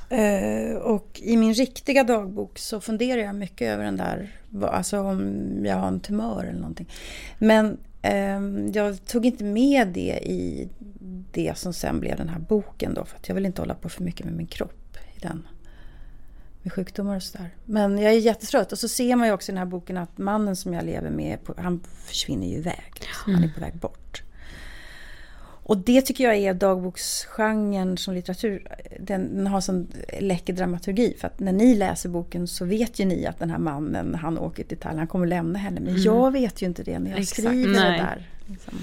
Uh, 0.11 0.75
och 0.75 1.21
i 1.23 1.37
min 1.37 1.53
riktiga 1.53 2.03
dagbok 2.03 2.59
så 2.59 2.81
funderar 2.81 3.21
jag 3.21 3.35
mycket 3.35 3.67
över 3.67 3.83
den 3.83 3.97
där, 3.97 4.31
alltså 4.61 4.99
om 4.99 5.65
jag 5.65 5.75
har 5.75 5.87
en 5.87 5.99
tumör 5.99 6.43
eller 6.43 6.59
någonting. 6.59 6.89
Men 7.37 7.77
uh, 8.07 8.69
jag 8.73 9.05
tog 9.05 9.25
inte 9.25 9.43
med 9.43 9.87
det 9.87 10.19
i 10.23 10.69
det 11.31 11.57
som 11.57 11.73
sen 11.73 11.99
blev 11.99 12.17
den 12.17 12.29
här 12.29 12.39
boken 12.39 12.93
då, 12.93 13.05
för 13.05 13.17
att 13.17 13.27
jag 13.27 13.35
vill 13.35 13.45
inte 13.45 13.61
hålla 13.61 13.73
på 13.73 13.89
för 13.89 14.03
mycket 14.03 14.25
med 14.25 14.35
min 14.35 14.47
kropp 14.47 14.97
i 15.15 15.19
den. 15.19 15.47
Med 16.61 16.73
sjukdomar 16.73 17.15
och 17.15 17.23
sådär. 17.23 17.49
Men 17.65 17.97
jag 17.97 18.13
är 18.13 18.17
jättetrött. 18.17 18.71
Och 18.71 18.79
så 18.79 18.87
ser 18.87 19.15
man 19.15 19.27
ju 19.27 19.33
också 19.33 19.51
i 19.51 19.53
den 19.53 19.57
här 19.57 19.65
boken 19.65 19.97
att 19.97 20.17
mannen 20.17 20.55
som 20.55 20.73
jag 20.73 20.85
lever 20.85 21.09
med, 21.09 21.39
han 21.57 21.83
försvinner 22.05 22.47
ju 22.47 22.53
iväg. 22.53 22.93
Liksom. 22.93 23.33
Han 23.35 23.43
är 23.43 23.53
på 23.53 23.59
väg 23.59 23.73
bort. 23.75 24.23
Och 25.71 25.77
det 25.77 26.01
tycker 26.01 26.23
jag 26.23 26.35
är 26.35 26.53
dagboksgenren 26.53 27.97
som 27.97 28.13
litteratur. 28.13 28.67
Den, 28.99 29.35
den 29.35 29.47
har 29.47 29.61
sån 29.61 29.87
läcker 30.19 30.53
dramaturgi. 30.53 31.15
För 31.19 31.27
att 31.27 31.39
när 31.39 31.51
ni 31.51 31.75
läser 31.75 32.09
boken 32.09 32.47
så 32.47 32.65
vet 32.65 32.99
ju 32.99 33.05
ni 33.05 33.25
att 33.25 33.39
den 33.39 33.49
här 33.49 33.57
mannen, 33.57 34.15
han 34.15 34.37
åker 34.37 34.63
till 34.63 34.77
Thailand, 34.77 34.99
han 34.99 35.07
kommer 35.07 35.27
lämna 35.27 35.59
henne. 35.59 35.79
Men 35.79 35.89
mm. 35.89 36.01
jag 36.01 36.31
vet 36.31 36.61
ju 36.61 36.65
inte 36.65 36.83
det 36.83 36.99
när 36.99 37.11
jag 37.11 37.19
Exakt. 37.19 37.47
skriver 37.47 37.79
Nej. 37.79 37.91
det 37.91 37.97
där. 37.97 38.27
Liksom. 38.45 38.73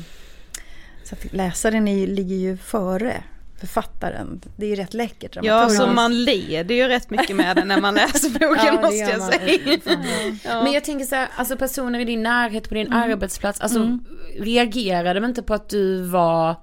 Så 1.04 1.14
att 1.14 1.32
läsaren 1.32 1.88
är, 1.88 2.06
ligger 2.06 2.36
ju 2.36 2.56
före 2.56 3.22
författaren. 3.60 4.40
Det 4.56 4.66
är 4.66 4.70
ju 4.70 4.76
rätt 4.76 4.94
läckert. 4.94 5.38
Ja, 5.42 5.68
så 5.68 5.86
man 5.86 6.24
leder 6.24 6.74
ju 6.74 6.88
rätt 6.88 7.10
mycket 7.10 7.36
med 7.36 7.56
den 7.56 7.68
när 7.68 7.80
man 7.80 7.94
läser 7.94 8.30
boken 8.32 8.66
Ja, 8.66 8.72
det 8.72 8.82
måste 8.82 8.96
jag 8.96 9.18
man. 9.18 9.32
säga. 9.32 9.78
Ja. 10.44 10.62
Men 10.62 10.72
jag 10.72 10.84
tänker 10.84 11.04
så 11.06 11.14
här, 11.14 11.28
alltså 11.36 11.56
personer 11.56 11.98
i 12.00 12.04
din 12.04 12.22
närhet 12.22 12.68
på 12.68 12.74
din 12.74 12.86
Mm. 12.86 12.98
arbetsplats, 12.98 13.60
alltså 13.60 13.98
reagerade 14.38 15.20
de 15.20 15.26
inte 15.26 15.42
på 15.42 15.54
att 15.54 15.68
du 15.68 16.02
var 16.02 16.56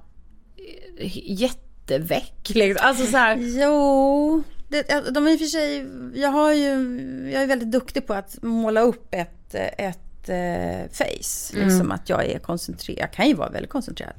jätteväck 1.23 2.49
liksom? 2.49 2.87
Alltså 2.87 3.05
så 3.05 3.17
här, 3.17 3.37
Jo, 3.37 4.43
det, 4.67 5.13
de 5.13 5.27
är 5.27 5.37
för 5.37 5.45
sig, 5.45 5.87
jag 6.21 6.29
har 6.29 6.53
ju, 6.53 6.71
jag 7.33 7.43
är 7.43 7.47
väldigt 7.47 7.71
duktig 7.71 8.07
på 8.07 8.13
att 8.13 8.37
måla 8.41 8.81
upp 8.81 9.07
ett, 9.11 9.55
ett 9.77 10.29
eh, 10.29 10.91
face. 10.91 11.53
Liksom 11.53 11.91
att 11.91 12.09
jag 12.09 12.25
är 12.25 12.39
koncentrerad, 12.39 12.99
jag 12.99 13.11
kan 13.11 13.27
ju 13.27 13.33
vara 13.33 13.49
väldigt 13.49 13.71
koncentrerad. 13.71 14.15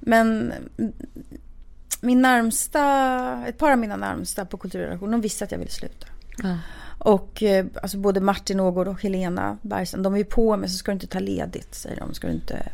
Men 0.00 0.52
mm, 0.78 0.92
min 2.00 2.22
närmsta, 2.22 3.44
ett 3.46 3.58
par 3.58 3.70
av 3.70 3.78
mina 3.78 3.96
närmsta 3.96 4.44
på 4.44 4.56
kulturrelationen, 4.56 5.10
de 5.10 5.20
visste 5.20 5.44
att 5.44 5.52
jag 5.52 5.58
ville 5.58 5.70
sluta. 5.70 6.06
Ja. 6.42 6.58
Och 6.98 7.42
eh, 7.42 7.66
alltså 7.82 7.98
både 7.98 8.20
Martin 8.20 8.60
Ågård 8.60 8.88
och 8.88 9.02
Helena 9.02 9.58
Bergström, 9.62 10.02
de 10.02 10.14
är 10.14 10.18
ju 10.18 10.24
på 10.24 10.56
mig 10.56 10.68
så 10.68 10.76
ska 10.76 10.90
du 10.90 10.94
inte 10.94 11.06
ta 11.06 11.18
ledigt, 11.18 11.74
säger 11.74 11.96
de. 11.96 12.14
Ska 12.14 12.26
du 12.26 12.32
inte 12.32 12.68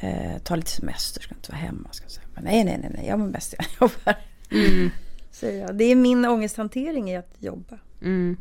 eh, 0.00 0.38
ta 0.44 0.56
lite 0.56 0.70
semester, 0.70 1.20
ska 1.20 1.34
inte 1.34 1.52
vara 1.52 1.60
hemma. 1.60 1.88
Ska 1.92 2.08
säga. 2.08 2.26
Men 2.34 2.44
nej, 2.44 2.64
nej, 2.64 2.78
nej, 2.82 2.90
nej, 2.94 3.06
jag 3.06 3.18
mår 3.18 3.28
bäst 3.28 3.54
jag 3.58 3.66
jobbar. 3.80 4.16
Säger 5.30 5.60
jag. 5.60 5.76
Det 5.76 5.84
är 5.84 5.96
min 5.96 6.24
ångesthantering 6.24 7.10
i 7.10 7.16
att 7.16 7.34
jobba. 7.38 7.78
Mm. 8.02 8.36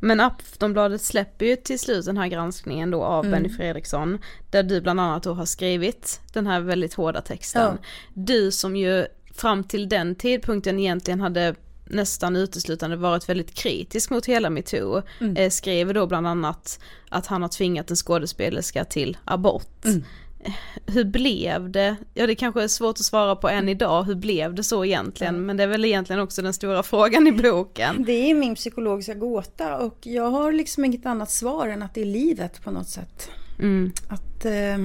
Men 0.00 0.20
Aftonbladet 0.20 1.02
släpper 1.02 1.46
ju 1.46 1.56
till 1.56 1.78
slut 1.78 2.04
den 2.04 2.16
här 2.16 2.26
granskningen 2.26 2.90
då 2.90 3.04
av 3.04 3.24
Mm. 3.26 3.42
Benny 3.42 3.54
Fredriksson. 3.54 4.18
Där 4.50 4.62
du 4.62 4.80
bland 4.80 5.00
annat 5.00 5.22
då 5.22 5.34
har 5.34 5.44
skrivit 5.44 6.20
den 6.32 6.46
här 6.46 6.60
väldigt 6.60 6.94
hårda 6.94 7.20
texten. 7.20 7.78
Du 8.14 8.50
som 8.50 8.76
ju 8.76 9.06
fram 9.34 9.64
till 9.64 9.88
den 9.88 10.14
tidpunkten 10.14 10.78
egentligen 10.78 11.20
hade 11.20 11.54
nästan 11.84 12.36
uteslutande 12.36 12.96
varit 12.96 13.28
väldigt 13.28 13.54
kritisk 13.54 14.10
mot 14.10 14.26
hela 14.26 14.50
metoo. 14.50 15.02
Mm. 15.20 15.36
Eh, 15.36 15.50
skrev 15.50 15.94
då 15.94 16.06
bland 16.06 16.26
annat 16.26 16.80
att 17.08 17.26
han 17.26 17.42
har 17.42 17.48
tvingat 17.48 17.90
en 17.90 17.96
skådespelerska 17.96 18.84
till 18.84 19.16
abort. 19.24 19.84
Mm. 19.84 20.04
Hur 20.86 21.04
blev 21.04 21.70
det? 21.70 21.96
Ja 22.14 22.26
det 22.26 22.34
kanske 22.34 22.62
är 22.62 22.68
svårt 22.68 22.96
att 22.98 23.04
svara 23.04 23.36
på 23.36 23.48
än 23.48 23.68
idag, 23.68 24.04
hur 24.04 24.14
blev 24.14 24.54
det 24.54 24.64
så 24.64 24.84
egentligen? 24.84 25.46
Men 25.46 25.56
det 25.56 25.62
är 25.62 25.66
väl 25.66 25.84
egentligen 25.84 26.22
också 26.22 26.42
den 26.42 26.54
stora 26.54 26.82
frågan 26.92 27.26
i 27.26 27.32
boken. 27.32 28.04
Det 28.04 28.30
är 28.30 28.34
min 28.34 28.54
psykologiska 28.54 29.14
gåta 29.14 29.78
och 29.78 29.98
jag 30.02 30.30
har 30.30 30.52
liksom 30.52 30.84
inget 30.84 31.06
annat 31.06 31.30
svar 31.30 31.68
än 31.68 31.82
att 31.82 31.94
det 31.94 32.00
är 32.00 32.06
livet 32.06 32.62
på 32.62 32.70
något 32.70 32.88
sätt. 32.88 33.30
Mm. 33.58 33.92
Att... 34.08 34.44
Eh, 34.44 34.78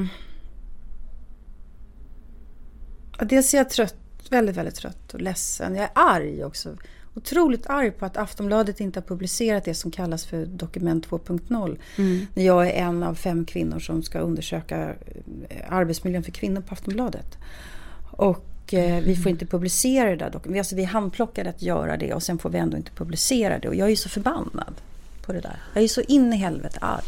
dels 3.27 3.53
är 3.53 3.57
jag 3.57 3.69
trött, 3.69 3.95
väldigt, 4.29 4.55
väldigt 4.55 4.75
trött 4.75 5.13
och 5.13 5.21
ledsen. 5.21 5.75
Jag 5.75 5.83
är 5.83 5.91
arg 5.93 6.43
också. 6.43 6.77
Otroligt 7.17 7.67
arg 7.67 7.91
på 7.91 8.05
att 8.05 8.17
Aftonbladet 8.17 8.79
inte 8.79 8.99
har 8.99 9.05
publicerat 9.05 9.65
det 9.65 9.73
som 9.73 9.91
kallas 9.91 10.25
för 10.25 10.45
dokument 10.45 11.07
2.0. 11.07 11.77
När 12.33 12.43
jag 12.43 12.67
är 12.67 12.71
en 12.71 13.03
av 13.03 13.15
fem 13.15 13.45
kvinnor 13.45 13.79
som 13.79 14.03
ska 14.03 14.19
undersöka 14.19 14.93
eh, 15.49 15.73
arbetsmiljön 15.73 16.23
för 16.23 16.31
kvinnor 16.31 16.61
på 16.61 16.73
Aftonbladet. 16.73 17.37
Och 18.11 18.73
eh, 18.73 19.03
vi 19.03 19.15
får 19.15 19.29
inte 19.29 19.45
publicera 19.45 20.09
det 20.09 20.15
där 20.15 20.29
dokumentet. 20.29 20.59
Alltså, 20.59 20.75
vi 20.75 20.83
är 20.83 20.87
handplockade 20.87 21.49
att 21.49 21.61
göra 21.61 21.97
det 21.97 22.13
och 22.13 22.23
sen 22.23 22.37
får 22.37 22.49
vi 22.49 22.57
ändå 22.57 22.77
inte 22.77 22.91
publicera 22.91 23.59
det. 23.59 23.67
Och 23.67 23.75
jag 23.75 23.91
är 23.91 23.95
så 23.95 24.09
förbannad 24.09 24.75
på 25.25 25.33
det 25.33 25.41
där. 25.41 25.57
Jag 25.73 25.83
är 25.83 25.87
så 25.87 26.01
in 26.01 26.33
i 26.33 26.37
helvete 26.37 26.79
arg. 26.81 27.05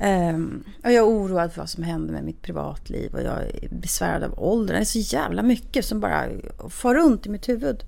Ehm, 0.00 0.64
och 0.84 0.92
jag 0.92 0.94
är 0.94 1.08
oroad 1.08 1.52
för 1.52 1.60
vad 1.60 1.70
som 1.70 1.84
händer 1.84 2.12
med 2.12 2.24
mitt 2.24 2.42
privatliv 2.42 3.14
och 3.14 3.22
jag 3.22 3.42
är 3.42 3.68
besvärad 3.70 4.24
av 4.24 4.42
åldern. 4.42 4.76
Det 4.76 4.82
är 4.82 4.84
så 4.84 5.16
jävla 5.16 5.42
mycket 5.42 5.84
som 5.84 6.00
bara 6.00 6.28
far 6.68 6.94
runt 6.94 7.26
i 7.26 7.28
mitt 7.28 7.48
huvud. 7.48 7.84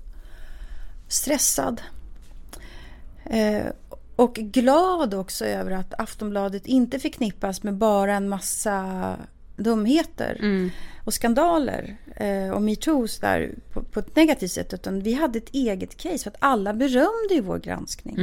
Stressad. 1.07 1.81
Eh, 3.25 3.65
och 4.15 4.35
glad 4.35 5.13
också 5.13 5.45
över 5.45 5.71
att 5.71 5.93
Aftonbladet 5.97 6.65
inte 6.65 6.99
förknippas 6.99 7.63
med 7.63 7.73
bara 7.73 8.13
en 8.13 8.29
massa 8.29 9.15
dumheter 9.55 10.37
och 11.05 11.13
skandaler 11.13 11.97
eh, 12.15 12.49
och 12.49 12.61
metoos 12.61 13.19
där 13.19 13.55
på, 13.73 13.83
på 13.83 13.99
ett 13.99 14.15
negativt 14.15 14.51
sätt. 14.51 14.73
Utan 14.73 15.01
vi 15.01 15.13
hade 15.13 15.37
ett 15.37 15.49
eget 15.53 15.97
case 15.97 16.23
för 16.23 16.29
att 16.29 16.37
alla 16.39 16.73
berömde 16.73 17.33
ju 17.33 17.41
vår 17.41 17.59
granskning. 17.59 18.15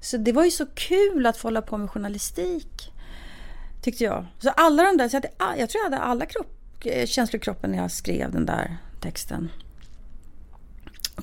Så 0.00 0.16
det 0.16 0.32
var 0.32 0.44
ju 0.44 0.50
så 0.50 0.66
kul 0.66 1.26
att 1.26 1.36
få 1.36 1.46
hålla 1.48 1.62
på 1.62 1.78
med 1.78 1.90
journalistik. 1.90 2.92
Tyckte 3.82 4.04
jag. 4.04 4.26
Så 4.38 4.50
alla 4.50 4.82
de 4.82 4.96
där, 4.96 5.08
så 5.08 5.16
jag, 5.16 5.22
hade, 5.46 5.60
jag 5.60 5.70
tror 5.70 5.84
jag 5.84 5.90
hade 5.90 6.02
alla 6.02 6.26
kropp, 6.26 6.56
eh, 6.84 7.06
känslor 7.06 7.40
i 7.40 7.44
kroppen 7.44 7.70
när 7.70 7.78
jag 7.78 7.90
skrev 7.90 8.32
den 8.32 8.46
där 8.46 8.76
texten. 9.00 9.50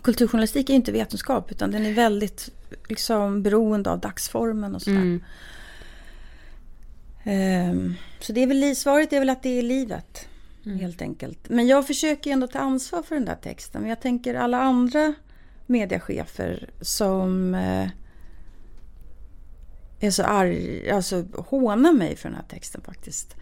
Kulturjournalistik 0.02 0.70
är 0.70 0.74
inte 0.74 0.91
vetenskap 0.91 1.52
utan 1.52 1.72
den 1.72 1.86
är 1.86 1.94
väldigt 1.94 2.50
liksom, 2.89 3.44
beroende 3.44 3.91
av 3.91 4.00
dagsformen 4.00 4.76
och 4.76 4.82
sådär. 4.82 5.20
Ehm, 7.24 7.96
så 8.20 8.34
det 8.34 8.44
är 8.44 8.48
väl, 8.48 8.76
svaret 8.76 9.14
är 9.14 9.20
väl 9.20 9.30
att 9.30 9.44
det 9.44 9.60
är 9.60 9.62
livet. 9.62 10.28
Helt 10.64 11.02
enkelt. 11.02 11.50
Men 11.50 11.68
jag 11.68 11.88
försöker 11.88 12.32
ändå 12.32 12.48
ta 12.48 12.60
ansvar 12.60 13.04
för 13.04 13.16
den 13.16 13.26
där 13.26 13.36
texten. 13.36 13.82
Men 13.82 13.89
jag 13.89 14.02
tänker 14.02 14.36
alla 14.36 14.58
andra 14.58 15.14
mediechefer 15.66 16.70
som 16.82 17.56
eh, 17.56 17.88
är 20.08 20.12
så 20.12 20.24
arg, 20.24 20.89
alltså 20.89 21.26
hånar 21.36 21.93
mig 21.93 22.16
för 22.16 22.30
den 22.30 22.36
här 22.36 22.45
texten 22.49 22.82
faktiskt. 22.82 23.36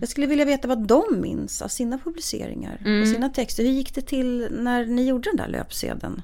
Jag 0.00 0.08
skulle 0.08 0.26
vilja 0.26 0.44
veta 0.44 0.68
vad 0.68 0.86
de 0.86 1.04
minns 1.20 1.62
av 1.62 1.68
sina 1.68 1.98
publiceringar 1.98 3.00
och 3.02 3.08
sina 3.08 3.28
texter. 3.28 3.64
Hur 3.64 3.70
gick 3.70 3.94
det 3.94 4.00
till 4.00 4.48
när 4.50 4.86
ni 4.86 5.06
gjorde 5.06 5.30
den 5.30 5.36
där 5.36 5.48
löpsedeln? 5.48 6.22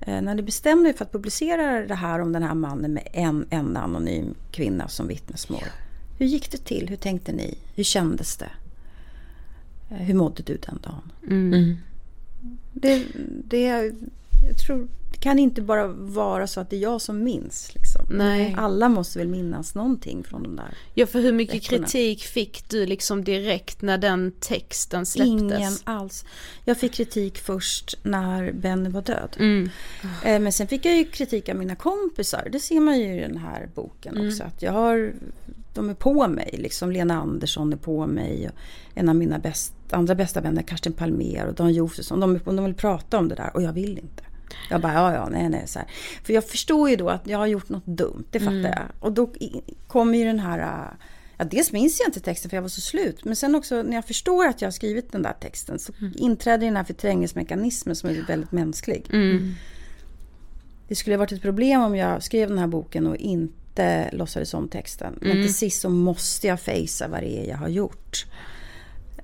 Eh, 0.00 0.22
när 0.22 0.34
ni 0.34 0.42
bestämde 0.42 0.88
er 0.88 0.92
för 0.92 1.04
att 1.04 1.12
publicera 1.12 1.86
det 1.86 1.94
här 1.94 2.18
om 2.18 2.32
den 2.32 2.42
här 2.42 2.54
mannen 2.54 2.92
med 2.92 3.08
en 3.12 3.46
enda 3.50 3.80
anonym 3.80 4.34
kvinna 4.50 4.88
som 4.88 5.08
vittnesmål. 5.08 5.64
Hur 6.18 6.26
gick 6.26 6.50
det 6.50 6.64
till? 6.64 6.88
Hur 6.88 6.96
tänkte 6.96 7.32
ni? 7.32 7.58
Hur 7.74 7.84
kändes 7.84 8.36
det? 8.36 8.50
Eh, 9.90 9.96
hur 9.96 10.14
mådde 10.14 10.42
du 10.42 10.56
den 10.56 10.78
dagen? 10.82 11.10
Det, 12.72 13.06
det, 13.44 13.62
jag 14.48 14.58
tror, 14.66 14.88
det 15.12 15.18
kan 15.18 15.38
inte 15.38 15.62
bara 15.62 15.86
vara 15.88 16.46
så 16.46 16.60
att 16.60 16.70
det 16.70 16.76
är 16.76 16.80
jag 16.80 17.00
som 17.00 17.24
minns. 17.24 17.70
Liksom. 18.02 18.18
Nej. 18.18 18.54
Alla 18.58 18.88
måste 18.88 19.18
väl 19.18 19.28
minnas 19.28 19.74
någonting 19.74 20.24
från 20.24 20.42
de 20.42 20.56
där. 20.56 20.74
Ja 20.94 21.06
för 21.06 21.20
hur 21.20 21.32
mycket 21.32 21.54
veckorna. 21.54 21.86
kritik 21.86 22.22
fick 22.22 22.68
du 22.68 22.86
liksom 22.86 23.24
direkt 23.24 23.82
när 23.82 23.98
den 23.98 24.32
texten 24.40 25.06
släpptes? 25.06 25.30
Ingen 25.42 25.72
alls. 25.84 26.24
Jag 26.64 26.78
fick 26.78 26.92
kritik 26.92 27.38
först 27.38 27.98
när 28.02 28.52
Benny 28.52 28.90
var 28.90 29.02
död. 29.02 29.36
Mm. 29.38 29.70
Eh, 30.24 30.40
Men 30.40 30.52
sen 30.52 30.66
fick 30.68 30.84
jag 30.84 30.96
ju 30.96 31.04
kritik 31.04 31.48
av 31.48 31.56
mina 31.56 31.76
kompisar. 31.76 32.48
Det 32.52 32.60
ser 32.60 32.80
man 32.80 32.98
ju 33.00 33.14
i 33.16 33.20
den 33.20 33.36
här 33.36 33.68
boken 33.74 34.16
Mm. 34.16 34.28
också. 34.28 34.44
Att 34.44 34.62
jag 34.62 34.72
har, 34.72 35.12
de 35.74 35.90
är 35.90 35.94
på 35.94 36.28
mig. 36.28 36.54
Liksom 36.58 36.90
Lena 36.90 37.20
Andersson 37.20 37.72
är 37.72 37.76
på 37.76 38.06
mig. 38.06 38.48
Och 38.48 38.54
en 38.94 39.08
av 39.08 39.14
mina 39.16 39.38
bäst, 39.38 39.74
andra 39.90 40.14
bästa 40.14 40.40
vänner, 40.40 40.62
Karsten 40.62 40.92
Palmer 40.92 41.46
och 41.46 41.54
Dan 41.54 41.72
Josefsson. 41.72 42.20
De, 42.20 42.40
de 42.44 42.64
vill 42.64 42.74
prata 42.74 43.18
om 43.18 43.28
det 43.28 43.34
där 43.34 43.50
och 43.54 43.62
jag 43.62 43.72
vill 43.72 43.98
inte. 43.98 44.22
Jag 44.70 44.80
bara, 44.80 44.92
ja, 44.94 45.14
ja, 45.14 45.28
nej, 45.30 45.48
nej. 45.48 45.66
Så 45.66 45.78
här. 45.78 45.88
För 46.24 46.32
jag 46.32 46.48
förstår 46.48 46.90
ju 46.90 46.96
då 46.96 47.08
att 47.08 47.26
jag 47.26 47.38
har 47.38 47.46
gjort 47.46 47.68
något 47.68 47.86
dumt. 47.86 48.24
Det 48.30 48.40
fattar 48.40 48.68
jag. 48.68 48.82
Och 49.00 49.12
då 49.12 49.32
kommer 49.86 50.18
ju 50.18 50.24
den 50.24 50.38
här... 50.38 50.58
äh, 50.58 50.94
Ja, 51.38 51.44
dels 51.44 51.72
minns 51.72 52.00
jag 52.00 52.08
inte 52.08 52.20
texten 52.20 52.50
för 52.50 52.56
jag 52.56 52.62
var 52.62 52.68
så 52.68 52.80
slut. 52.80 53.24
Men 53.24 53.36
sen 53.36 53.54
också 53.54 53.82
när 53.82 53.94
jag 53.94 54.04
förstår 54.04 54.46
att 54.46 54.60
jag 54.62 54.66
har 54.66 54.72
skrivit 54.72 55.12
den 55.12 55.22
där 55.22 55.32
texten 55.40 55.78
så 55.78 55.92
inträder 56.16 56.66
den 56.66 56.76
här 56.76 56.84
förträngningsmekanismen 56.84 57.96
som 57.96 58.10
är 58.10 58.14
väldigt 58.26 58.52
mänsklig. 58.52 59.06
Det 60.88 60.94
skulle 60.94 61.16
ha 61.16 61.18
varit 61.18 61.32
ett 61.32 61.42
problem 61.42 61.80
om 61.80 61.96
jag 61.96 62.22
skrev 62.22 62.48
den 62.48 62.58
här 62.58 62.66
boken 62.66 63.06
och 63.06 63.16
inte 63.16 64.10
låtsades 64.12 64.54
om 64.54 64.68
texten. 64.68 65.18
Men 65.20 65.32
till 65.32 65.54
sist 65.54 65.80
så 65.80 65.88
måste 65.88 66.46
jag 66.46 66.60
fejsa 66.60 67.08
vad 67.08 67.20
det 67.22 67.38
är 67.44 67.48
jag 67.50 67.56
har 67.56 67.68
gjort. 67.68 68.26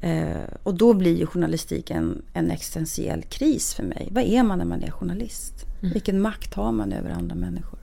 Eh, 0.00 0.42
och 0.62 0.74
då 0.74 0.94
blir 0.94 1.16
ju 1.16 1.26
journalistiken 1.26 2.22
en 2.32 2.50
existentiell 2.50 3.22
kris 3.22 3.74
för 3.74 3.82
mig. 3.82 4.08
Vad 4.10 4.24
är 4.24 4.42
man 4.42 4.58
när 4.58 4.64
man 4.64 4.82
är 4.82 4.90
journalist? 4.90 5.54
Vilken 5.80 6.20
makt 6.20 6.54
har 6.54 6.72
man 6.72 6.92
över 6.92 7.10
andra 7.10 7.34
människor? 7.34 7.78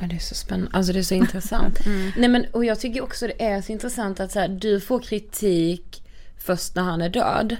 Ja, 0.00 0.06
det 0.06 0.14
är 0.14 0.20
så 0.20 0.34
spännande. 0.34 0.70
Alltså 0.72 0.92
det 0.92 0.98
är 0.98 1.02
så 1.02 1.14
intressant. 1.14 1.78
Nej 2.16 2.28
men 2.28 2.44
och 2.52 2.64
jag 2.64 2.80
tycker 2.80 3.02
också 3.02 3.26
det 3.26 3.44
är 3.44 3.62
så 3.62 3.72
intressant 3.72 4.20
att 4.20 4.32
så 4.32 4.38
här, 4.38 4.48
du 4.48 4.80
får 4.80 5.00
kritik 5.00 6.02
först 6.38 6.74
när 6.74 6.82
han 6.82 7.02
är 7.02 7.08
död. 7.08 7.56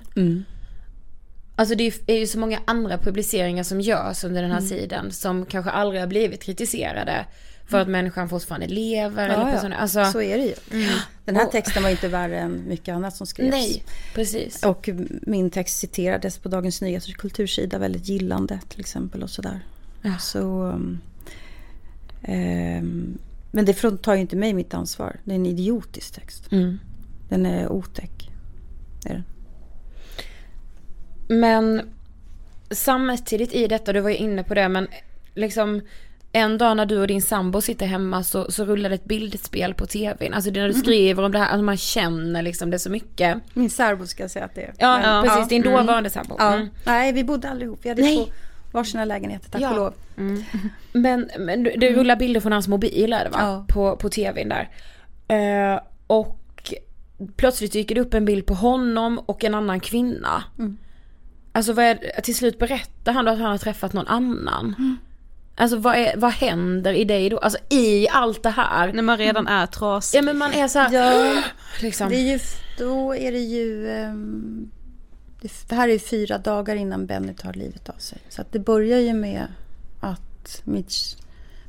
Alltså 1.56 1.74
det 1.74 1.92
är 2.06 2.18
ju 2.18 2.26
så 2.26 2.38
många 2.38 2.60
andra 2.64 2.98
publiceringar 2.98 3.62
som 3.62 3.80
görs 3.80 4.24
under 4.24 4.42
den 4.42 4.50
här 4.50 4.60
sidan 4.60 5.10
som 5.10 5.46
kanske 5.46 5.70
aldrig 5.70 6.00
har 6.00 6.08
blivit 6.08 6.42
kritiserade. 6.42 7.26
För 7.70 7.80
att 7.80 7.88
människan 7.88 8.28
fortfarande 8.28 8.66
lever 8.66 9.28
eller 9.28 9.46
Ja, 9.46 9.52
personer. 9.52 9.76
ja. 9.76 9.82
Alltså, 9.82 10.04
Så 10.04 10.22
är 10.22 10.38
det 10.38 10.44
ju. 10.44 10.54
Den 11.24 11.36
här 11.36 11.46
texten 11.46 11.82
var 11.82 11.90
inte 11.90 12.08
värre 12.08 12.38
än 12.38 12.68
mycket 12.68 12.94
annat 12.94 13.16
som 13.16 13.26
skrevs. 13.26 13.50
nej, 13.50 13.84
precis. 14.14 14.62
Och 14.64 14.88
min 15.22 15.50
text 15.50 15.78
citerades 15.78 16.38
på 16.38 16.48
Dagens 16.48 16.80
Nyheters 16.82 17.14
kultursida 17.14 17.78
väldigt 17.78 18.08
gillande 18.08 18.60
till 18.68 18.80
exempel 18.80 19.22
och 19.22 19.30
sådär. 19.30 19.60
Så, 20.20 20.62
um, 20.62 21.00
ehm, 22.22 23.18
men 23.50 23.64
det 23.64 24.02
tar 24.02 24.14
ju 24.14 24.20
inte 24.20 24.36
mig 24.36 24.54
mitt 24.54 24.74
ansvar. 24.74 25.16
Det 25.24 25.30
är 25.30 25.36
en 25.36 25.46
idiotisk 25.46 26.14
text. 26.14 26.52
Mm. 26.52 26.78
Den 27.28 27.46
är 27.46 27.68
otäck. 27.68 28.30
Är 29.04 29.14
den. 29.14 29.24
Men 31.40 31.82
samtidigt 32.70 33.52
i 33.54 33.66
detta, 33.66 33.92
du 33.92 34.00
var 34.00 34.10
ju 34.10 34.16
inne 34.16 34.44
på 34.44 34.54
det, 34.54 34.68
men 34.68 34.88
liksom 35.34 35.80
en 36.32 36.58
dag 36.58 36.76
när 36.76 36.86
du 36.86 36.98
och 36.98 37.06
din 37.06 37.22
sambo 37.22 37.60
sitter 37.60 37.86
hemma 37.86 38.22
så, 38.22 38.50
så 38.52 38.64
rullar 38.64 38.88
det 38.88 38.94
ett 38.94 39.04
bildspel 39.04 39.74
på 39.74 39.86
tvn. 39.86 40.34
Alltså 40.34 40.50
när 40.50 40.68
du 40.68 40.74
skriver 40.74 41.22
om 41.24 41.32
det 41.32 41.38
här, 41.38 41.46
alltså 41.46 41.62
man 41.62 41.76
känner 41.76 42.42
liksom 42.42 42.70
det 42.70 42.78
så 42.78 42.90
mycket. 42.90 43.38
Min 43.54 43.70
särbo 43.70 44.06
ska 44.06 44.28
säga 44.28 44.44
att 44.44 44.54
det 44.54 44.62
är. 44.62 44.74
Ja, 44.78 44.98
Men- 44.98 45.24
precis, 45.24 45.48
din 45.48 45.62
Mm. 45.66 45.72
dåvarande 45.86 46.10
sambo. 46.10 46.36
Ja. 46.38 46.54
Mm. 46.54 46.68
Nej, 46.86 47.12
vi 47.12 47.24
bodde 47.24 47.48
aldrig 47.50 47.66
ihop. 47.66 47.78
Vi 47.82 47.88
hade 47.88 48.02
Nej. 48.02 48.16
två 48.16 48.32
varsina 48.72 49.04
lägenheter, 49.04 49.50
tack 49.50 49.60
Ja. 49.62 49.70
och 49.70 49.76
lov. 49.76 49.94
Men, 50.92 51.30
men 51.38 51.62
du- 51.62 51.74
det 51.76 51.92
rullar 51.92 52.16
bilder 52.16 52.40
från 52.40 52.52
hans 52.52 52.68
mobil 52.68 53.12
är 53.12 53.24
det 53.24 53.30
va? 53.30 53.38
Ja. 53.40 53.64
På, 53.68 53.96
på 53.96 54.08
tvn 54.08 54.48
där. 54.48 54.68
Eh, 55.74 55.80
och 56.06 56.74
plötsligt 57.36 57.72
dyker 57.72 57.94
det 57.94 58.00
upp 58.00 58.14
en 58.14 58.24
bild 58.24 58.46
på 58.46 58.54
honom 58.54 59.18
och 59.18 59.44
en 59.44 59.54
annan 59.54 59.80
kvinna. 59.80 60.44
Mm. 60.58 60.76
Alltså 61.52 61.72
vad 61.72 61.84
är, 61.84 62.20
till 62.22 62.34
slut 62.36 62.58
berättar 62.58 63.12
han 63.12 63.24
då 63.24 63.30
att 63.32 63.38
han 63.38 63.50
har 63.50 63.58
träffat 63.58 63.92
någon 63.92 64.06
annan. 64.06 64.98
Alltså 65.60 65.76
vad, 65.76 65.94
är, 65.94 66.16
vad 66.16 66.32
händer 66.32 66.92
i 66.92 67.04
dig 67.04 67.30
då? 67.30 67.38
Alltså 67.38 67.58
i 67.68 68.08
allt 68.08 68.42
det 68.42 68.50
här. 68.50 68.92
När 68.92 69.02
man 69.02 69.18
redan 69.18 69.46
är 69.46 69.66
trasig. 69.66 70.18
Ja 70.18 70.22
men 70.22 70.38
man 70.38 70.52
är 70.52 70.68
så 70.68 70.78
här, 70.78 70.92
Ja, 70.92 71.42
liksom. 71.80 72.08
det 72.08 72.16
är 72.16 72.32
ju, 72.32 72.38
då 72.78 73.16
är 73.16 73.32
det 73.32 73.38
ju... 73.38 73.90
ehm, 73.90 74.70
det, 75.40 75.74
här 75.74 75.88
är 75.88 75.92
ju 75.92 75.98
fyra 75.98 76.38
dagar 76.38 76.76
innan 76.76 77.06
Benny 77.06 77.34
tar 77.34 77.52
livet 77.52 77.88
av 77.88 77.98
sig. 77.98 78.18
Så 78.28 78.40
att 78.40 78.52
det 78.52 78.58
börjar 78.58 78.98
ju 78.98 79.12
med 79.12 79.46
att 80.00 80.62
mitt 80.64 80.92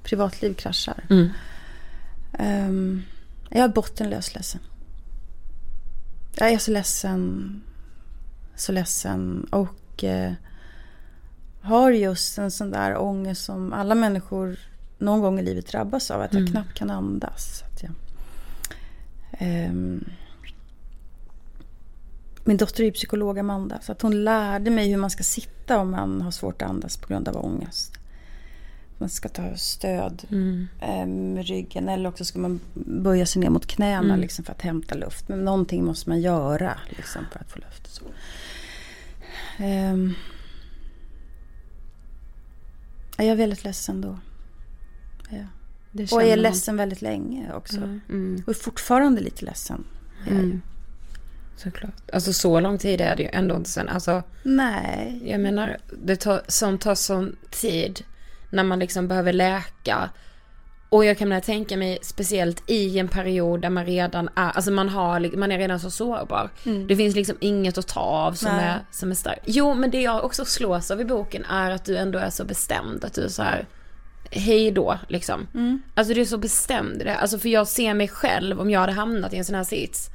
privatliv 0.04 0.54
kraschar. 0.54 1.04
Mm. 1.10 1.30
Ehm, 2.40 3.04
jag 3.50 3.64
är 3.64 3.68
bottenlös 3.68 4.36
ledsen. 4.36 4.62
Jag 6.36 6.52
är 6.52 6.58
så 6.58 6.72
ledsen. 6.72 7.62
Så 8.56 8.72
ledsen. 8.72 9.48
Och 9.52 10.04
eh, 10.04 10.34
har 11.62 11.92
just 11.92 12.38
en 12.38 12.52
sån 12.52 12.72
där 12.72 12.98
ångest 12.98 13.44
som 13.46 13.74
alla 13.74 13.96
människor 13.96 14.60
någon 14.98 15.22
gång 15.22 15.40
i 15.40 15.44
livet 15.44 15.68
drabbas 15.68 16.12
av. 16.12 16.22
Att 16.22 16.34
jag 16.34 16.42
Mm. 16.42 16.52
knappt 16.52 16.74
kan 16.74 16.90
andas. 16.90 17.64
Att 17.72 17.84
jag, 17.84 17.92
Ehm, 19.40 20.06
min 22.44 22.58
dotter 22.58 22.84
är 22.84 22.92
psykolog 22.92 23.40
Amanda. 23.40 23.80
Så 23.82 23.92
att 23.92 24.02
hon 24.02 24.24
lärde 24.24 24.72
mig 24.72 24.90
hur 24.90 24.98
man 24.98 25.10
ska 25.10 25.24
sitta 25.24 25.80
om 25.80 25.92
man 25.92 26.22
har 26.22 26.32
svårt 26.32 26.62
att 26.62 26.70
andas 26.70 26.98
på 26.98 27.08
grund 27.08 27.28
av 27.28 27.46
ångest. 27.46 27.94
Man 28.98 29.10
ska 29.10 29.30
ta 29.30 29.56
stöd 29.56 30.24
Mm. 30.32 30.68
eh, 30.82 31.06
med 31.06 31.46
ryggen 31.48 31.90
eller 31.90 32.10
också 32.10 32.26
ska 32.26 32.40
man 32.40 32.60
böja 32.74 33.26
sig 33.26 33.40
ner 33.42 33.50
mot 33.50 33.66
knäna 33.68 34.00
Mm. 34.00 34.20
liksom, 34.20 34.46
för 34.46 34.52
att 34.52 34.62
hämta 34.62 34.96
luft. 34.96 35.28
Men 35.30 35.46
någonting 35.46 35.86
måste 35.86 36.10
man 36.10 36.22
göra 36.22 36.78
liksom, 36.90 37.26
för 37.32 37.40
att 37.40 37.52
få 37.52 37.60
luft. 37.60 37.88
Så. 37.94 38.04
Ehm. 39.58 40.14
Ja, 43.22 43.26
jag 43.26 43.34
är 43.34 43.38
väldigt 43.38 43.64
ledsen 43.64 44.02
då. 44.02 44.20
Ja. 45.30 45.38
Det 45.92 46.04
Och 46.04 46.10
känner 46.10 46.24
är 46.24 46.30
man. 46.30 46.40
ledsen 46.40 46.78
väldigt 46.78 47.02
länge 47.02 47.54
också. 47.54 47.78
Mm. 48.10 48.44
Och 48.46 48.50
är 48.50 48.54
fortfarande 48.54 49.22
lite 49.22 49.46
ledsen. 49.46 49.84
är 50.28 50.32
jag 50.32 50.38
ju. 50.38 50.46
Mm. 50.46 50.62
Såklart. 51.58 52.12
Alltså 52.14 52.34
så 52.34 52.60
lång 52.60 52.78
tid 52.78 53.02
är 53.02 53.16
det 53.16 53.24
ju 53.24 53.30
ändå 53.34 53.56
inte 53.56 53.70
sen. 53.70 53.90
Alltså 53.90 54.24
Nej. 54.44 55.22
jag 55.26 55.40
menar, 55.42 55.78
det 56.04 56.16
tar, 56.16 56.42
sånt 56.48 56.82
tar 56.82 56.96
sån 56.96 57.36
tid 57.50 58.04
när 58.50 58.64
man 58.64 58.80
liksom 58.80 59.08
behöver 59.08 59.34
läka. 59.34 60.10
Och 60.92 61.06
jag 61.06 61.18
kan 61.18 61.42
tänka 61.42 61.78
mig 61.78 62.00
speciellt 62.02 62.64
i 62.70 63.00
en 63.00 63.08
period 63.08 63.62
där 63.62 63.70
man 63.70 63.86
redan 63.86 64.30
är, 64.36 64.52
alltså 64.52 64.72
man 64.72 64.90
har, 64.90 65.38
man 65.38 65.52
är 65.52 65.58
redan 65.58 65.80
så 65.80 65.92
sårbar. 65.92 66.50
Det 66.88 66.96
finns 66.96 67.16
liksom 67.16 67.38
inget 67.40 67.78
att 67.78 67.88
ta 67.88 68.00
av 68.00 68.34
som 68.34 68.56
Nej. 68.56 68.66
är, 68.66 68.80
som 68.92 69.12
är 69.12 69.16
starkt. 69.16 69.42
Jo 69.46 69.74
men 69.74 69.92
det 69.92 70.02
jag 70.02 70.24
också 70.24 70.46
slås 70.46 70.92
av 70.92 71.02
i 71.02 71.06
boken 71.06 71.46
är 71.46 71.72
att 71.72 71.86
du 71.86 71.98
ändå 71.98 72.20
är 72.20 72.30
så 72.30 72.46
bestämd, 72.46 73.06
att 73.06 73.14
du 73.14 73.24
är 73.24 73.28
så 73.28 73.44
här 73.44 73.66
hej 74.32 74.72
då 74.72 74.98
liksom. 75.08 75.48
Alltså 75.94 76.14
du 76.14 76.22
är 76.22 76.26
så 76.26 76.38
bestämd 76.38 77.02
i 77.02 77.04
det. 77.04 77.16
Alltså 77.16 77.40
för 77.40 77.50
jag 77.50 77.68
ser 77.68 77.94
mig 77.94 78.08
själv 78.08 78.62
om 78.62 78.70
jag 78.70 78.80
hade 78.80 78.94
hamnat 78.94 79.34
i 79.34 79.38
en 79.38 79.46
sån 79.46 79.56
här 79.56 79.64
sits. 79.64 80.10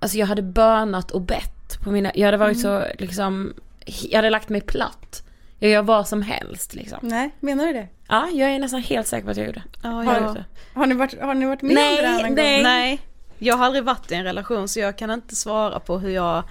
Alltså 0.00 0.18
jag 0.18 0.26
hade 0.26 0.42
bönat 0.42 1.10
och 1.10 1.20
bett 1.20 1.80
på 1.84 1.90
mina, 1.90 2.12
jag 2.14 2.26
hade 2.26 2.36
varit 2.36 2.60
så 2.60 2.84
liksom, 2.98 3.54
jag 3.84 4.18
hade 4.18 4.30
lagt 4.30 4.48
mig 4.48 4.60
platt. 4.60 5.22
Jag 5.58 5.70
gör 5.70 5.82
vad 5.82 6.08
som 6.08 6.22
helst 6.22 6.74
liksom. 6.74 6.98
Nej, 7.02 7.30
menar 7.40 7.66
du 7.66 7.72
det? 7.72 7.88
Ja, 8.08 8.28
jag 8.28 8.50
är 8.50 8.58
nästan 8.58 8.80
helt 8.82 9.06
säker 9.06 9.24
på 9.24 9.30
att 9.30 9.36
jag 9.36 9.46
gjorde. 9.46 9.62
Ja, 9.82 9.88
Har 9.88 10.14
jag, 10.14 10.22
gjort? 10.22 10.38
Har 10.74 10.86
ni 10.86 10.94
varit, 10.94 11.20
har 11.20 11.34
ni 11.34 11.46
varit 11.46 11.62
med 11.62 11.74
Nej, 11.74 11.96
om 11.96 12.02
det 12.02 12.08
här 12.08 12.22
någon 12.22 12.34
nej. 12.34 12.56
gång? 12.56 12.62
Nej, 12.62 13.00
jag 13.38 13.56
har 13.56 13.66
aldrig 13.66 13.84
varit 13.84 14.12
i 14.12 14.14
en 14.14 14.24
relation 14.24 14.68
så 14.68 14.80
jag 14.80 14.98
kan 14.98 15.10
inte 15.10 15.36
svara 15.36 15.80
på 15.80 15.98
hur 15.98 16.10
jag 16.10 16.42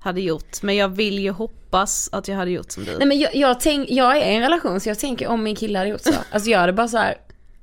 hade 0.00 0.20
gjort. 0.20 0.62
Men 0.62 0.76
jag 0.76 0.88
vill 0.88 1.18
ju 1.18 1.30
hoppas 1.30 2.08
att 2.12 2.28
jag 2.28 2.36
hade 2.36 2.50
gjort 2.50 2.70
som 2.70 2.84
du. 2.84 2.98
Nej 2.98 3.06
men 3.06 3.18
jag, 3.18 3.34
jag, 3.34 3.60
tänk, 3.60 3.90
jag 3.90 4.16
är 4.16 4.30
i 4.30 4.34
en 4.34 4.42
relation 4.42 4.80
så 4.80 4.88
jag 4.88 4.98
tänker 4.98 5.28
om 5.28 5.42
min 5.42 5.56
kille 5.56 5.78
hade 5.78 5.90
gjort 5.90 6.00
så. 6.00 6.12
Alltså 6.30 6.50
jag 6.50 6.58
hade 6.58 6.72
bara 6.72 6.88
så 6.88 6.98
här, 6.98 7.14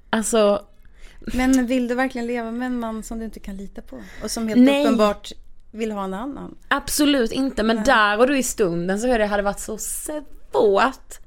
alltså 0.10 0.66
Men 1.34 1.66
vill 1.66 1.88
du 1.88 1.96
verkligen 1.96 2.28
leva 2.28 2.52
med 2.52 2.66
en 2.66 2.80
man 2.80 3.04
som 3.04 3.20
du 3.20 3.26
inte 3.26 3.40
kan 3.40 3.58
lita 3.58 3.82
på? 3.82 4.02
Och 4.24 4.32
som 4.32 4.48
helt 4.48 4.62
Nej. 4.62 4.84
uppenbart 4.86 5.32
vill 5.72 5.92
ha 5.92 6.04
en 6.04 6.14
annan? 6.14 6.58
absolut 6.68 7.32
inte. 7.32 7.64
Men 7.64 7.84
där 7.84 8.20
och 8.20 8.28
då 8.28 8.36
i 8.36 8.44
stunden 8.44 9.00
så 9.00 9.08
hade 9.08 9.18
det 9.18 9.26
hade 9.26 9.44
varit 9.44 9.60
så 9.60 9.78
svårt 10.52 11.20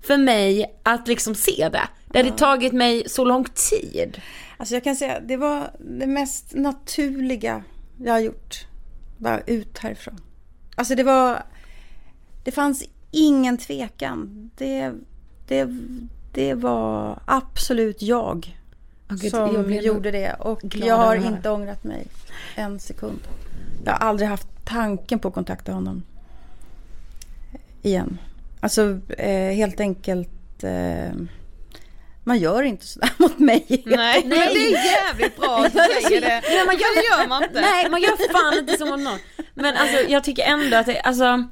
för 0.00 0.16
mig 0.16 0.78
att 0.82 1.08
liksom 1.08 1.34
se 1.34 1.68
det. 1.68 1.88
Det 2.06 2.18
hade 2.18 2.30
tagit 2.30 2.72
mig 2.72 3.08
så 3.08 3.24
lång 3.24 3.44
tid. 3.44 4.20
Alltså 4.56 4.74
jag 4.74 4.84
kan 4.84 4.96
säga, 4.96 5.20
det 5.20 5.36
var 5.36 5.70
det 5.78 6.06
mest 6.06 6.54
naturliga 6.54 7.64
jag 7.98 8.12
har 8.12 8.20
gjort. 8.20 8.66
Bara 9.18 9.40
ut 9.40 9.78
härifrån. 9.78 10.20
Alltså 10.74 10.94
det 10.94 11.02
var... 11.02 11.42
Det 12.44 12.52
fanns 12.52 12.84
ingen 13.10 13.58
tvekan. 13.58 14.50
Det, 14.56 14.92
det, 15.48 15.68
det 16.32 16.54
var 16.54 17.22
absolut 17.26 18.02
jag 18.02 18.56
gud, 19.08 19.30
som 19.30 19.72
jag 19.72 19.82
gjorde 19.84 20.10
det. 20.10 20.34
Och 20.34 20.60
jag 20.76 20.96
har 20.96 21.16
inte 21.16 21.50
ångrat 21.50 21.84
mig 21.84 22.06
en 22.54 22.80
sekund. 22.80 23.20
Jag 23.84 23.92
har 23.92 23.98
aldrig 23.98 24.28
haft 24.28 24.48
tanken 24.64 25.18
på 25.18 25.28
att 25.28 25.34
kontakta 25.34 25.72
honom 25.72 26.02
igen. 27.82 28.18
Alltså 28.64 28.98
eh, 29.18 29.54
helt 29.54 29.80
enkelt... 29.80 30.64
Eh, 30.64 31.12
man 32.24 32.38
gör 32.38 32.62
inte 32.62 32.86
sådär 32.86 33.10
mot 33.18 33.38
mig. 33.38 33.82
Nej, 33.86 34.20
men 34.22 34.30
det 34.30 34.36
är 34.36 34.84
jävligt 34.84 35.36
bra 35.36 35.64
att 35.64 35.72
du 35.72 35.78
säger 36.02 36.20
det. 36.20 36.42
Nej, 36.48 36.66
man 36.66 36.74
gör, 36.74 36.96
det 36.96 37.22
gör 37.22 37.28
man 37.28 37.42
inte. 37.42 37.60
Nej, 37.60 37.90
man 37.90 38.02
gör 38.02 38.32
fan 38.32 38.58
inte 38.58 38.78
som 38.78 38.88
någon. 38.88 39.18
Men 39.54 39.76
alltså 39.76 39.96
jag 40.08 40.24
tycker 40.24 40.42
ändå 40.42 40.76
att 40.76 40.86
det, 40.86 41.00
alltså 41.00 41.44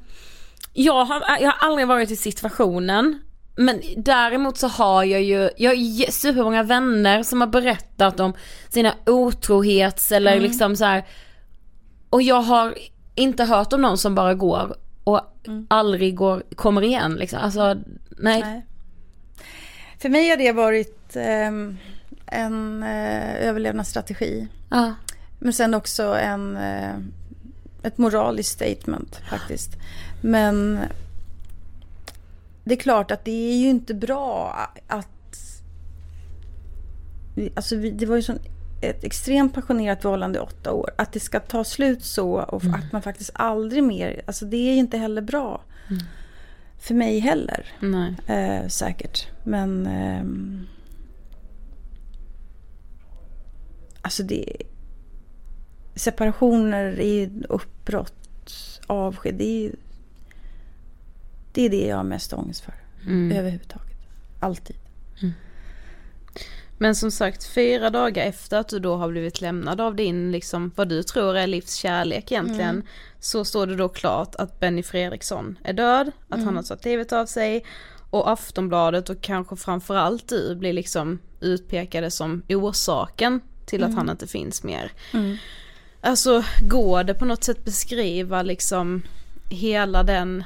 jag 0.73 1.05
har, 1.05 1.23
jag 1.39 1.51
har 1.51 1.67
aldrig 1.67 1.87
varit 1.87 2.11
i 2.11 2.15
situationen 2.15 3.21
men 3.55 3.81
däremot 3.97 4.57
så 4.57 4.67
har 4.67 5.03
jag 5.03 5.23
ju, 5.23 5.49
jag 5.57 5.71
har 5.71 6.11
supermånga 6.11 6.63
vänner 6.63 7.23
som 7.23 7.41
har 7.41 7.47
berättat 7.47 8.19
om 8.19 8.33
sina 8.69 8.95
otrohets 9.05 10.11
eller 10.11 10.39
liksom 10.39 10.75
så 10.75 10.85
här. 10.85 11.05
Och 12.09 12.21
jag 12.21 12.41
har 12.41 12.75
inte 13.15 13.43
hört 13.43 13.73
om 13.73 13.81
någon 13.81 13.97
som 13.97 14.15
bara 14.15 14.33
går 14.33 14.75
och 15.47 15.53
aldrig 15.67 16.15
går, 16.15 16.43
kommer 16.55 16.81
igen 16.81 17.13
liksom. 17.15 17.39
Alltså 17.39 17.73
nej. 18.17 18.41
Nej. 18.41 18.65
För 19.99 20.09
mig 20.09 20.29
har 20.29 20.37
det 20.37 20.51
varit 20.51 21.15
ehm, 21.15 21.77
en 22.25 22.83
eh, 22.83 23.35
överlevnadsstrategi. 23.47 24.47
Ja. 24.69 24.93
Men 25.39 25.53
sen 25.53 25.73
också 25.73 26.03
en, 26.03 26.57
eh, 26.57 26.95
ett 27.83 27.97
moraliskt 27.97 28.51
statement 28.51 29.15
faktiskt. 29.29 29.71
Men 30.21 30.79
det 32.63 32.73
är 32.73 32.79
klart 32.79 33.11
att 33.11 33.25
det 33.25 33.51
är 33.51 33.57
ju 33.57 33.69
inte 33.69 33.93
bra 33.93 34.55
att... 34.87 35.07
Alltså 37.55 37.75
vi- 37.75 37.91
det 37.91 38.05
var 38.05 38.15
ju 38.15 38.21
sån, 38.21 38.39
ett 38.89 39.03
extremt 39.03 39.53
passionerat 39.53 40.01
förhållande 40.01 40.39
i 40.39 40.41
åtta 40.41 40.71
år. 40.71 40.91
Att 40.97 41.13
det 41.13 41.19
ska 41.19 41.39
ta 41.39 41.63
slut 41.63 42.03
så 42.03 42.31
och 42.31 42.63
att 42.63 42.91
man 42.91 43.01
faktiskt 43.01 43.31
aldrig 43.33 43.83
mer... 43.83 44.21
Alltså 44.27 44.45
det 44.45 44.57
är 44.57 44.73
ju 44.73 44.79
inte 44.79 44.97
heller 44.97 45.21
bra. 45.21 45.61
För 46.79 46.93
mig 46.93 47.19
heller. 47.19 47.65
Eh, 48.27 48.67
säkert. 48.67 49.27
Men... 49.43 49.87
ehm, 49.87 50.67
alltså 54.01 54.23
det... 54.23 54.55
Separationer 55.95 56.99
är 56.99 57.31
uppbrott, 57.49 58.51
avsked. 58.87 59.35
Det 59.35 59.65
är. 59.65 59.71
Det 61.53 61.61
är 61.61 61.69
det 61.69 61.87
jag 61.87 61.97
har 61.97 62.03
mest 62.03 62.33
ångest 62.33 62.61
för. 62.61 62.73
Mm. 63.05 63.37
Överhuvudtaget. 63.37 63.97
Alltid. 64.39 64.75
Men 66.77 66.95
som 66.95 67.11
sagt, 67.11 67.43
fyra 67.43 67.89
dagar 67.89 68.25
efter 68.25 68.57
att 68.57 68.69
du 68.69 68.79
då 68.79 68.95
har 68.95 69.09
blivit 69.09 69.41
lämnad 69.41 69.81
av 69.81 69.95
din, 69.95 70.31
liksom, 70.31 70.71
vad 70.75 70.89
du 70.89 71.03
tror 71.03 71.37
är 71.37 71.47
livskärlek 71.47 72.31
egentligen, 72.31 72.83
så 73.19 73.45
står 73.45 73.67
det 73.67 73.75
då 73.75 73.89
klart 73.89 74.35
att 74.35 74.59
Benny 74.59 74.83
Fredriksson 74.83 75.57
är 75.63 75.73
död, 75.73 76.11
att 76.29 76.43
han 76.43 76.55
har 76.55 76.63
tagit 76.63 76.85
livet 76.85 77.13
av 77.13 77.25
sig. 77.25 77.65
Och 78.09 78.29
Aftonbladet 78.31 79.09
och 79.09 79.21
kanske 79.21 79.55
framförallt 79.55 80.27
du 80.27 80.55
blir 80.55 80.73
liksom 80.73 81.19
utpekade 81.39 82.11
som 82.11 82.43
orsaken 82.49 83.41
till 83.65 83.83
att 83.83 83.95
han 83.95 84.09
inte 84.09 84.27
finns 84.27 84.63
mer. 84.63 84.91
Alltså 86.01 86.43
går 86.61 87.03
det 87.03 87.13
på 87.13 87.25
något 87.25 87.43
sätt 87.43 87.65
beskriva 87.65 88.41
liksom 88.41 89.01
hela 89.49 90.03
den 90.03 90.43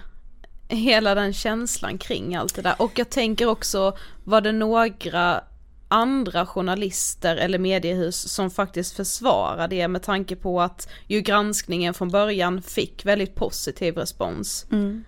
hela 0.70 1.16
den 1.16 1.34
känslan 1.34 1.98
kring 1.98 2.36
allt 2.36 2.56
det 2.56 2.62
där. 2.62 2.76
Och 2.78 2.92
jag 2.96 3.10
tänker 3.10 3.46
också, 3.46 3.98
var 4.24 4.42
det 4.42 4.52
några 4.52 5.44
andra 5.88 6.46
journalister 6.46 7.36
eller 7.36 7.60
mediehus 7.60 8.16
som 8.16 8.52
faktiskt 8.52 8.96
försvarar 8.96 9.68
det 9.68 9.88
med 9.88 10.04
tanke 10.04 10.36
på 10.36 10.62
att 10.62 10.90
ju 11.08 11.22
granskningen 11.22 11.94
från 11.94 12.10
början 12.10 12.62
fick 12.62 13.06
väldigt 13.06 13.36
positiv 13.36 13.98
respons. 13.98 14.66
Mm. 14.72 15.04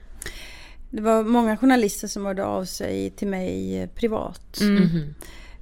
Det 0.90 1.02
var 1.02 1.24
många 1.24 1.58
journalister 1.58 2.08
som 2.08 2.26
hörde 2.26 2.46
av 2.46 2.66
sig 2.66 3.10
till 3.10 3.28
mig 3.28 3.90
privat. 3.96 4.60
Mm. 4.62 5.14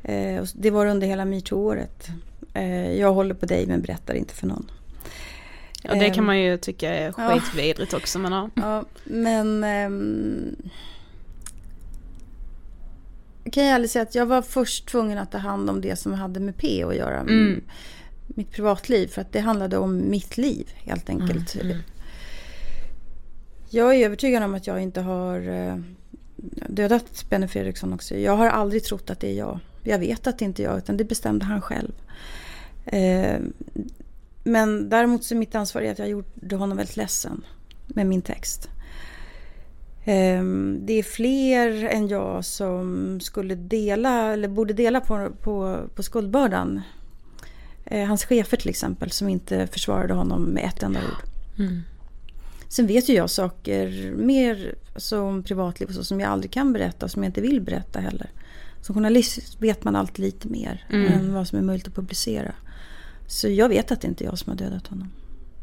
Eh, 0.04 0.44
det 0.54 0.72
var 0.72 0.86
under 0.86 1.08
hela 1.08 1.26
metoo-året. 1.26 2.08
Eh, 2.54 2.92
jag 2.92 3.14
håller 3.14 3.36
på 3.36 3.46
dig 3.46 3.68
men 3.68 3.82
berättar 3.82 4.14
inte 4.14 4.34
för 4.34 4.48
någon. 4.48 4.72
Ja 5.82 5.94
det 5.94 6.10
kan 6.10 6.26
man 6.26 6.40
ju 6.40 6.58
tycka 6.58 6.94
är 6.94 7.12
skitvidrigt 7.12 7.92
ja. 7.92 7.98
också 7.98 8.20
men 8.20 8.32
ja. 8.32 8.50
ja 8.56 8.86
men 9.04 9.64
um, 9.64 10.56
kan 13.52 13.66
jag 13.66 13.76
ärligt 13.76 13.92
säga 13.92 14.04
att 14.04 14.16
jag 14.16 14.26
var 14.26 14.42
först 14.42 14.88
tvungen 14.88 15.18
att 15.18 15.32
ta 15.32 15.38
hand 15.38 15.70
om 15.70 15.82
det 15.82 15.96
som 15.96 16.14
hade 16.14 16.40
med 16.40 16.58
P 16.58 16.84
att 16.84 16.96
göra. 16.96 17.20
Mm. 17.20 17.64
Mitt 18.28 18.52
privatliv. 18.52 19.08
För 19.08 19.22
att 19.22 19.32
det 19.32 19.40
handlade 19.40 19.78
om 19.78 20.10
mitt 20.10 20.38
liv 20.38 20.70
helt 20.76 21.10
enkelt. 21.10 21.56
Mm. 21.56 21.68
Mm. 21.68 21.84
Jag 23.70 23.96
är 23.96 24.06
övertygad 24.06 24.44
om 24.44 24.56
att 24.56 24.68
jag 24.68 24.82
inte 24.82 25.02
har 25.02 25.50
eh, 25.50 25.78
dödat 26.68 27.30
Benny 27.30 27.48
Fredriksson 27.48 27.94
också. 27.94 28.16
Jag 28.16 28.36
har 28.36 28.48
aldrig 28.48 28.84
trott 28.84 29.10
att 29.10 29.20
det 29.20 29.30
är 29.30 29.38
jag. 29.38 29.60
Jag 29.84 30.00
vet 30.00 30.28
att 30.28 30.40
det 30.40 30.46
inte 30.46 30.64
är 30.64 30.64
jag 30.64 30.78
utan 30.78 30.98
det 30.98 31.04
bestämde 31.04 31.46
han 31.46 31.62
själv. 31.62 31.92
Eh, 32.86 33.40
men 34.44 34.90
däremot 34.90 35.24
så 35.24 35.34
är 35.36 35.40
mitt 35.40 35.56
ansvar 35.56 35.82
att 35.82 36.00
jag 36.00 36.10
gjorde 36.10 36.56
honom 36.56 36.78
väldigt 36.78 36.98
ledsen 36.98 37.44
med 37.88 38.06
min 38.06 38.22
text. 38.22 38.70
Ehm, 40.10 40.80
det 40.86 40.94
är 40.94 41.04
fler 41.04 41.84
än 41.84 42.08
jag 42.08 42.46
som 42.46 43.20
skulle 43.22 43.56
dela, 43.56 44.34
eller 44.34 44.48
borde 44.48 44.74
dela 44.74 45.02
på, 45.02 45.30
på, 45.42 45.80
på 45.96 46.04
skuldbördan. 46.04 46.82
Eh, 47.86 48.06
hans 48.06 48.26
chefer 48.26 48.58
till 48.58 48.70
exempel 48.70 49.12
som 49.12 49.30
inte 49.30 49.68
försvarade 49.68 50.14
honom 50.14 50.44
med 50.44 50.64
ett 50.64 50.84
enda 50.84 51.00
ord. 51.00 51.30
Mm. 51.60 51.82
Sen 52.70 52.88
vet 52.88 53.10
ju 53.10 53.14
jag 53.14 53.30
saker 53.30 54.14
mer 54.16 54.76
alltså, 54.94 55.22
om 55.22 55.44
privatliv 55.44 55.90
och 55.90 55.96
så 55.96 56.04
som 56.04 56.20
jag 56.20 56.30
aldrig 56.30 56.52
kan 56.52 56.74
berätta 56.74 57.06
och 57.06 57.12
som 57.12 57.24
jag 57.24 57.30
inte 57.30 57.42
vill 57.42 57.62
berätta 57.62 58.00
heller. 58.00 58.30
Som 58.82 58.96
journalist 58.96 59.62
vet 59.62 59.84
man 59.84 59.96
alltid 59.96 60.26
lite 60.26 60.48
mer 60.48 60.86
mm. 60.90 61.14
än 61.14 61.34
vad 61.34 61.48
som 61.48 61.58
är 61.58 61.64
möjligt 61.64 61.88
att 61.88 61.96
publicera. 61.96 62.52
Så 63.28 63.50
jag 63.50 63.70
vet 63.70 63.92
att 63.92 64.02
det 64.02 64.08
inte 64.08 64.24
är 64.24 64.26
jag 64.26 64.40
som 64.40 64.50
har 64.50 64.58
dödat 64.58 64.88
honom. 64.88 65.12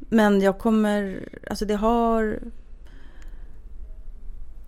Men 0.08 0.40
jag 0.40 0.58
kommer, 0.58 1.28
alltså 1.50 1.64
det 1.64 1.74
har 1.74 2.38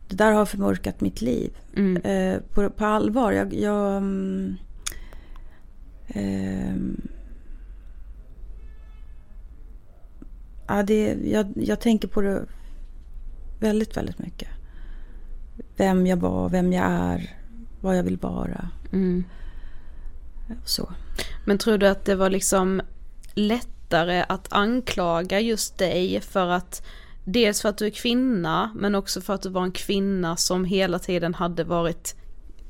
det 0.09 0.17
där 0.17 0.33
har 0.33 0.47
förmörkat 0.47 1.01
mitt 1.01 1.21
liv. 1.21 1.57
Mm. 1.77 2.03
Eh, 2.03 2.41
på, 2.41 2.71
på, 2.71 2.85
allvar. 2.85 3.33
Jag... 3.33 3.55
jag 3.55 4.03
eh, 6.07 6.77
ja, 10.69 10.83
det, 10.83 11.17
jag, 11.25 11.53
jag 11.57 11.81
tänker 11.81 12.09
på 12.09 12.21
det 12.21 12.47
väldigt, 13.61 13.97
väldigt 13.97 14.19
mycket. 14.19 14.49
Vem 15.77 16.07
jag 16.07 16.17
var, 16.17 16.49
vem 16.49 16.73
jag 16.73 16.85
är, 16.85 17.37
vad 17.81 17.99
jag 17.99 18.03
vill 18.03 18.17
vara. 18.17 18.71
Mm. 18.93 19.25
Så. 20.65 20.93
Men 21.45 21.59
tror 21.59 21.79
du 21.79 21.89
att 21.89 22.05
det 22.05 22.15
var 22.15 22.31
liksom 22.31 22.83
lättare 23.35 24.25
att 24.29 24.53
anklaga 24.53 25.41
just 25.41 25.79
dig 25.79 26.21
för 26.21 26.49
att 26.49 26.87
Dels 27.29 27.63
för 27.63 27.69
att 27.69 27.79
du 27.79 27.87
är 27.87 27.91
kvinna 27.91 28.73
men 28.75 28.95
också 28.95 29.21
för 29.21 29.35
att 29.35 29.43
du 29.43 29.49
var 29.49 29.63
en 29.63 29.73
kvinna 29.73 30.37
som 30.37 30.65
hela 30.65 30.99
tiden 30.99 31.35
hade 31.35 31.65
varit 31.65 32.15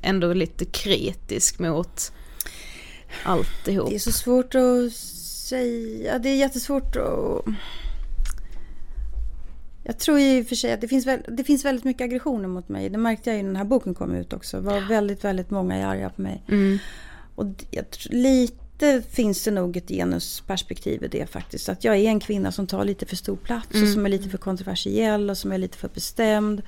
ändå 0.01 0.33
lite 0.33 0.65
kritisk 0.65 1.59
mot 1.59 2.11
alltihop. 3.23 3.89
Det 3.89 3.95
är 3.95 3.99
så 3.99 4.11
svårt 4.11 4.55
att 4.55 4.93
säga. 4.93 6.19
Det 6.19 6.29
är 6.29 6.35
jättesvårt 6.35 6.95
att... 6.95 7.45
Jag 9.83 9.99
tror 9.99 10.19
i 10.19 10.41
och 10.41 10.47
för 10.47 10.55
sig 10.55 10.73
att 10.73 10.81
det 10.81 10.87
finns, 10.87 11.05
det 11.27 11.43
finns 11.43 11.65
väldigt 11.65 11.85
mycket 11.85 12.05
aggressioner 12.05 12.47
mot 12.47 12.69
mig. 12.69 12.89
Det 12.89 12.97
märkte 12.97 13.29
jag 13.29 13.37
ju 13.37 13.43
när 13.43 13.49
den 13.49 13.55
här 13.55 13.65
boken 13.65 13.93
kom 13.93 14.15
ut 14.15 14.33
också. 14.33 14.57
Det 14.57 14.63
var 14.63 14.81
väldigt, 14.81 15.23
väldigt 15.23 15.49
många 15.49 15.75
är 15.75 15.85
arga 15.85 16.09
på 16.09 16.21
mig. 16.21 16.43
Mm. 16.47 16.77
Och 17.35 17.45
jag, 17.71 17.85
lite 18.09 18.66
lite 18.77 19.09
finns 19.09 19.43
det 19.43 19.51
nog 19.51 19.77
ett 19.77 19.87
genusperspektiv 19.87 21.03
i 21.03 21.07
det 21.07 21.27
faktiskt. 21.27 21.69
Att 21.69 21.83
jag 21.83 21.95
är 21.95 22.09
en 22.09 22.19
kvinna 22.19 22.51
som 22.51 22.67
tar 22.67 22.85
lite 22.85 23.05
för 23.05 23.15
stor 23.15 23.35
plats 23.35 23.73
mm. 23.73 23.83
och 23.83 23.89
som 23.93 24.05
är 24.05 24.09
lite 24.09 24.29
för 24.29 24.37
kontroversiell 24.37 25.29
och 25.29 25.37
som 25.37 25.51
är 25.51 25.57
lite 25.57 25.77
för 25.77 25.89
bestämd. 25.93 26.61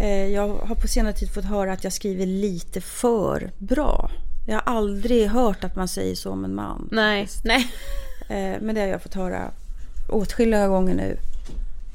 Eh, 0.00 0.26
jag 0.26 0.48
har 0.48 0.74
på 0.74 0.88
senare 0.88 1.12
tid 1.12 1.30
fått 1.30 1.44
höra 1.44 1.72
att 1.72 1.84
jag 1.84 1.92
skriver 1.92 2.26
lite 2.26 2.80
för 2.80 3.50
bra. 3.58 4.10
Jag 4.48 4.54
har 4.54 4.76
aldrig 4.76 5.28
hört 5.28 5.64
att 5.64 5.76
man 5.76 5.88
säger 5.88 6.14
så 6.14 6.30
om 6.30 6.44
en 6.44 6.54
man. 6.54 6.88
Nej. 6.92 7.28
Nej. 7.44 7.72
Eh, 8.28 8.60
men 8.60 8.74
det 8.74 8.80
har 8.80 8.88
jag 8.88 9.02
fått 9.02 9.14
höra 9.14 9.50
åtskilliga 10.08 10.68
gånger 10.68 10.94
nu. 10.94 11.16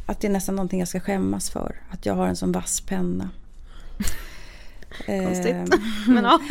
Att 0.05 0.21
det 0.21 0.27
är 0.27 0.31
nästan 0.31 0.55
någonting 0.55 0.79
jag 0.79 0.87
ska 0.87 0.99
skämmas 0.99 1.49
för. 1.49 1.75
Att 1.91 2.05
jag 2.05 2.13
har 2.13 2.27
en 2.27 2.35
sån 2.35 2.51
vass 2.51 2.81
penna. 2.81 3.29
Konstigt. 5.05 5.55
Eh, 5.55 5.79
men 6.07 6.23
ja. 6.23 6.39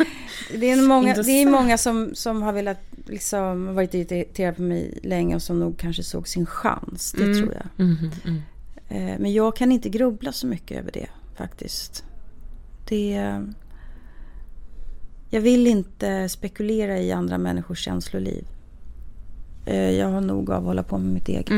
Det 0.59 0.71
är 0.71 0.87
många, 0.87 1.13
det 1.13 1.31
är 1.31 1.49
många 1.49 1.77
som, 1.77 2.15
som 2.15 2.41
har 2.41 2.53
velat 2.53 2.79
liksom 3.05 3.75
varit 3.75 3.93
irriterade 3.93 4.55
på 4.55 4.61
mig 4.61 4.99
länge 5.03 5.35
och 5.35 5.41
som 5.41 5.59
nog 5.59 5.77
kanske 5.77 6.03
såg 6.03 6.27
sin 6.27 6.45
chans. 6.45 7.11
Det 7.17 7.23
mm. 7.23 7.37
tror 7.37 7.53
jag. 7.53 7.85
Mm, 7.85 7.97
mm, 8.25 8.41
eh, 8.89 9.19
men 9.19 9.33
jag 9.33 9.55
kan 9.55 9.71
inte 9.71 9.89
grubbla 9.89 10.31
så 10.31 10.47
mycket 10.47 10.79
över 10.79 10.91
det 10.91 11.07
faktiskt. 11.35 12.03
Det... 12.89 13.41
Jag 15.29 15.41
vill 15.41 15.67
inte 15.67 16.29
spekulera 16.29 16.99
i 16.99 17.11
andra 17.11 17.37
människors 17.37 17.79
känsloliv. 17.79 18.47
Eh, 19.65 19.91
jag 19.91 20.09
har 20.09 20.21
nog 20.21 20.51
av 20.51 20.57
att 20.57 20.63
hålla 20.63 20.83
på 20.83 20.97
med 20.97 21.13
mitt 21.13 21.29
eget. 21.29 21.49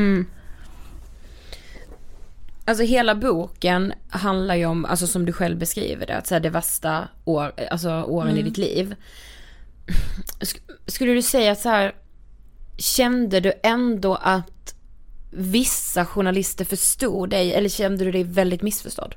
Alltså 2.68 2.84
hela 2.84 3.14
boken 3.14 3.92
handlar 4.08 4.54
ju 4.54 4.66
om, 4.66 4.84
alltså 4.84 5.06
som 5.06 5.24
du 5.24 5.32
själv 5.32 5.58
beskriver 5.58 6.06
det, 6.06 6.16
att 6.16 6.26
säga 6.26 6.40
det 6.40 6.50
värsta 6.50 7.08
år, 7.24 7.52
alltså 7.70 8.02
åren 8.02 8.28
mm. 8.28 8.40
i 8.40 8.42
ditt 8.42 8.58
liv. 8.58 8.94
Skulle 10.86 11.12
du 11.12 11.22
säga 11.22 11.52
att 11.52 11.60
så 11.60 11.68
här, 11.68 11.94
kände 12.76 13.40
du 13.40 13.52
ändå 13.62 14.14
att 14.14 14.74
vissa 15.30 16.06
journalister 16.06 16.64
förstod 16.64 17.30
dig 17.30 17.54
eller 17.54 17.68
kände 17.68 18.04
du 18.04 18.12
dig 18.12 18.24
väldigt 18.24 18.62
missförstådd? 18.62 19.14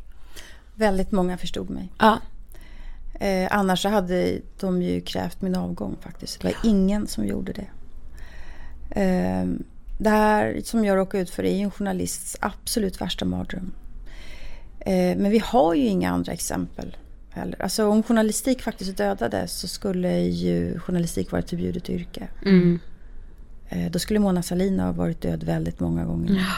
Väldigt 0.75 1.11
många 1.11 1.37
förstod 1.37 1.69
mig. 1.69 1.93
Ja. 1.99 2.19
Eh, 3.19 3.47
annars 3.51 3.85
hade 3.85 4.41
de 4.59 4.81
ju 4.81 5.01
krävt 5.01 5.41
min 5.41 5.55
avgång 5.55 5.97
faktiskt. 6.01 6.41
Det 6.41 6.47
var 6.47 6.69
ingen 6.69 7.07
som 7.07 7.25
gjorde 7.25 7.53
det. 7.53 7.67
Eh, 9.01 9.45
det 10.01 10.09
här 10.09 10.61
som 10.63 10.85
jag 10.85 10.97
råkar 10.97 11.19
ut 11.19 11.29
för 11.29 11.43
är 11.43 11.63
en 11.63 11.71
journalists 11.71 12.37
absolut 12.39 13.01
värsta 13.01 13.25
mardröm. 13.25 13.71
Eh, 14.79 15.17
men 15.17 15.31
vi 15.31 15.39
har 15.39 15.73
ju 15.73 15.85
inga 15.85 16.11
andra 16.11 16.31
exempel 16.31 16.97
heller. 17.29 17.61
Alltså 17.61 17.87
om 17.87 18.03
journalistik 18.03 18.61
faktiskt 18.61 18.97
dödades 18.97 19.59
så 19.59 19.67
skulle 19.67 20.19
ju 20.19 20.79
journalistik 20.79 21.31
vara 21.31 21.39
ett 21.39 21.49
förbjudet 21.49 21.89
yrke. 21.89 22.27
Mm. 22.45 22.79
Eh, 23.69 23.91
då 23.91 23.99
skulle 23.99 24.19
Mona 24.19 24.43
Sahlin 24.43 24.79
ha 24.79 24.91
varit 24.91 25.21
död 25.21 25.43
väldigt 25.43 25.79
många 25.79 26.05
gånger. 26.05 26.35
Ja. 26.35 26.55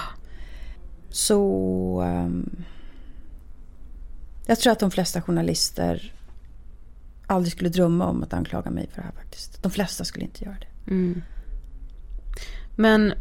Så... 1.10 2.02
Um, 2.02 2.64
jag 4.46 4.60
tror 4.60 4.74
att 4.74 4.80
de 4.80 4.92
flesta 4.92 5.22
journalister 5.22 6.14
aldrig 7.28 7.52
skulle 7.52 7.70
drömma 7.70 8.08
om 8.08 8.24
att 8.24 8.34
anklaga 8.34 8.72
mig 8.72 8.90
för 8.94 9.02
det 9.02 9.06
här 9.06 9.14
faktiskt. 9.14 9.64
De 9.64 9.72
flesta 9.72 10.04
skulle 10.06 10.26
inte 10.26 10.46
göra 10.46 10.58
det. 10.60 10.92
Mm. 10.92 11.22
Men 12.76 13.14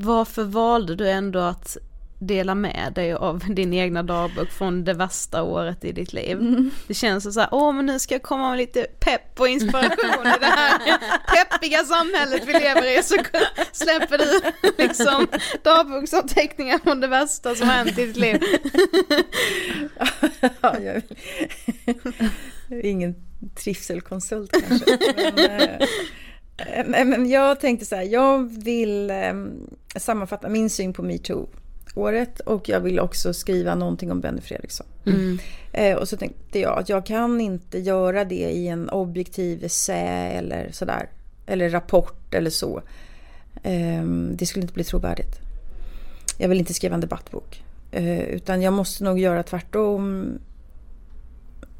varför 0.00 0.44
valde 0.44 0.96
du 0.96 1.10
ändå 1.10 1.38
att 1.38 1.76
dela 2.26 2.54
med 2.54 2.92
dig 2.94 3.12
av 3.12 3.42
din 3.54 3.74
egna 3.74 4.02
dagbok 4.02 4.50
från 4.50 4.84
det 4.84 4.94
värsta 4.94 5.42
året 5.42 5.84
i 5.84 5.92
ditt 5.92 6.12
liv. 6.12 6.36
Mm. 6.36 6.70
Det 6.86 6.94
känns 6.94 7.34
så 7.34 7.40
här, 7.40 7.48
åh 7.52 7.72
men 7.72 7.86
nu 7.86 7.98
ska 7.98 8.14
jag 8.14 8.22
komma 8.22 8.48
med 8.48 8.58
lite 8.58 8.82
pepp 8.82 9.40
och 9.40 9.48
inspiration 9.48 10.26
i 10.26 10.38
det 10.40 10.46
här 10.46 10.78
peppiga 11.34 11.84
samhället 11.84 12.42
vi 12.46 12.52
lever 12.52 12.98
i 12.98 13.02
så 13.02 13.16
släpper 13.72 14.18
du 14.18 14.40
liksom 14.82 15.26
dagboksanteckningar 15.62 16.78
från 16.78 17.00
det 17.00 17.08
värsta 17.08 17.54
som 17.54 17.68
har 17.68 17.74
hänt 17.74 17.98
i 17.98 18.06
ditt 18.06 18.16
liv. 18.16 18.42
ja, 20.60 20.78
jag 20.78 21.02
är 22.68 22.86
ingen 22.86 23.14
trivselkonsult 23.54 24.52
kanske. 24.52 24.98
Men, 25.16 25.60
eh, 25.60 25.88
Eh, 26.66 26.84
men 26.86 27.30
jag 27.30 27.60
tänkte 27.60 27.86
så 27.86 27.96
här, 27.96 28.02
jag 28.02 28.62
vill 28.64 29.10
ehm, 29.10 29.70
sammanfatta 29.96 30.48
min 30.48 30.70
syn 30.70 30.92
på 30.92 31.02
metoo-året 31.02 32.40
och 32.40 32.68
jag 32.68 32.80
vill 32.80 33.00
också 33.00 33.34
skriva 33.34 33.74
någonting 33.74 34.12
om 34.12 34.20
Benny 34.20 34.40
Fredriksson. 34.40 34.86
Mm. 35.06 35.38
Eh, 35.72 35.96
och 35.96 36.08
så 36.08 36.16
tänkte 36.16 36.58
jag 36.58 36.78
att 36.78 36.88
jag 36.88 37.06
kan 37.06 37.40
inte 37.40 37.78
göra 37.78 38.24
det 38.24 38.50
i 38.50 38.68
en 38.68 38.88
objektiv 38.88 39.64
essä 39.64 39.94
eller 40.28 40.72
sådär. 40.72 41.08
Eller 41.46 41.70
rapport 41.70 42.34
eller 42.34 42.50
så. 42.50 42.82
Ehm, 43.62 44.36
det 44.36 44.46
skulle 44.46 44.62
inte 44.62 44.74
bli 44.74 44.84
trovärdigt. 44.84 45.40
Jag 46.38 46.48
vill 46.48 46.58
inte 46.58 46.74
skriva 46.74 46.94
en 46.94 47.00
debattbok. 47.00 47.64
Eh, 47.90 48.20
utan 48.20 48.62
jag 48.62 48.72
måste 48.72 49.04
nog 49.04 49.18
göra 49.18 49.42
tvärtom. 49.42 50.32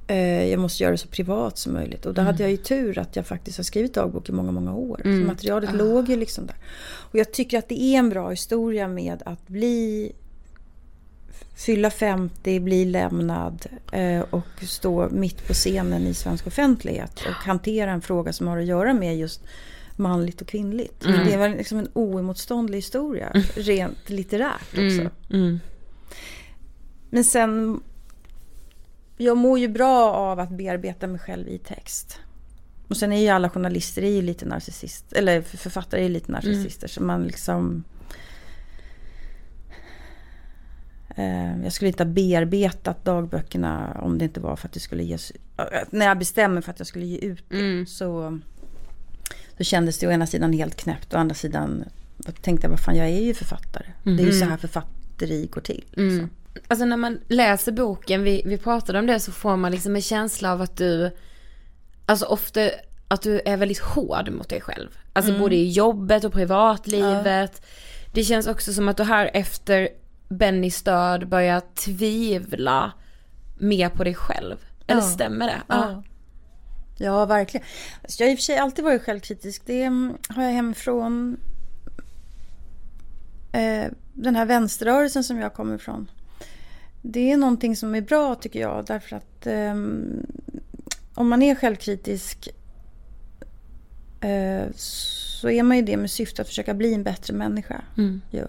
Eh, 0.06 0.44
jag 0.44 0.60
måste 0.60 0.82
göra 0.82 0.90
det 0.90 0.98
så 0.98 1.08
privat 1.08 1.58
som 1.58 1.72
möjligt. 1.72 2.06
Och 2.06 2.14
då 2.14 2.22
hade 2.22 2.42
jag 2.42 2.50
ju 2.50 2.56
tur 2.56 2.98
att 2.98 3.16
jag 3.16 3.26
faktiskt 3.26 3.56
har 3.56 3.64
skrivit 3.64 3.94
dagbok 3.94 4.28
i 4.28 4.32
många, 4.32 4.52
många 4.52 4.74
år. 4.74 5.00
Så 5.02 5.08
materialet 5.08 5.74
låg 5.74 6.08
ju 6.08 6.16
liksom 6.16 6.46
där. 6.46 6.56
Och 7.10 7.18
jag 7.18 7.32
tycker 7.32 7.58
att 7.58 7.68
det 7.68 7.82
är 7.82 7.98
en 7.98 8.08
bra 8.08 8.30
historia 8.30 8.88
med 8.88 9.22
att 9.26 9.48
bli 9.48 10.12
fylla 11.56 11.90
50, 11.90 12.60
bli 12.60 12.84
lämnad 12.84 13.66
eh, 13.92 14.20
och 14.20 14.62
stå 14.62 15.08
mitt 15.10 15.46
på 15.46 15.52
scenen 15.52 16.06
i 16.06 16.14
svensk 16.14 16.46
offentlighet 16.46 17.20
och 17.28 17.44
hantera 17.46 17.90
en 17.90 18.02
fråga 18.02 18.32
som 18.32 18.46
har 18.46 18.58
att 18.58 18.64
göra 18.64 18.94
med 18.94 19.18
just 19.18 19.40
manligt 19.96 20.40
och 20.40 20.46
kvinnligt. 20.46 21.00
Det 21.00 21.36
var 21.36 21.48
liksom 21.48 21.78
en 21.78 21.88
oemotståndlig 21.92 22.78
historia, 22.78 23.32
rent 23.54 24.10
litterärt 24.10 24.68
också. 24.70 25.10
Mm. 25.30 25.60
Men 27.10 27.24
sen, 27.24 27.80
jag 29.22 29.36
mår 29.36 29.58
ju 29.58 29.68
bra 29.68 30.12
av 30.12 30.40
att 30.40 30.50
bearbeta 30.50 31.06
mig 31.06 31.18
själv 31.20 31.48
i 31.48 31.58
text. 31.58 32.18
Och 32.88 32.96
sen 32.96 33.12
är 33.12 33.20
ju 33.20 33.28
alla 33.28 33.50
journalister 33.50 34.02
är 34.02 34.22
lite 34.22 34.46
narcissist, 34.46 35.12
eller 35.12 35.42
författare 35.42 36.04
är 36.04 36.08
lite 36.08 36.32
narcissister. 36.32 36.88
Så 36.88 37.02
man 37.02 37.22
liksom... 37.24 37.84
Eh, 41.16 41.62
jag 41.62 41.72
skulle 41.72 41.88
inte 41.88 42.04
ha 42.04 42.10
bearbetat 42.10 43.04
dagböckerna 43.04 43.98
om 44.02 44.18
det 44.18 44.24
inte 44.24 44.40
var 44.40 44.56
för 44.56 44.68
att 44.68 44.72
det 44.72 44.80
skulle 44.80 45.02
ges... 45.02 45.32
eh, 45.58 45.64
När 45.90 46.06
jag 46.06 46.18
bestämmer 46.18 46.60
för 46.60 46.70
att 46.70 46.78
jag 46.80 46.86
skulle 46.86 47.06
ge 47.06 47.18
ut 47.18 47.44
det 47.48 47.86
så, 47.86 48.38
så 49.58 49.64
kändes 49.64 49.98
det 49.98 50.06
å 50.06 50.10
ena 50.10 50.26
sidan 50.26 50.52
helt 50.52 50.76
knäppt 50.76 51.12
och 51.12 51.18
å 51.18 51.20
andra 51.20 51.34
sidan 51.34 51.84
då 52.16 52.32
tänkte 52.32 52.64
jag, 52.64 52.70
vad 52.70 52.80
fan 52.80 52.96
jag 52.96 53.08
är 53.08 53.20
ju 53.22 53.34
författare. 53.34 53.86
Det 54.04 54.10
är 54.22 54.26
ju 54.26 54.32
så 54.32 54.44
här 54.44 54.56
författeri 54.56 55.46
går 55.46 55.60
till. 55.60 55.84
Liksom. 55.88 56.30
Alltså 56.68 56.84
när 56.84 56.96
man 56.96 57.20
läser 57.28 57.72
boken, 57.72 58.22
vi, 58.22 58.42
vi 58.44 58.58
pratade 58.58 58.98
om 58.98 59.06
det, 59.06 59.20
så 59.20 59.32
får 59.32 59.56
man 59.56 59.72
liksom 59.72 59.96
en 59.96 60.02
känsla 60.02 60.52
av 60.52 60.62
att 60.62 60.76
du, 60.76 61.10
alltså 62.06 62.26
ofta 62.26 62.70
att 63.08 63.22
du 63.22 63.40
är 63.44 63.56
väldigt 63.56 63.78
hård 63.80 64.30
mot 64.30 64.48
dig 64.48 64.60
själv. 64.60 64.88
Alltså 65.12 65.38
både 65.38 65.54
i 65.54 65.70
jobbet 65.70 66.24
och 66.24 66.32
privatlivet. 66.32 67.66
Det 68.12 68.24
känns 68.24 68.46
också 68.46 68.72
som 68.72 68.88
att 68.88 68.96
du 68.96 69.02
här 69.02 69.30
efter 69.34 69.88
Bennys 70.28 70.82
död 70.82 71.28
börjar 71.28 71.62
tvivla 71.74 72.92
mer 73.58 73.88
på 73.88 74.04
dig 74.04 74.14
själv. 74.14 74.56
Eller 74.86 75.00
Ja. 75.00 75.06
stämmer 75.06 75.46
det? 75.46 75.62
Ja. 75.66 76.02
Ja, 76.98 77.24
verkligen. 77.26 77.66
Alltså, 78.02 78.22
Jag 78.22 78.26
har 78.26 78.32
i 78.32 78.34
och 78.34 78.38
för 78.38 78.42
sig 78.42 78.56
alltid 78.58 78.84
varit 78.84 79.02
självkritisk. 79.02 79.62
Det 79.66 79.82
mm, 79.82 80.16
har 80.28 80.42
jag 80.42 80.50
hemifrån 80.50 81.36
eh, 83.52 83.84
den 84.12 84.36
här 84.36 84.46
vänsterrörelsen 84.46 85.24
som 85.24 85.38
jag 85.38 85.54
kommer 85.54 85.74
ifrån. 85.74 86.10
Det 87.02 87.32
är 87.32 87.36
någonting 87.36 87.76
som 87.76 87.94
är 87.94 88.00
bra 88.00 88.34
tycker 88.34 88.60
jag 88.60 88.84
därför 88.86 89.16
att 89.16 89.46
ehm, 89.46 90.26
om 91.14 91.28
man 91.28 91.42
är 91.42 91.54
självkritisk 91.54 92.48
eh, 94.20 94.64
så 94.74 95.50
är 95.50 95.62
man 95.62 95.76
ju 95.76 95.82
det 95.82 95.96
med 95.96 96.10
syfte 96.10 96.42
att 96.42 96.48
försöka 96.48 96.74
bli 96.74 96.94
en 96.94 97.02
bättre 97.02 97.34
människa. 97.34 97.84
Ja. 98.30 98.44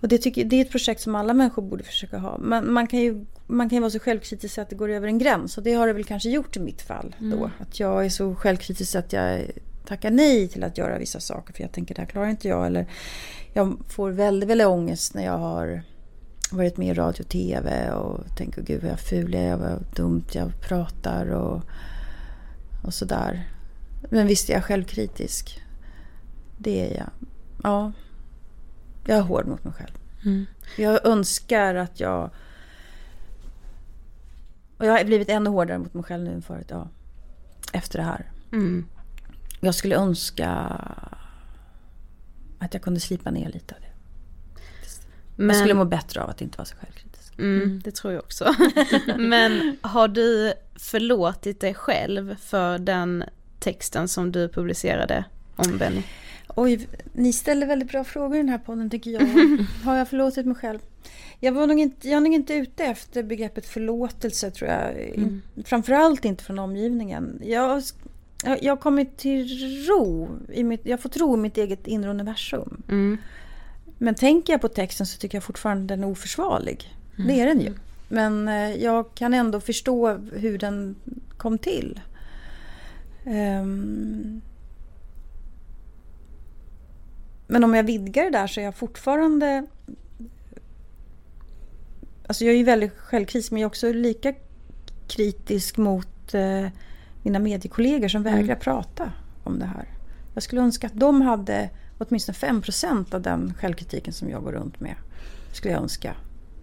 Och 0.00 0.08
det, 0.08 0.18
tycker, 0.18 0.44
det 0.44 0.56
är 0.56 0.60
ett 0.60 0.70
projekt 0.70 1.00
som 1.00 1.14
alla 1.14 1.34
människor 1.34 1.62
borde 1.62 1.84
försöka 1.84 2.18
ha. 2.18 2.38
Man, 2.38 2.72
man, 2.72 2.86
kan 2.86 3.00
ju, 3.00 3.24
man 3.46 3.68
kan 3.68 3.76
ju 3.76 3.80
vara 3.80 3.90
så 3.90 3.98
självkritisk 3.98 4.58
att 4.58 4.70
det 4.70 4.76
går 4.76 4.88
över 4.88 5.06
en 5.06 5.18
gräns. 5.18 5.58
Och 5.58 5.64
det 5.64 5.72
har 5.74 5.86
det 5.86 5.92
väl 5.92 6.04
kanske 6.04 6.30
gjort 6.30 6.56
i 6.56 6.60
mitt 6.60 6.82
fall. 6.82 7.16
Då. 7.18 7.50
Att 7.58 7.80
jag 7.80 8.04
är 8.04 8.08
så 8.08 8.34
självkritisk 8.34 8.94
att 8.94 9.12
jag 9.12 9.40
tackar 9.86 10.10
nej 10.10 10.48
till 10.48 10.64
att 10.64 10.78
göra 10.78 10.98
vissa 10.98 11.20
saker. 11.20 11.54
För 11.54 11.62
jag 11.62 11.72
tänker 11.72 11.94
det 11.94 12.00
här 12.00 12.08
klarar 12.08 12.28
inte 12.28 12.48
jag. 12.48 12.66
Eller 12.66 12.86
jag 13.52 13.78
får 13.88 14.10
väldigt, 14.10 14.48
väldigt 14.48 14.66
ångest 14.66 15.14
när 15.14 15.24
jag 15.24 15.38
har 15.38 15.82
varit 16.56 16.76
med 16.76 16.88
i 16.88 16.94
radio 16.94 17.22
och 17.22 17.28
tv. 17.28 17.90
Och 17.90 18.36
tänker 18.36 18.62
gud 18.62 18.82
vad 18.82 18.90
jag 18.90 19.00
ful 19.00 19.34
jag 19.34 19.42
är, 19.42 19.56
vad 19.56 19.84
dumt 19.96 20.24
jag 20.32 20.60
pratar 20.60 21.26
och, 21.26 21.62
och 22.84 22.94
sådär. 22.94 23.48
Men 24.10 24.26
visst 24.26 24.50
är 24.50 24.54
jag 24.54 24.64
självkritisk. 24.64 25.62
Det 26.58 26.90
är 26.90 26.96
jag. 26.96 27.10
Ja. 27.62 27.92
Jag 29.06 29.18
är 29.18 29.22
hård 29.22 29.46
mot 29.46 29.64
mig 29.64 29.72
själv. 29.72 29.94
Jag 30.76 31.06
önskar 31.06 31.74
att 31.74 32.00
jag... 32.00 32.30
Och 34.78 34.86
jag 34.86 34.92
har 34.92 35.04
blivit 35.04 35.28
ännu 35.28 35.50
hårdare 35.50 35.78
mot 35.78 35.94
mig 35.94 36.04
själv 36.04 36.24
nu 36.24 36.32
än 36.32 36.42
förut. 36.42 36.66
Ja. 36.70 36.88
Efter 37.72 37.98
det 37.98 38.04
här. 38.04 38.30
Mm. 38.52 38.86
Jag 39.60 39.74
skulle 39.74 39.96
önska 39.96 40.50
att 42.58 42.74
jag 42.74 42.82
kunde 42.82 43.00
slipa 43.00 43.30
ner 43.30 43.52
lite. 43.52 43.74
Men, 45.36 45.46
Jag 45.46 45.56
skulle 45.56 45.74
må 45.74 45.84
bättre 45.84 46.22
av 46.22 46.30
att 46.30 46.40
inte 46.40 46.58
vara 46.58 46.66
så 46.66 46.76
självkritisk. 46.76 47.38
mm, 47.38 47.80
det 47.84 47.94
tror 47.94 48.12
jag 48.12 48.22
också. 48.22 48.54
Men 49.18 49.76
har 49.80 50.08
du 50.08 50.52
förlåtit 50.76 51.60
dig 51.60 51.74
själv 51.74 52.36
för 52.40 52.78
den 52.78 53.24
texten 53.58 54.08
som 54.08 54.32
du 54.32 54.48
publicerade 54.48 55.24
om 55.56 55.78
Benny? 55.78 56.02
Oj, 56.56 56.88
ni 57.12 57.32
ställer 57.32 57.66
väldigt 57.66 57.90
bra 57.90 58.04
frågor 58.04 58.34
i 58.34 58.38
den 58.38 58.48
här 58.48 58.58
podden 58.58 58.90
tycker 58.90 59.10
jag. 59.10 59.22
Har 59.84 59.96
jag 59.96 60.08
förlåtit 60.08 60.46
mig 60.46 60.54
själv? 60.54 60.78
Jag, 61.40 61.52
var 61.52 61.66
nog 61.66 61.80
inte, 61.80 62.08
jag 62.08 62.16
är 62.16 62.20
nog 62.20 62.34
inte 62.34 62.54
ute 62.54 62.84
efter 62.84 63.22
begreppet 63.22 63.66
förlåtelse 63.66 64.50
tror 64.50 64.70
jag. 64.70 64.98
In, 65.14 65.42
framförallt 65.64 66.24
inte 66.24 66.44
från 66.44 66.58
omgivningen. 66.58 67.40
Jag, 67.44 67.82
jag, 68.60 68.72
har 68.72 68.76
kommit 68.76 69.16
till 69.16 69.48
ro. 69.88 70.28
I 70.52 70.64
mitt, 70.64 70.80
jag 70.84 70.92
har 70.92 71.02
fått 71.02 71.16
ro 71.16 71.34
i 71.34 71.40
mitt 71.40 71.58
eget 71.58 71.86
inre 71.86 72.10
universum. 72.10 72.82
Men 74.04 74.14
tänker 74.14 74.52
jag 74.52 74.60
på 74.60 74.68
texten 74.68 75.06
så 75.06 75.18
tycker 75.18 75.36
jag 75.36 75.44
fortfarande 75.44 75.94
den 75.94 76.04
är 76.04 76.08
oförsvarlig. 76.08 76.96
Det 77.16 77.40
är 77.40 77.46
den 77.46 77.60
ju. 77.60 77.74
Men 78.08 78.48
eh, 78.48 78.74
jag 78.74 79.14
kan 79.14 79.34
ändå 79.34 79.60
förstå 79.60 80.12
hur 80.32 80.58
den 80.58 80.96
kom 81.36 81.58
till. 81.58 82.00
Ehm, 83.24 84.40
men 87.46 87.64
om 87.64 87.74
jag 87.74 87.84
vidgar 87.84 88.24
det 88.24 88.30
där 88.30 88.46
så 88.46 88.60
är 88.60 88.64
jag 88.64 88.74
fortfarande... 88.74 89.66
Alltså 92.26 92.44
jag 92.44 92.54
är 92.54 92.58
ju 92.58 92.64
väldigt 92.64 92.96
självkritisk 92.96 93.52
men 93.52 93.60
jag 93.60 93.66
är 93.66 93.70
också 93.70 93.92
lika 93.92 94.34
kritisk 95.08 95.76
mot 95.76 96.34
eh, 96.34 96.66
mina 97.22 97.38
mediekollegor 97.38 98.08
som 98.08 98.22
vägrar 98.22 98.56
prata 98.56 99.12
om 99.44 99.58
det 99.58 99.66
här. 99.66 99.88
Jag 100.34 100.42
skulle 100.42 100.60
önska 100.60 100.86
att 100.86 101.00
de 101.00 101.22
hade 101.22 101.70
åtminstone 101.98 102.36
5% 102.38 103.14
av 103.14 103.22
den 103.22 103.54
självkritiken 103.54 104.12
som 104.12 104.30
jag 104.30 104.42
går 104.42 104.52
runt 104.52 104.80
med. 104.80 104.94
Skulle 105.52 105.74
jag 105.74 105.82
önska 105.82 106.14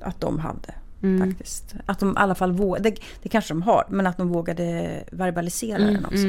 att 0.02 0.22
de 0.22 0.40
hade. 0.40 0.74
Faktiskt. 1.20 1.76
Att 1.86 2.00
de 2.00 2.12
i 2.12 2.14
alla 2.18 2.36
fall 2.36 2.52
vågade, 2.52 2.90
det, 2.90 3.02
det 3.24 3.30
kanske 3.30 3.54
de 3.54 3.62
har, 3.62 3.86
men 3.90 4.08
att 4.08 4.18
de 4.18 4.30
vågade 4.30 5.04
verbalisera 5.12 5.78
den 5.78 6.06
också. 6.06 6.28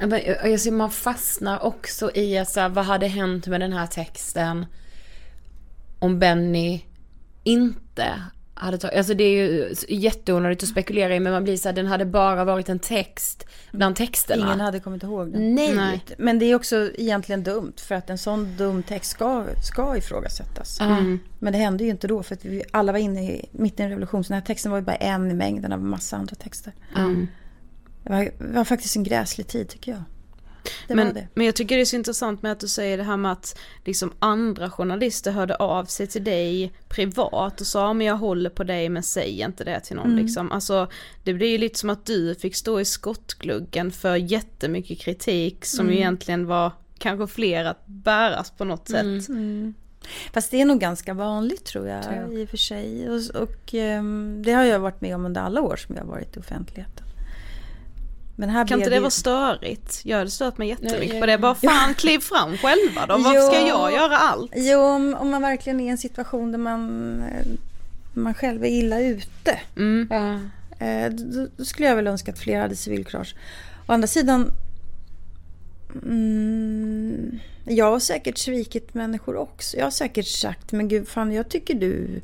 Jag 0.00 0.50
jag 0.50 0.60
ser 0.60 0.72
man 0.72 0.90
fastnar 0.90 1.62
också 1.62 2.10
i 2.14 2.38
att 2.38 2.48
så 2.48 2.60
här, 2.60 2.68
vad 2.68 2.84
hade 2.84 3.06
hänt 3.06 3.46
med 3.46 3.60
den 3.60 3.72
här 3.72 3.86
texten 3.86 4.66
om 5.98 6.18
Benny 6.18 6.80
inte 7.44 8.22
hade 8.58 8.78
tagit, 8.78 8.96
alltså 8.96 9.14
det 9.14 9.24
är 9.24 9.30
ju 9.30 9.74
jätteonödigt 9.88 10.62
att 10.62 10.68
spekulera 10.68 11.16
i 11.16 11.20
men 11.20 11.32
man 11.32 11.44
blir 11.44 11.56
så 11.56 11.68
här, 11.68 11.76
den 11.76 11.86
hade 11.86 12.04
bara 12.04 12.44
varit 12.44 12.68
en 12.68 12.78
text 12.78 13.46
bland 13.70 13.96
texterna. 13.96 14.46
Ingen 14.46 14.60
hade 14.60 14.80
kommit 14.80 15.02
ihåg 15.02 15.32
den. 15.32 15.54
Nej. 15.54 15.74
Nej. 15.74 16.04
Men 16.18 16.38
det 16.38 16.46
är 16.46 16.54
också 16.54 16.90
egentligen 16.94 17.42
dumt 17.42 17.72
för 17.76 17.94
att 17.94 18.10
en 18.10 18.18
sån 18.18 18.56
dum 18.56 18.82
text 18.82 19.10
ska, 19.10 19.44
ska 19.64 19.96
ifrågasättas. 19.96 20.80
Men 21.38 21.52
det 21.52 21.58
hände 21.58 21.84
ju 21.84 21.90
inte 21.90 22.06
då 22.06 22.22
för 22.22 22.34
att 22.34 22.44
vi 22.44 22.62
alla 22.70 22.92
var 22.92 22.98
inne 22.98 23.32
i, 23.32 23.48
mitt 23.52 23.80
i 23.80 23.82
en 23.82 23.88
revolution. 23.88 24.24
Så 24.24 24.28
den 24.28 24.40
här 24.40 24.46
texten 24.46 24.70
var 24.70 24.78
ju 24.78 24.84
bara 24.84 24.96
en 24.96 25.30
i 25.30 25.34
mängden 25.34 25.72
av 25.72 25.82
massa 25.82 26.16
andra 26.16 26.34
texter. 26.34 26.72
Det, 28.02 28.10
var, 28.10 28.18
det 28.22 28.32
var 28.38 28.64
faktiskt 28.64 28.96
en 28.96 29.04
gräslig 29.04 29.46
tid 29.46 29.68
tycker 29.68 29.92
jag. 29.92 30.02
Men, 30.88 31.18
men 31.34 31.46
jag 31.46 31.54
tycker 31.54 31.76
det 31.76 31.82
är 31.82 31.84
så 31.84 31.96
intressant 31.96 32.42
med 32.42 32.52
att 32.52 32.60
du 32.60 32.68
säger 32.68 32.96
det 32.96 33.04
här 33.04 33.16
med 33.16 33.32
att 33.32 33.58
liksom 33.84 34.12
andra 34.18 34.70
journalister 34.70 35.32
hörde 35.32 35.54
av 35.54 35.84
sig 35.84 36.06
till 36.06 36.24
dig 36.24 36.72
privat 36.88 37.60
och 37.60 37.66
sa 37.66 37.92
men 37.94 38.06
jag 38.06 38.16
håller 38.16 38.50
på 38.50 38.64
dig 38.64 38.88
men 38.88 39.02
säg 39.02 39.40
inte 39.40 39.64
det 39.64 39.80
till 39.80 39.96
någon 39.96 40.16
liksom. 40.16 40.52
Alltså 40.52 40.88
det 41.24 41.34
blir 41.34 41.48
ju 41.48 41.58
lite 41.58 41.78
som 41.78 41.90
att 41.90 42.06
du 42.06 42.34
fick 42.34 42.56
stå 42.56 42.80
i 42.80 42.84
skottgluggen 42.84 43.90
för 43.90 44.16
jättemycket 44.16 44.98
kritik 45.00 45.64
som 45.64 45.90
ju 45.90 45.96
egentligen 45.96 46.46
var 46.46 46.72
kanske 46.98 47.26
fler 47.34 47.64
att 47.64 47.86
bäras 47.86 48.50
på 48.50 48.64
något 48.64 48.88
sätt. 48.88 49.28
Fast 50.32 50.50
det 50.50 50.60
är 50.60 50.64
nog 50.64 50.80
ganska 50.80 51.14
vanligt 51.14 51.64
tror 51.64 51.88
jag, 51.88 52.32
i 52.32 52.44
och 52.44 52.48
för 52.48 52.56
sig. 52.56 53.10
Och, 53.10 53.42
och 53.42 53.74
ehm, 53.74 54.42
det 54.44 54.52
har 54.52 54.64
jag 54.64 54.80
varit 54.80 55.00
med 55.00 55.14
om 55.14 55.24
under 55.24 55.40
alla 55.40 55.60
år 55.60 55.76
som 55.76 55.94
jag 55.96 56.02
har 56.02 56.10
varit 56.10 56.36
i 56.36 56.40
offentligheten. 56.40 57.04
Men 58.40 58.48
här 58.50 58.66
Kan 58.66 58.78
inte 58.78 58.90
det 58.90 58.96
ju- 58.96 59.00
vara 59.00 59.10
störigt? 59.10 60.00
Jag 60.04 60.18
hade 60.18 60.30
stört 60.30 60.58
mig 60.58 60.68
jättemycket 60.68 61.08
Nej, 61.10 61.20
på 61.20 61.26
det. 61.26 61.38
Bara 61.38 61.54
fan 61.54 61.94
kliv 61.94 62.18
fram 62.18 62.56
själva 62.56 63.06
då. 63.06 63.16
Varför 63.18 63.40
ska 63.40 63.60
Ja. 63.60 63.66
jag 63.68 63.92
göra 63.92 64.16
allt? 64.18 64.52
Jo, 64.56 64.80
om, 64.80 65.14
om 65.14 65.30
man 65.30 65.42
verkligen 65.42 65.80
är 65.80 65.84
i 65.84 65.88
en 65.88 65.98
situation 65.98 66.52
där 66.52 66.58
man, 66.58 67.12
eh, 67.22 67.46
man 68.14 68.34
själv 68.34 68.64
är 68.64 68.68
illa 68.68 69.00
ute. 69.00 69.58
Ja. 70.10 70.32
Eh, 70.86 71.10
då, 71.10 71.46
då 71.56 71.64
skulle 71.64 71.88
jag 71.88 71.96
väl 71.96 72.06
önska 72.06 72.32
att 72.32 72.38
fler 72.38 72.60
hade 72.60 72.76
civilkurage. 72.76 73.34
Å 73.86 73.92
andra 73.92 74.08
sidan... 74.08 74.50
Mm, 76.02 77.38
Jag 77.64 77.90
har 77.90 77.98
säkert 78.00 78.38
svikit 78.38 78.94
människor 78.94 79.36
också. 79.36 79.76
Jag 79.76 79.86
har 79.86 79.90
säkert 79.90 80.26
sagt, 80.26 80.72
men 80.72 80.88
gud 80.88 81.08
fan 81.08 81.32
jag 81.32 81.48
tycker 81.48 81.74
du 81.74 82.20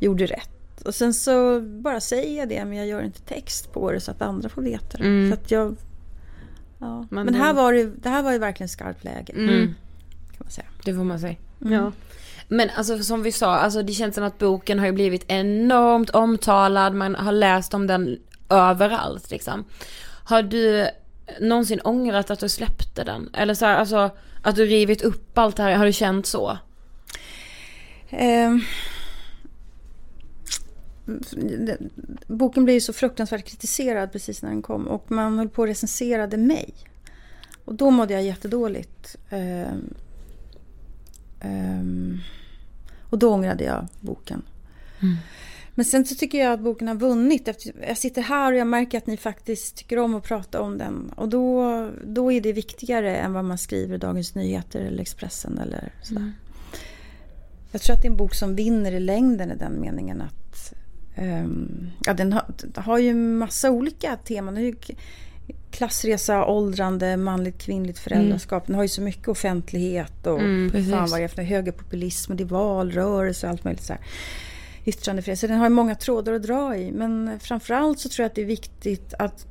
gjorde 0.00 0.26
rätt. 0.26 0.48
Och 0.84 0.94
sen 0.94 1.14
så 1.14 1.60
bara 1.60 2.00
säger 2.00 2.38
jag 2.38 2.48
det 2.48 2.64
men 2.64 2.78
jag 2.78 2.86
gör 2.86 3.02
inte 3.02 3.20
text 3.20 3.72
på 3.72 3.92
det 3.92 4.00
så 4.00 4.10
att 4.10 4.22
andra 4.22 4.48
får 4.48 4.62
veta 4.62 4.98
det. 4.98 5.04
Mm. 5.04 5.30
Så 5.30 5.34
att 5.34 5.50
jag, 5.50 5.76
ja. 6.78 7.06
Men 7.10 7.24
Men, 7.24 7.34
det- 7.34 7.40
här 7.40 7.54
var 7.54 7.72
det, 7.72 7.84
det 8.02 8.08
här 8.08 8.22
var 8.22 8.32
ju 8.32 8.38
verkligen 8.38 8.68
skarpt 8.68 9.04
läge. 9.04 9.32
Mm. 9.32 9.66
Kan 10.30 10.36
man 10.38 10.50
säga. 10.50 10.66
Det 10.84 10.94
får 10.94 11.04
man 11.04 11.20
säga. 11.20 11.36
Ja. 11.58 11.92
Men 12.48 12.70
alltså 12.76 12.98
som 12.98 13.22
vi 13.22 13.32
sa, 13.32 13.56
alltså 13.56 13.82
det 13.82 13.92
känns 13.92 14.14
som 14.14 14.24
att 14.24 14.38
boken 14.38 14.78
har 14.78 14.86
ju 14.86 14.92
blivit 14.92 15.24
enormt 15.28 16.10
omtalad, 16.10 16.94
man 16.94 17.14
har 17.14 17.32
läst 17.32 17.74
om 17.74 17.86
den 17.86 18.18
överallt 18.50 19.30
liksom. 19.30 19.64
Har 20.24 20.42
du 20.42 20.86
någonsin 21.40 21.80
ångrat 21.80 22.30
att 22.30 22.38
du 22.40 22.48
släppte 22.48 23.04
den? 23.04 23.30
Eller 23.34 23.54
så 23.54 23.66
här, 23.66 23.76
alltså 23.76 24.10
att 24.42 24.56
du 24.56 24.64
rivit 24.66 25.02
upp 25.02 25.38
allt 25.38 25.56
det 25.56 25.62
här, 25.62 25.72
har 25.76 25.86
du 25.86 25.92
känt 25.92 26.26
så? 26.26 26.58
Den- 28.10 28.62
boken 32.26 32.64
blev 32.64 32.74
ju 32.74 32.80
så 32.80 32.92
fruktansvärt 32.92 33.44
kritiserad 33.44 34.12
precis 34.12 34.42
när 34.42 34.50
den 34.50 34.62
kom 34.62 34.88
och 34.88 35.10
man 35.10 35.38
höll 35.38 35.48
på 35.48 35.62
och 35.62 35.68
recenserade 35.68 36.36
mig. 36.36 36.74
Och 37.64 37.74
då 37.74 37.90
mådde 37.90 38.14
jag 38.14 38.22
jättedåligt. 38.22 39.16
Ehm, 39.30 39.94
ehm, 41.40 42.18
och 43.10 43.18
då 43.18 43.30
ångrade 43.30 43.64
jag 43.64 43.86
boken. 44.00 44.42
Men 45.74 45.84
sen 45.84 46.04
så 46.04 46.14
tycker 46.14 46.38
jag 46.38 46.52
att 46.52 46.60
boken 46.60 46.88
har 46.88 46.94
vunnit. 46.94 47.72
Jag 47.88 47.98
sitter 47.98 48.22
här 48.22 48.52
och 48.52 48.58
jag 48.58 48.66
märker 48.66 48.98
att 48.98 49.06
ni 49.06 49.16
faktiskt 49.16 49.76
tycker 49.76 49.98
om 49.98 50.14
att 50.14 50.24
prata 50.24 50.60
om 50.60 50.78
den. 50.78 51.12
Och 51.16 51.28
då, 51.28 51.90
då 52.04 52.32
är 52.32 52.40
det 52.40 52.52
viktigare 52.52 53.16
än 53.16 53.32
vad 53.32 53.44
man 53.44 53.58
skriver 53.58 53.94
i 53.94 53.98
Dagens 53.98 54.34
Nyheter 54.34 54.80
eller 54.80 55.02
Expressen 55.02 55.58
eller 55.58 55.92
sådär. 56.02 56.32
Jag 57.72 57.82
tror 57.82 57.96
att 57.96 58.02
det 58.02 58.08
är 58.08 58.10
en 58.10 58.16
bok 58.16 58.34
som 58.34 58.56
vinner 58.56 58.92
i 58.92 59.00
längden 59.00 59.50
i 59.50 59.56
den 59.56 59.80
meningen 59.80 60.20
att 60.22 60.72
ja, 62.04 62.14
den 62.14 62.32
har, 62.32 62.44
den 62.56 62.84
har 62.84 62.98
ju 62.98 63.14
massa 63.14 63.70
olika 63.70 64.16
teman. 64.16 64.54
Den 64.54 64.64
har 64.64 64.70
ju 64.70 64.76
klassresa, 65.70 66.44
åldrande, 66.44 67.16
manligt, 67.16 67.58
kvinnligt 67.58 67.98
föräldraskap. 67.98 68.66
Den 68.66 68.76
har 68.76 68.82
ju 68.82 68.88
så 68.88 69.02
mycket 69.02 69.28
offentlighet 69.28 70.26
och 70.26 70.38
precis. 70.72 70.90
fan 70.90 71.10
vad 71.10 71.20
det 71.20 71.38
är 71.38 71.42
högerpopulism 71.42 72.32
och 72.32 72.36
det 72.36 72.44
är 72.44 72.48
valrörelse 72.48 73.46
och 73.46 73.50
allt 73.50 73.64
möjligt 73.64 73.84
så 73.84 73.92
här. 73.92 74.02
Yttrandefrihet. 74.84 75.38
Så 75.38 75.46
den 75.46 75.58
har 75.58 75.66
ju 75.66 75.74
många 75.74 75.94
trådar 75.94 76.32
att 76.32 76.42
dra 76.42 76.76
i. 76.76 76.92
Men 76.92 77.40
framförallt 77.40 77.98
så 77.98 78.08
tror 78.08 78.24
jag 78.24 78.28
att 78.28 78.34
det 78.34 78.42
är 78.42 78.46
viktigt 78.46 79.14
att 79.18 79.46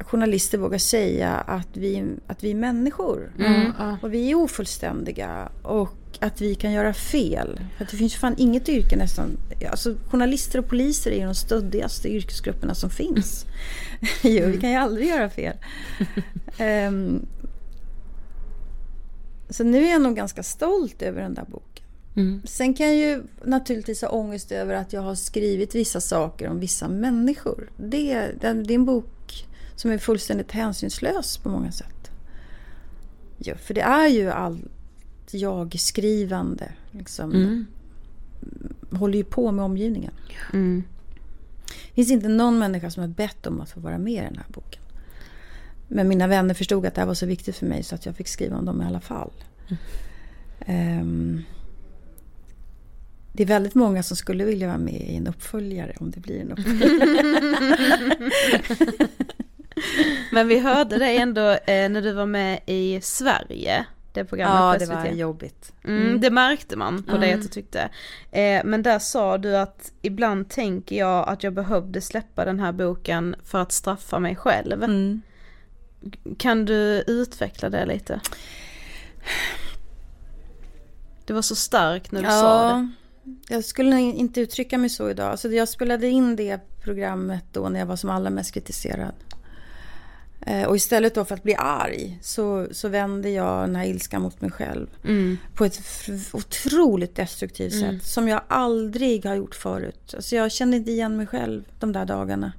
journalister 0.00 0.58
vågar 0.58 0.78
säga 0.78 1.34
att 1.34 1.76
vi, 1.76 2.04
att 2.26 2.44
vi 2.44 2.50
är 2.50 2.54
människor. 2.54 3.32
Mm. 3.38 3.72
Och 4.02 4.14
vi 4.14 4.30
är 4.30 4.34
ofullständiga 4.34 5.48
och 5.62 6.07
att 6.20 6.40
vi 6.40 6.54
kan 6.54 6.72
göra 6.72 6.92
fel. 6.94 7.60
För 7.76 7.84
att 7.84 7.90
det 7.90 7.96
finns 7.96 8.14
ju 8.14 8.18
fan 8.18 8.34
inget 8.38 8.68
yrke 8.68 8.96
nästan. 8.96 9.36
Alltså, 9.70 9.94
journalister 10.10 10.58
och 10.58 10.68
poliser 10.68 11.10
är 11.10 11.18
ju 11.18 11.24
de 11.24 11.34
stöddigaste 11.34 12.08
yrkesgrupperna 12.08 12.74
som 12.74 12.90
finns. 12.90 13.46
jo, 14.22 14.46
vi 14.46 14.60
kan 14.60 14.70
ju 14.70 14.76
aldrig 14.76 15.08
göra 15.08 15.30
fel. 15.30 15.56
Ehm, 16.58 17.26
så 19.50 19.64
nu 19.64 19.84
är 19.84 19.90
jag 19.90 20.02
nog 20.02 20.16
ganska 20.16 20.42
stolt 20.42 21.02
över 21.02 21.22
den 21.22 21.34
där 21.34 21.44
boken. 21.48 21.84
Mm. 22.16 22.42
Sen 22.44 22.74
kan 22.74 22.86
jag 22.86 22.96
ju 22.96 23.22
naturligtvis 23.44 24.02
ha 24.02 24.08
ångest 24.08 24.52
över 24.52 24.74
att 24.74 24.92
jag 24.92 25.00
har 25.00 25.14
skrivit 25.14 25.74
vissa 25.74 26.00
saker 26.00 26.48
om 26.48 26.60
vissa 26.60 26.88
människor. 26.88 27.70
Det, 27.76 28.30
det, 28.40 28.46
är 28.46 28.72
en 28.72 28.84
bok 28.84 29.46
som 29.76 29.90
är 29.90 29.98
fullständigt 29.98 30.52
hänsynslös 30.52 31.38
på 31.38 31.48
många 31.48 31.72
sätt. 31.72 32.10
Ja, 33.38 33.54
för 33.54 33.74
det 33.74 33.80
är 33.80 34.08
ju 34.08 34.30
allt 35.28 35.42
jag-skrivande. 35.42 36.72
Liksom, 36.90 37.30
Mm. 37.32 37.66
Håller 38.90 39.18
ju 39.18 39.24
på 39.24 39.52
med 39.52 39.64
omgivningen. 39.64 40.12
Mm. 40.52 40.82
Det 41.88 41.94
finns 41.94 42.10
inte 42.10 42.28
någon 42.28 42.58
människa 42.58 42.90
som 42.90 43.00
har 43.00 43.08
bett 43.08 43.46
om 43.46 43.60
att 43.60 43.70
få 43.70 43.80
vara 43.80 43.98
med 43.98 44.12
i 44.12 44.16
den 44.26 44.36
här 44.36 44.46
boken. 44.48 44.82
Men 45.88 46.08
mina 46.08 46.26
vänner 46.26 46.54
förstod 46.54 46.86
att 46.86 46.94
det 46.94 47.00
här 47.00 47.06
var 47.06 47.14
så 47.14 47.26
viktigt 47.26 47.56
för 47.56 47.66
mig 47.66 47.82
så 47.82 47.94
att 47.94 48.06
jag 48.06 48.16
fick 48.16 48.28
skriva 48.28 48.56
om 48.56 48.64
dem 48.64 48.82
i 48.82 48.84
alla 48.84 49.00
fall. 49.00 49.30
Ehm, 50.66 51.42
det 53.32 53.42
är 53.42 53.46
väldigt 53.46 53.74
många 53.74 54.02
som 54.02 54.16
skulle 54.16 54.44
vilja 54.44 54.66
vara 54.66 54.78
med 54.78 54.94
i 55.10 55.16
en 55.16 55.26
uppföljare 55.26 55.96
om 56.00 56.10
det 56.10 56.20
blir 56.20 56.40
en 56.40 56.52
uppföljare. 56.52 58.30
Men 60.32 60.48
vi 60.48 60.58
hörde 60.58 60.98
det 60.98 61.16
ändå 61.16 61.50
eh, 61.50 61.88
när 61.90 62.02
du 62.02 62.12
var 62.12 62.26
med 62.26 62.60
i 62.66 63.00
Sverige. 63.02 63.86
Det 64.18 64.24
programmet 64.24 64.56
ja, 64.56 64.72
på 64.72 64.78
det 64.78 65.08
var 65.10 65.16
jobbigt. 65.16 65.72
Mm, 65.84 66.20
det 66.20 66.30
märkte 66.30 66.76
man 66.76 67.02
på 67.02 67.16
dig 67.16 67.28
Mm. 67.28 67.40
att 67.40 67.46
du 67.46 67.48
tyckte. 67.48 67.88
Eh, 68.30 68.64
men 68.64 68.82
där 68.82 68.98
sa 68.98 69.38
du 69.38 69.56
att 69.56 69.92
ibland 70.02 70.48
tänker 70.48 70.96
jag 70.96 71.28
att 71.28 71.42
jag 71.42 71.54
behövde 71.54 72.00
släppa 72.00 72.44
den 72.44 72.60
här 72.60 72.72
boken 72.72 73.36
för 73.44 73.58
att 73.58 73.72
straffa 73.72 74.18
mig 74.18 74.36
själv. 74.36 74.82
Mm. 74.82 75.22
Kan 76.38 76.64
du 76.64 77.04
utveckla 77.06 77.70
det 77.70 77.86
lite? 77.86 78.20
Det 81.24 81.32
var 81.32 81.42
så 81.42 81.54
starkt 81.56 82.12
när 82.12 82.22
du 82.22 82.28
sa 82.28 82.72
det. 82.72 82.90
Jag 83.54 83.64
skulle 83.64 84.00
inte 84.00 84.40
uttrycka 84.40 84.78
mig 84.78 84.90
så 84.90 85.10
idag. 85.10 85.30
Alltså 85.30 85.48
jag 85.48 85.68
spelade 85.68 86.08
in 86.08 86.36
det 86.36 86.60
programmet 86.84 87.44
då 87.52 87.68
när 87.68 87.80
jag 87.80 87.86
var 87.86 87.96
som 87.96 88.10
allra 88.10 88.30
mest 88.30 88.54
kritiserad. 88.54 89.14
Eh, 90.48 90.64
Och 90.68 90.76
istället 90.76 91.14
då 91.14 91.24
för 91.24 91.34
att 91.34 91.42
bli 91.42 91.54
arg 91.58 92.18
så, 92.22 92.66
så 92.70 92.88
vände 92.88 93.30
jag 93.30 93.62
den 93.68 93.76
här 93.76 93.84
ilskan 93.86 94.22
mot 94.22 94.40
mig 94.40 94.50
själv. 94.50 94.86
Mm. 95.04 95.38
På 95.54 95.64
ett 95.64 95.80
otroligt 96.32 97.14
destruktivt 97.16 97.72
sätt 97.80 98.02
som 98.02 98.28
jag 98.28 98.40
aldrig 98.48 99.24
har 99.26 99.34
gjort 99.34 99.54
förut. 99.54 100.14
Alltså 100.14 100.36
jag 100.36 100.52
kände 100.52 100.76
inte 100.76 100.90
igen 100.90 101.16
mig 101.16 101.26
själv 101.26 101.62
de 101.78 101.92
där 101.92 102.04
dagarna. 102.04 102.52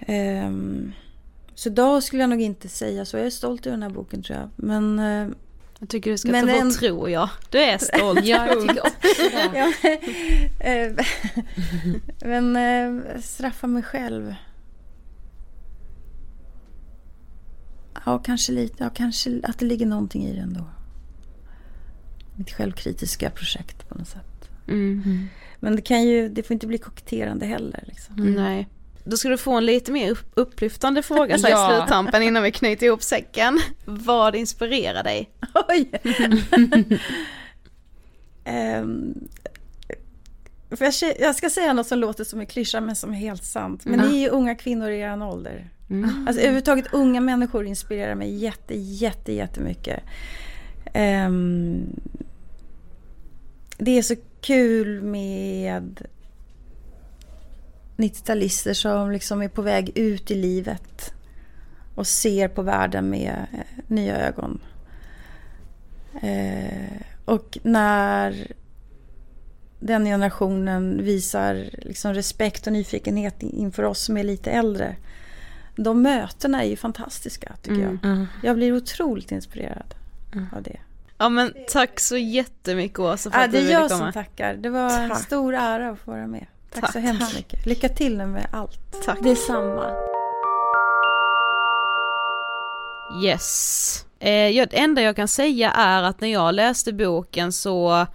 Ehm, 0.00 0.92
så 1.54 1.68
idag 1.68 2.02
skulle 2.02 2.22
jag 2.22 2.30
nog 2.30 2.40
inte 2.40 2.68
säga 2.68 3.04
så. 3.04 3.16
Jag 3.16 3.26
är 3.26 3.30
stolt 3.30 3.66
över 3.66 3.76
den 3.76 3.82
här 3.82 3.90
boken 3.90 4.22
tror 4.22 4.38
jag. 4.38 4.48
Men 4.56 4.98
eh, 4.98 5.28
Jag 5.78 5.88
tycker 5.88 6.10
du 6.10 6.18
ska 6.18 6.30
Men 6.30 6.46
ta 6.46 6.52
bort 6.52 6.60
en- 6.62 6.70
tror 6.70 7.10
jag. 7.10 7.28
Du 7.50 7.58
är 7.58 7.78
stolt. 7.78 8.20
Ja, 8.24 8.46
jag 8.46 8.60
tycker 8.68 8.80
också 8.80 8.92
det. 9.32 9.50
Ja, 9.58 9.72
eh, 10.70 10.92
men 12.20 12.56
eh, 12.56 13.20
straffa 13.20 13.66
mig 13.66 13.82
själv. 13.82 14.34
Ja, 18.06 18.18
kanske 18.18 18.52
lite. 18.52 18.84
Ja, 18.84 18.90
kanske 18.94 19.40
att 19.42 19.58
det 19.58 19.64
ligger 19.66 19.86
någonting 19.86 20.24
i 20.26 20.32
det 20.34 20.40
ändå. 20.40 20.64
Mitt 22.36 22.50
självkritiska 22.52 23.30
projekt 23.30 23.88
på 23.88 23.98
något 23.98 24.08
sätt. 24.08 24.48
Mm. 24.68 25.28
Men 25.60 25.76
det 25.76 25.82
kan 25.82 26.02
ju, 26.02 26.28
det 26.28 26.42
får 26.42 26.54
inte 26.54 26.66
bli 26.66 26.78
koketterande 26.78 27.46
heller. 27.46 27.84
Liksom. 27.86 28.14
Nej. 28.16 28.68
Då 29.04 29.16
ska 29.16 29.28
du 29.28 29.36
få 29.38 29.52
en 29.52 29.66
lite 29.66 29.92
mer 29.92 30.10
upp- 30.10 30.32
upplyftande 30.34 31.02
fråga 31.02 31.38
så 31.38 31.48
Ja. 31.48 31.72
i 31.72 31.76
sluttampen 31.76 32.22
innan 32.22 32.42
vi 32.42 32.52
knyter 32.52 32.86
ihop 32.86 33.02
säcken. 33.02 33.60
Vad 33.84 34.34
inspirerar 34.34 35.04
dig? 35.04 35.30
Oj! 35.68 35.90
För 40.70 40.84
jag, 40.84 40.94
jag 41.20 41.34
ska 41.36 41.50
säga 41.50 41.72
något 41.72 41.86
som 41.86 41.98
låter 41.98 42.24
som 42.24 42.40
en 42.40 42.46
klyscha 42.46 42.80
men 42.80 42.96
som 42.96 43.10
är 43.12 43.16
helt 43.16 43.44
sant. 43.44 43.84
Men 43.84 43.98
ni 44.00 44.16
är 44.16 44.20
ju 44.20 44.28
unga 44.28 44.54
kvinnor 44.54 44.90
i 44.90 45.00
er 45.00 45.22
ålder. 45.22 45.70
Mm. 45.90 46.26
Alltså 46.26 46.40
överhuvudtaget 46.40 46.92
unga 46.92 47.20
människor 47.20 47.66
inspirerar 47.66 48.14
mig 48.14 48.34
jätte, 48.34 48.74
jätte, 48.74 49.32
jättemycket. 49.32 50.02
Um, 50.94 52.00
det 53.78 53.98
är 53.98 54.02
så 54.02 54.14
kul 54.40 55.02
med 55.02 56.06
90-talister 57.96 58.72
som 58.72 59.10
liksom 59.10 59.42
är 59.42 59.48
på 59.48 59.62
väg 59.62 59.98
ut 59.98 60.30
i 60.30 60.34
livet 60.34 61.12
och 61.94 62.06
ser 62.06 62.48
på 62.48 62.62
världen 62.62 63.10
med 63.10 63.46
eh, 63.52 63.84
nya 63.86 64.26
ögon. 64.26 64.60
Eh, 66.22 67.00
och 67.24 67.58
när 67.62 68.52
den 69.80 70.04
generationen 70.04 71.04
visar 71.04 71.70
liksom 71.72 72.14
respekt 72.14 72.66
och 72.66 72.72
nyfikenhet 72.72 73.42
inför 73.42 73.82
oss 73.82 74.00
som 74.00 74.16
är 74.16 74.24
lite 74.24 74.50
äldre. 74.50 74.96
De 75.78 76.02
mötena 76.02 76.64
är 76.64 76.68
ju 76.68 76.76
fantastiska 76.76 77.52
tycker 77.62 77.82
jag. 77.82 77.98
Mm. 78.04 78.26
Jag 78.42 78.56
blir 78.56 78.76
otroligt 78.76 79.32
inspirerad 79.32 79.94
av 80.56 80.62
det. 80.62 80.76
Ja 81.18 81.28
men 81.28 81.52
tack 81.72 82.00
så 82.00 82.16
jättemycket 82.16 82.98
Åsa 82.98 83.30
för 83.30 83.38
Ja, 83.38 83.44
att 83.44 83.52
det 83.52 83.58
du 83.58 83.62
är 83.64 83.66
ville 83.68 83.80
jag 83.80 83.90
komma. 83.90 84.02
som 84.04 84.12
tackar. 84.12 84.54
Det 84.54 84.70
var 84.70 84.90
en 84.98 85.08
Tack. 85.10 85.18
stor 85.22 85.54
ära 85.54 85.90
att 85.90 85.98
få 85.98 86.10
vara 86.10 86.26
med. 86.26 86.46
Tack, 86.72 86.80
Tack. 86.82 86.92
så 86.92 86.98
hemskt 86.98 87.36
mycket. 87.36 87.66
Lycka 87.66 87.88
till 87.88 88.16
med 88.26 88.46
allt. 88.52 89.02
Tack. 89.04 89.18
Detsamma. 89.22 89.90
Yes. 93.24 94.04
Eh, 94.18 94.66
det 94.70 94.78
enda 94.78 95.02
jag 95.02 95.16
kan 95.16 95.28
säga 95.28 95.70
är 95.70 96.02
att 96.02 96.20
när 96.20 96.28
jag 96.28 96.54
läste 96.54 96.92
boken 96.92 97.52
så 97.52 98.06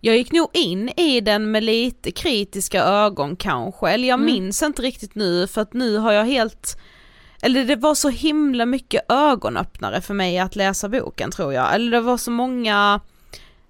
jag 0.00 0.16
gick 0.16 0.32
nog 0.32 0.48
in 0.52 0.88
i 0.88 1.20
den 1.20 1.50
med 1.50 1.64
lite 1.64 2.10
kritiska 2.10 2.82
ögon 2.84 3.36
kanske, 3.36 3.90
eller 3.90 4.08
jag 4.08 4.20
Mm. 4.20 4.26
minns 4.32 4.62
inte 4.62 4.82
riktigt 4.82 5.14
nu 5.14 5.46
för 5.46 5.60
att 5.60 5.72
nu 5.74 5.96
har 5.96 6.12
jag 6.12 6.24
helt 6.24 6.78
eller 7.42 7.64
det 7.64 7.76
var 7.76 7.94
så 7.94 8.08
himla 8.08 8.66
mycket 8.66 9.12
ögonöppnare 9.12 10.00
för 10.00 10.14
mig 10.14 10.38
att 10.38 10.56
läsa 10.56 10.88
boken 10.88 11.30
tror 11.30 11.54
jag, 11.54 11.74
eller 11.74 11.90
det 11.90 12.00
var 12.00 12.16
så 12.16 12.30
många 12.30 13.00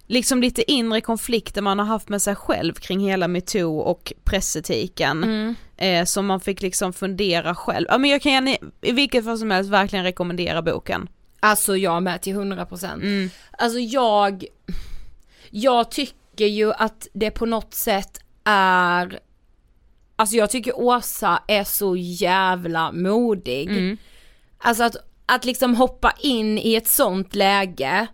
liksom 0.07 0.41
lite 0.41 0.73
inre 0.73 1.01
konflikter 1.01 1.63
man 1.63 1.79
har 1.79 1.87
haft 1.87 2.09
med 2.09 2.23
sig 2.23 2.35
själv 2.35 2.75
kring 2.75 3.01
hela 3.01 3.29
metoo 3.29 3.79
och 3.79 4.13
pressetiken. 4.25 5.25
Mm. 5.25 5.55
Eh, 5.77 6.05
som 6.05 6.27
man 6.27 6.41
fick 6.41 6.63
liksom 6.63 6.93
fundera 6.93 7.55
själv. 7.55 7.87
Ja 7.91 7.99
men 7.99 8.11
jag 8.11 8.23
kan 8.23 8.49
i 8.49 8.59
vilket 8.93 9.25
fall 9.25 9.39
som 9.39 9.51
helst 9.51 9.71
verkligen 9.71 10.05
rekommendera 10.05 10.63
boken. 10.63 11.09
Alltså 11.41 11.77
jag 11.77 12.03
med 12.03 12.23
till 12.23 12.35
100%. 12.37 12.93
Mm. 13.03 13.31
Alltså 13.51 13.79
jag, 13.79 14.45
jag 15.51 15.91
tycker 15.91 16.47
ju 16.47 16.73
att 16.73 17.07
det 17.13 17.31
på 17.31 17.47
något 17.47 17.75
sätt 17.75 18.21
är, 18.45 19.21
alltså 20.17 20.37
jag 20.37 20.51
tycker 20.51 20.79
Åsa 20.79 21.43
är 21.49 21.65
så 21.65 21.97
jävla 21.97 22.93
modig. 22.93 23.71
Mm. 23.71 23.97
Alltså 24.59 24.83
att, 24.85 24.97
att 25.27 25.45
liksom 25.45 25.75
hoppa 25.75 26.13
in 26.21 26.59
i 26.59 26.75
ett 26.75 26.89
sånt 26.89 27.35
läge, 27.35 28.07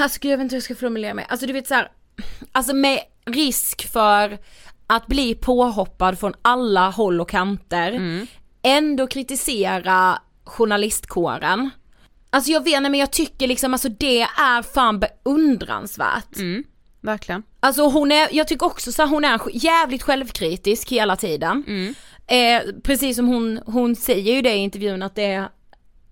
alltså 0.00 0.18
gud 0.20 0.32
jag 0.32 0.38
vet 0.38 0.42
inte 0.44 0.54
hur 0.54 0.58
jag 0.60 0.64
ska 0.64 0.74
formulera 0.74 1.14
mig, 1.14 1.26
alltså 1.28 1.46
du 1.46 1.52
vet 1.52 1.66
så 1.68 1.74
här, 1.74 1.90
alltså 2.52 2.74
med 2.74 3.00
risk 3.26 3.92
för 3.92 4.38
att 4.86 5.06
bli 5.06 5.34
påhoppad 5.34 6.18
från 6.18 6.34
alla 6.42 6.90
håll 6.90 7.20
och 7.20 7.28
kanter, 7.28 7.92
Mm. 7.92 8.26
ändå 8.62 9.06
kritisera 9.06 10.18
journalistkåren. 10.44 11.70
Alltså 12.34 12.50
jag 12.50 12.64
vet 12.64 12.76
inte 12.76 12.90
men 12.90 13.00
jag 13.00 13.10
tycker 13.10 13.48
liksom 13.48 13.72
alltså 13.72 13.88
det 13.88 14.20
är 14.22 14.62
fan 14.62 15.00
beundransvärt. 15.00 16.36
Mm. 16.36 16.64
Verkligen. 17.00 17.42
Alltså 17.60 17.82
hon 17.82 18.12
är, 18.12 18.28
jag 18.32 18.48
tycker 18.48 18.66
också 18.66 18.92
så 18.92 19.02
här, 19.02 19.08
hon 19.08 19.24
är 19.24 19.40
jävligt 19.52 20.02
självkritisk 20.02 20.92
hela 20.92 21.16
tiden. 21.16 21.64
Mm. 21.66 21.94
Eh, 22.26 22.72
precis 22.82 23.16
som 23.16 23.28
hon, 23.28 23.60
hon 23.66 23.96
säger 23.96 24.34
ju 24.34 24.42
det 24.42 24.54
i 24.54 24.58
intervjun 24.58 25.02
att 25.02 25.14
det 25.14 25.24
är 25.24 25.48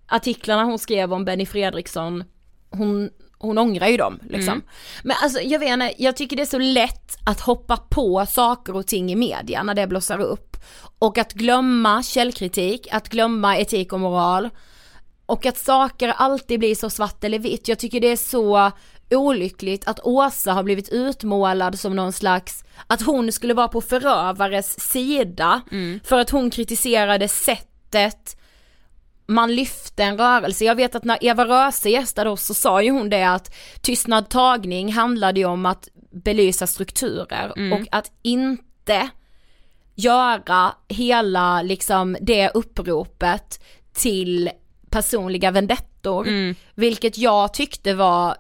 artiklarna 0.09 0.65
hon 0.65 0.79
skrev 0.79 1.13
om 1.13 1.25
Benny 1.25 1.47
Fredriksson, 1.47 2.25
hon, 2.71 3.11
hon 3.39 3.59
ångrar 3.59 3.89
ju 3.89 3.97
dem 3.97 4.19
liksom. 4.23 4.53
Mm. 4.53 4.65
Men 5.03 5.17
alltså 5.23 5.41
jag 5.41 5.59
vet 5.59 5.69
inte, 5.69 5.93
jag 5.99 6.17
tycker 6.17 6.37
det 6.37 6.43
är 6.43 6.47
så 6.47 6.59
lätt 6.59 7.19
att 7.27 7.41
hoppa 7.41 7.77
på 7.77 8.27
saker 8.27 8.77
och 8.77 8.87
ting 8.87 9.13
i 9.13 9.17
media 9.17 9.63
när 9.63 9.75
det 9.75 9.87
blossar 9.87 10.19
upp. 10.19 10.57
Och 10.99 11.19
att 11.19 11.33
glömma 11.33 12.03
källkritik, 12.03 12.89
att 12.91 13.09
glömma 13.09 13.59
etik 13.59 13.93
och 13.93 14.01
moral. 14.01 14.51
Och 15.27 15.47
att 15.47 15.59
saker 15.59 16.09
alltid 16.09 16.59
blir 16.59 16.75
så 16.75 16.91
svart 16.91 17.25
eller 17.25 17.39
vitt. 17.39 17.69
Jag 17.69 17.79
tycker 17.79 18.01
det 18.01 18.13
är 18.13 18.17
så 18.17 18.73
olyckligt 19.11 19.89
att 19.89 20.01
Åsa 20.01 20.53
har 20.53 20.63
blivit 20.63 20.89
utmålad 20.89 21.79
som 21.79 21.97
någon 21.97 22.13
slags, 22.13 22.65
att 22.87 23.03
hon 23.03 23.33
skulle 23.33 23.55
vara 23.55 23.69
på 23.69 23.81
förövares 23.81 24.81
sida 24.81 25.61
för 26.05 26.19
att 26.19 26.31
hon 26.31 26.51
kritiserade 26.51 27.29
sättet 27.29 28.37
man 29.27 29.55
lyfte 29.55 30.05
en 30.05 30.19
rörelse. 30.19 30.65
Jag 30.65 30.75
vet 30.75 30.95
att 30.95 31.05
när 31.05 31.19
Eva 31.25 31.45
Röse 31.45 31.91
gästade 31.91 32.31
oss 32.31 32.47
så 32.47 32.55
sa 32.55 32.83
ju 32.83 32.91
hon 32.91 33.11
det 33.11 33.25
att 33.25 33.55
tystnad 33.81 34.29
tagning 34.29 34.93
handlade 34.93 35.41
ju 35.41 35.47
om 35.47 35.67
att 35.67 35.89
belysa 36.11 36.67
strukturer 36.67 37.53
Mm. 37.57 37.73
och 37.73 37.89
att 37.91 38.11
inte 38.23 39.09
göra 39.95 40.75
hela 40.89 41.63
liksom 41.63 42.17
det 42.21 42.51
uppropet 42.55 43.65
till 43.93 44.51
personliga 44.93 45.51
vendettor, 45.51 46.27
Mm. 46.29 46.55
vilket 46.75 47.19
jag 47.19 47.55
tyckte 47.55 47.95
var 47.95 48.37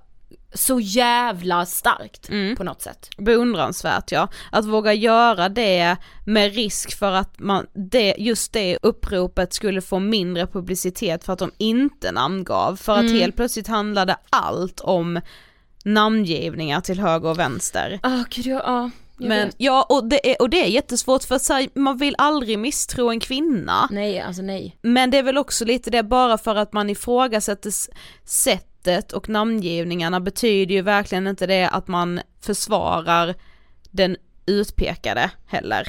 så 0.55 0.81
jävla 0.81 1.67
starkt 1.67 2.29
Mm. 2.29 2.57
på 2.57 2.65
något 2.65 2.83
sätt. 2.83 3.11
Beundransvärt 3.19 4.13
ja. 4.13 4.29
Att 4.53 4.65
våga 4.65 4.93
göra 4.93 5.49
det 5.49 5.97
med 6.27 6.55
risk 6.55 6.99
för 6.99 7.13
att 7.13 7.39
man, 7.39 7.67
det, 7.73 8.15
just 8.19 8.53
det 8.53 8.79
uppropet 8.83 9.53
skulle 9.53 9.81
få 9.81 9.99
mindre 9.99 10.47
publicitet 10.47 11.25
för 11.25 11.33
att 11.33 11.39
de 11.39 11.51
inte 11.59 12.13
namngav. 12.13 12.77
För 12.77 12.93
att 12.93 13.01
Mm. 13.05 13.13
helt 13.21 13.37
plötsligt 13.37 13.69
handlade 13.69 14.17
allt 14.31 14.81
om 14.81 15.21
namngivningar 15.85 16.81
till 16.81 17.01
höger 17.01 17.29
och 17.29 17.39
vänster. 17.39 17.99
Ah 18.03 18.25
gud 18.31 18.47
ja. 18.47 18.91
Men 19.29 19.53
ja, 19.57 19.87
och 19.89 20.09
det, 20.09 20.31
är, 20.31 20.43
och 20.43 20.51
det 20.51 20.61
är 20.65 20.69
jättesvårt 20.69 21.25
för 21.25 21.39
så 21.39 21.53
här, 21.53 21.69
man 21.75 21.97
vill 21.97 22.15
aldrig 22.19 22.59
misstro 22.59 23.11
en 23.11 23.21
kvinna. 23.21 23.89
Nej 23.91 24.21
alltså 24.21 24.43
nej. 24.43 24.79
Men 24.83 25.11
det 25.11 25.19
är 25.19 25.23
väl 25.23 25.39
också 25.39 25.65
lite 25.65 25.91
det 25.91 26.03
bara 26.03 26.39
för 26.39 26.55
att 26.55 26.73
man 26.73 26.91
ifrågasätter 26.91 27.73
sättet 28.25 29.13
och 29.13 29.29
namngivningarna 29.29 30.21
betyder 30.21 30.75
ju 30.75 30.83
verkligen 30.83 31.27
inte 31.27 31.47
det 31.47 31.69
att 31.69 31.89
man 31.89 32.21
försvarar 32.41 33.35
den 33.91 34.17
utpekade 34.47 35.31
heller. 35.47 35.89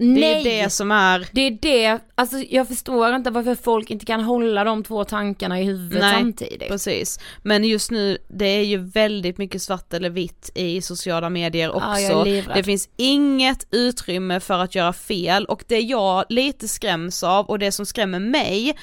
Det 0.00 0.06
nej! 0.06 0.22
är 0.34 0.38
ju 0.38 0.44
det 0.62 0.70
som 0.70 0.90
är, 0.90 1.28
Det 1.32 1.40
är 1.40 1.58
det, 1.62 1.98
alltså 2.14 2.36
jag 2.38 2.68
förstår 2.68 3.14
inte 3.14 3.30
varför 3.30 3.54
folk 3.54 3.90
inte 3.90 4.06
kan 4.06 4.20
hålla 4.20 4.64
de 4.64 4.84
två 4.84 5.04
tankarna 5.04 5.60
i 5.60 5.64
huvudet 5.64 6.00
Nej, 6.00 6.14
samtidigt. 6.14 6.68
precis. 6.68 7.18
Men 7.42 7.64
just 7.64 7.90
nu, 7.90 8.18
det 8.28 8.46
är 8.46 8.64
ju 8.64 8.76
väldigt 8.78 9.38
mycket 9.38 9.62
svart 9.62 9.92
eller 9.94 10.10
vitt 10.10 10.50
i 10.54 10.82
sociala 10.82 11.30
medier 11.30 11.70
också. 11.70 11.88
Ja, 12.00 12.26
är 12.26 12.54
det 12.54 12.64
finns 12.64 12.88
inget 12.96 13.66
utrymme 13.70 14.40
för 14.40 14.58
att 14.58 14.74
göra 14.74 14.92
fel 14.92 15.44
och 15.44 15.64
det 15.68 15.80
jag 15.80 16.24
lite 16.28 16.68
skräms 16.68 17.22
av 17.22 17.46
och 17.46 17.58
det 17.58 17.72
som 17.72 17.86
skrämmer 17.86 18.18
mig 18.18 18.76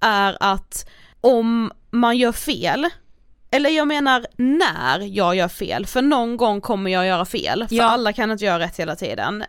är 0.00 0.36
att 0.40 0.88
om 1.20 1.72
man 1.90 2.18
gör 2.18 2.32
fel, 2.32 2.88
eller 3.50 3.70
jag 3.70 3.88
menar 3.88 4.26
när 4.36 5.00
jag 5.16 5.36
gör 5.36 5.48
fel, 5.48 5.86
för 5.86 6.02
någon 6.02 6.36
gång 6.36 6.60
kommer 6.60 6.90
jag 6.90 7.06
göra 7.06 7.24
fel, 7.24 7.64
för 7.68 7.74
Ja. 7.76 7.84
alla 7.84 8.12
kan 8.12 8.30
inte 8.30 8.44
göra 8.44 8.58
rätt 8.58 8.76
hela 8.80 8.96
tiden. 8.96 9.44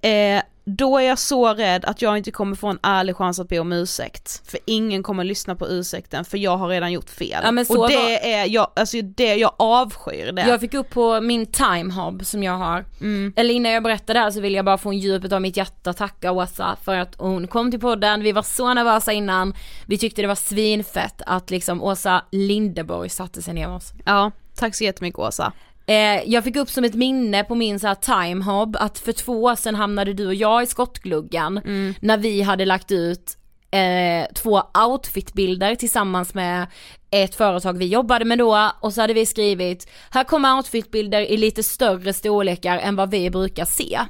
Eh, 0.00 0.42
då 0.66 0.98
är 0.98 1.02
jag 1.02 1.18
så 1.18 1.54
rädd 1.54 1.84
att 1.84 2.02
jag 2.02 2.16
inte 2.18 2.30
kommer 2.30 2.56
få 2.56 2.68
en 2.68 2.78
ärlig 2.82 3.16
chans 3.16 3.38
att 3.40 3.48
be 3.48 3.58
om 3.58 3.72
ursäkt. 3.72 4.42
För 4.50 4.60
ingen 4.66 5.02
kommer 5.02 5.24
lyssna 5.24 5.54
på 5.56 5.68
ursäkten 5.68 6.24
för 6.24 6.38
jag 6.38 6.56
har 6.56 6.68
redan 6.68 6.92
gjort 6.92 7.10
fel. 7.10 7.40
Ja, 7.42 7.48
och 7.48 7.88
det 7.88 7.96
var- 7.96 8.26
är, 8.26 8.46
jag, 8.48 8.70
alltså 8.76 8.96
det, 9.02 9.34
jag 9.34 9.52
avskyr 9.58 10.32
det. 10.32 10.42
Jag 10.48 10.60
fick 10.60 10.74
upp 10.74 10.90
på 10.90 11.20
min 11.20 11.46
timehub 11.46 12.26
som 12.26 12.42
jag 12.42 12.52
har, 12.52 12.84
Mm. 13.00 13.32
eller 13.36 13.54
innan 13.54 13.72
jag 13.72 13.82
berättar 13.82 14.14
det 14.14 14.20
här 14.20 14.30
så 14.30 14.40
vill 14.40 14.54
jag 14.54 14.64
bara 14.64 14.78
från 14.78 14.98
djupet 14.98 15.32
av 15.32 15.42
mitt 15.42 15.56
hjärta 15.56 15.92
tacka 15.92 16.32
Åsa 16.32 16.76
för 16.84 16.96
att 16.96 17.14
hon 17.18 17.46
kom 17.48 17.70
till 17.70 17.80
podden, 17.80 18.22
vi 18.22 18.32
var 18.32 18.42
så 18.42 18.74
nervösa 18.74 19.12
innan, 19.12 19.54
vi 19.86 19.98
tyckte 19.98 20.22
det 20.22 20.28
var 20.28 20.34
svinfett 20.34 21.22
att 21.26 21.50
liksom 21.50 21.82
Åsa 21.82 22.22
Lindeborg 22.30 23.08
satte 23.08 23.42
sig 23.42 23.54
ner 23.54 23.66
med 23.68 23.76
oss. 23.76 23.92
Ja, 24.04 24.30
tack 24.56 24.74
så 24.74 24.84
jättemycket 24.84 25.18
Åsa. 25.18 25.52
Eh, 25.86 26.22
jag 26.26 26.44
fick 26.44 26.56
upp 26.56 26.70
som 26.70 26.84
ett 26.84 26.94
minne 26.94 27.44
på 27.44 27.54
min 27.54 27.80
så 27.80 27.86
här 27.86 27.94
timehub 27.94 28.76
att 28.76 28.98
för 28.98 29.12
två 29.12 29.42
år 29.42 29.54
sedan 29.54 29.74
hamnade 29.74 30.12
du 30.12 30.26
och 30.26 30.34
jag 30.34 30.62
i 30.62 30.66
skottgluggan 30.66 31.60
när 32.00 32.18
vi 32.18 32.42
hade 32.42 32.64
lagt 32.64 32.92
ut 32.92 33.36
eh, 33.70 34.32
två 34.34 34.62
outfitbilder 34.88 35.74
tillsammans 35.74 36.34
med 36.34 36.66
ett 37.10 37.34
företag 37.34 37.78
vi 37.78 37.86
jobbade 37.86 38.24
med 38.24 38.38
då 38.38 38.70
och 38.80 38.92
så 38.92 39.00
hade 39.00 39.14
vi 39.14 39.26
skrivit 39.26 39.88
här 40.10 40.24
kommer 40.24 40.56
outfitbilder 40.56 41.20
i 41.20 41.36
lite 41.36 41.62
större 41.62 42.12
storlekar 42.12 42.78
än 42.78 42.96
vad 42.96 43.10
vi 43.10 43.30
brukar 43.30 43.64
se. 43.64 44.00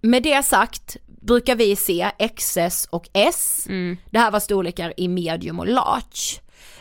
Med 0.00 0.22
det 0.22 0.42
sagt 0.44 0.96
brukar 1.22 1.54
vi 1.56 1.76
se 1.76 2.10
XS 2.36 2.88
och 2.90 3.08
S. 3.12 3.64
Det 4.10 4.18
här 4.18 4.30
var 4.30 4.40
storlekar 4.40 4.92
i 4.96 5.08
medium 5.08 5.58
och 5.58 5.68
large. 5.68 6.40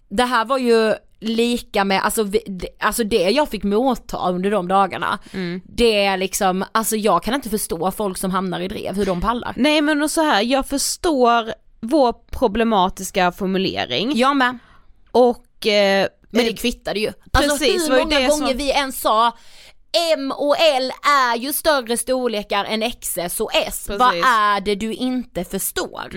Det 0.09 0.23
här 0.23 0.45
var 0.45 0.57
ju 0.57 0.93
lika 1.19 1.83
med, 1.85 2.01
alltså, 2.03 2.23
vi, 2.23 2.39
det- 2.47 2.69
alltså 2.79 3.03
det 3.03 3.29
jag 3.29 3.49
fick 3.49 3.63
motta 3.63 4.29
under 4.29 4.51
de 4.51 4.67
dagarna, 4.67 5.19
det 5.63 6.05
är 6.05 6.17
liksom, 6.17 6.65
alltså 6.71 6.95
jag 6.95 7.23
kan 7.23 7.33
inte 7.33 7.49
förstå 7.49 7.91
folk 7.91 8.17
som 8.17 8.31
hamnar 8.31 8.59
i 8.59 8.67
drev, 8.67 8.95
hur 8.95 9.05
de 9.05 9.21
pallar. 9.21 9.53
Nej 9.55 9.81
men 9.81 10.01
och 10.03 10.11
så 10.11 10.21
här, 10.21 10.41
jag 10.41 10.65
förstår 10.67 11.53
vår 11.79 12.13
problematiska 12.31 13.31
formulering 13.31 14.11
Jag 14.17 14.35
med. 14.37 14.57
och 15.11 15.67
eh, 15.67 16.07
Men 16.29 16.45
det 16.45 16.53
kvittade 16.53 16.99
ju. 16.99 17.11
Alltså 17.31 17.57
Precis, 17.57 17.83
hur 17.83 17.89
var 17.89 17.97
ju 17.97 18.03
många 18.03 18.27
gånger 18.27 18.47
som- 18.47 18.57
vi 18.57 18.71
än 18.71 18.91
sa 18.91 19.37
M 20.13 20.31
och 20.31 20.55
L 20.59 20.91
är 21.03 21.35
ju 21.37 21.53
större 21.53 21.97
storlekar 21.97 22.65
än 22.65 22.91
XS 22.91 23.39
och 23.41 23.55
S. 23.55 23.85
Vad 23.89 23.99
Precis. 24.11 24.25
är 24.25 24.61
det 24.61 24.75
du 24.75 24.93
inte 24.93 25.43
förstår? 25.43 26.09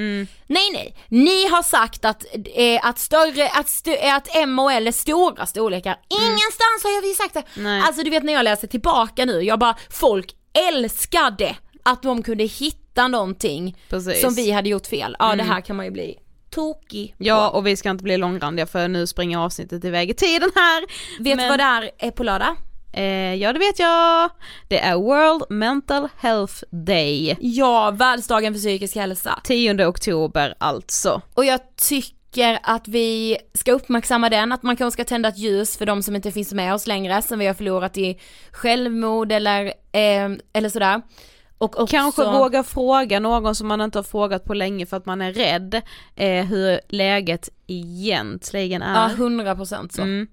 Nej 0.46 0.70
nej, 0.72 0.96
ni 1.08 1.48
har 1.48 1.62
sagt 1.62 2.04
att, 2.04 2.24
eh, 2.54 2.86
att, 2.86 2.98
större, 2.98 3.48
att, 3.48 3.66
st- 3.68 4.08
att 4.10 4.36
M 4.36 4.58
och 4.58 4.72
L 4.72 4.86
är 4.86 4.92
stora 4.92 5.46
storlekar. 5.46 5.96
Ingenstans 6.08 6.82
har 6.84 7.02
vi 7.02 7.14
sagt 7.14 7.34
det. 7.34 7.42
Nej. 7.62 7.82
Alltså 7.86 8.02
du 8.02 8.10
vet 8.10 8.22
när 8.24 8.32
jag 8.32 8.44
läser 8.44 8.68
tillbaka 8.68 9.24
nu, 9.24 9.40
jag 9.42 9.58
bara, 9.58 9.76
folk 9.90 10.34
älskade 10.72 11.56
att 11.82 12.02
de 12.02 12.22
kunde 12.22 12.44
hitta 12.44 13.08
någonting 13.08 13.76
Precis. 13.88 14.20
som 14.20 14.34
vi 14.34 14.50
hade 14.50 14.68
gjort 14.68 14.86
fel. 14.86 15.16
Ja 15.18 15.34
det 15.36 15.42
här 15.42 15.60
kan 15.60 15.76
man 15.76 15.84
ju 15.86 15.90
bli 15.92 16.14
tokig 16.50 17.14
Ja 17.18 17.48
på. 17.50 17.56
och 17.56 17.66
vi 17.66 17.76
ska 17.76 17.90
inte 17.90 18.04
bli 18.04 18.16
långrandiga 18.16 18.66
för 18.66 18.88
nu 18.88 19.06
springer 19.06 19.38
avsnittet 19.38 19.84
iväg 19.84 20.10
i 20.10 20.14
tiden 20.14 20.50
här. 20.54 20.80
Vet 21.22 21.32
du 21.32 21.36
Men- 21.36 21.48
vad 21.48 21.58
det 21.58 21.90
är 22.06 22.10
på 22.10 22.22
lördag? 22.22 22.56
Eh, 22.92 23.34
ja 23.34 23.52
det 23.52 23.58
vet 23.58 23.78
jag. 23.78 24.30
Det 24.68 24.80
är 24.80 24.94
World 24.96 25.44
Mental 25.50 26.08
Health 26.18 26.54
Day. 26.70 27.36
Ja, 27.40 27.90
världsdagen 27.90 28.54
för 28.54 28.60
psykisk 28.60 28.96
hälsa. 28.96 29.40
10 29.44 29.86
oktober 29.86 30.54
alltså. 30.58 31.22
Och 31.34 31.44
jag 31.44 31.60
tycker 31.76 32.58
att 32.62 32.88
vi 32.88 33.36
ska 33.54 33.72
uppmärksamma 33.72 34.30
den, 34.30 34.52
att 34.52 34.62
man 34.62 34.76
kanske 34.76 35.02
ska 35.02 35.08
tända 35.08 35.28
ett 35.28 35.38
ljus 35.38 35.76
för 35.76 35.86
de 35.86 36.02
som 36.02 36.16
inte 36.16 36.32
finns 36.32 36.52
med 36.52 36.74
oss 36.74 36.86
längre, 36.86 37.22
som 37.22 37.38
vi 37.38 37.46
har 37.46 37.54
förlorat 37.54 37.98
i 37.98 38.20
självmord 38.52 39.32
eller, 39.32 39.66
eh, 39.92 40.30
eller 40.52 40.68
sådär. 40.68 41.02
Och 41.58 41.80
också, 41.80 41.96
Kanske 41.96 42.24
våga 42.24 42.62
fråga 42.62 43.20
någon 43.20 43.54
som 43.54 43.68
man 43.68 43.80
inte 43.80 43.98
har 43.98 44.04
frågat 44.04 44.44
på 44.44 44.54
länge 44.54 44.86
för 44.86 44.96
att 44.96 45.06
man 45.06 45.20
är 45.20 45.32
rädd 45.32 45.82
eh, 46.16 46.44
hur 46.44 46.80
läget 46.88 47.48
egentligen 47.66 48.82
är. 48.82 49.08
Ja, 49.08 49.14
hundra 49.16 49.56
procent 49.56 49.92
så. 49.92 50.02
Mm. 50.02 50.28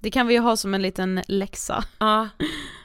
Det 0.00 0.10
kan 0.10 0.26
vi 0.26 0.34
ju 0.34 0.40
ha 0.40 0.56
som 0.56 0.74
en 0.74 0.82
liten 0.82 1.22
läxa. 1.28 1.84
Ja. 1.98 2.28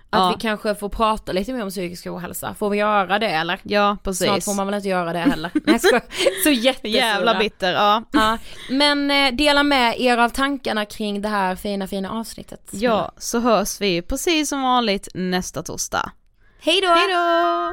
Att 0.09 0.19
Ja. 0.21 0.33
vi 0.37 0.41
kanske 0.41 0.75
får 0.75 0.89
prata 0.89 1.31
lite 1.31 1.53
mer 1.53 1.63
om 1.63 1.69
psykisk 1.69 2.07
ohälsa. 2.07 2.53
Får 2.53 2.69
vi 2.69 2.77
göra 2.77 3.19
det 3.19 3.27
eller? 3.29 3.59
Ja, 3.63 3.97
precis. 4.03 4.27
Snart 4.27 4.43
får 4.43 4.53
man 4.53 4.65
väl 4.67 4.75
inte 4.75 4.89
göra 4.89 5.13
det 5.13 5.19
heller. 5.19 5.51
Nej, 5.65 5.79
skojar. 5.79 6.03
Så 6.43 6.49
jättesura. 6.49 6.91
Jävla 6.91 7.39
bitter, 7.39 7.73
ja. 7.73 8.03
Ja, 8.11 8.37
men 8.69 9.11
eh, 9.11 9.31
dela 9.33 9.63
med 9.63 9.99
er 10.01 10.17
av 10.17 10.29
tankarna 10.29 10.85
kring 10.85 11.21
det 11.21 11.29
här 11.29 11.55
fina 11.55 11.87
fina 11.87 12.11
avsnittet. 12.11 12.69
Ja, 12.71 13.11
så 13.17 13.39
hörs 13.39 13.81
vi 13.81 14.01
precis 14.01 14.49
som 14.49 14.61
vanligt 14.61 15.07
nästa 15.13 15.63
torsdag. 15.63 16.11
Hej 16.59 16.81
då! 16.81 16.87
Hej 16.87 17.07
då! 17.13 17.71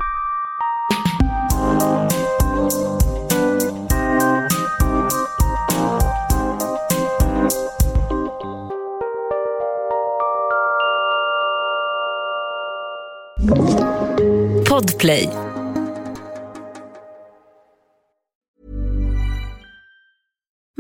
Podplay. 14.73 15.41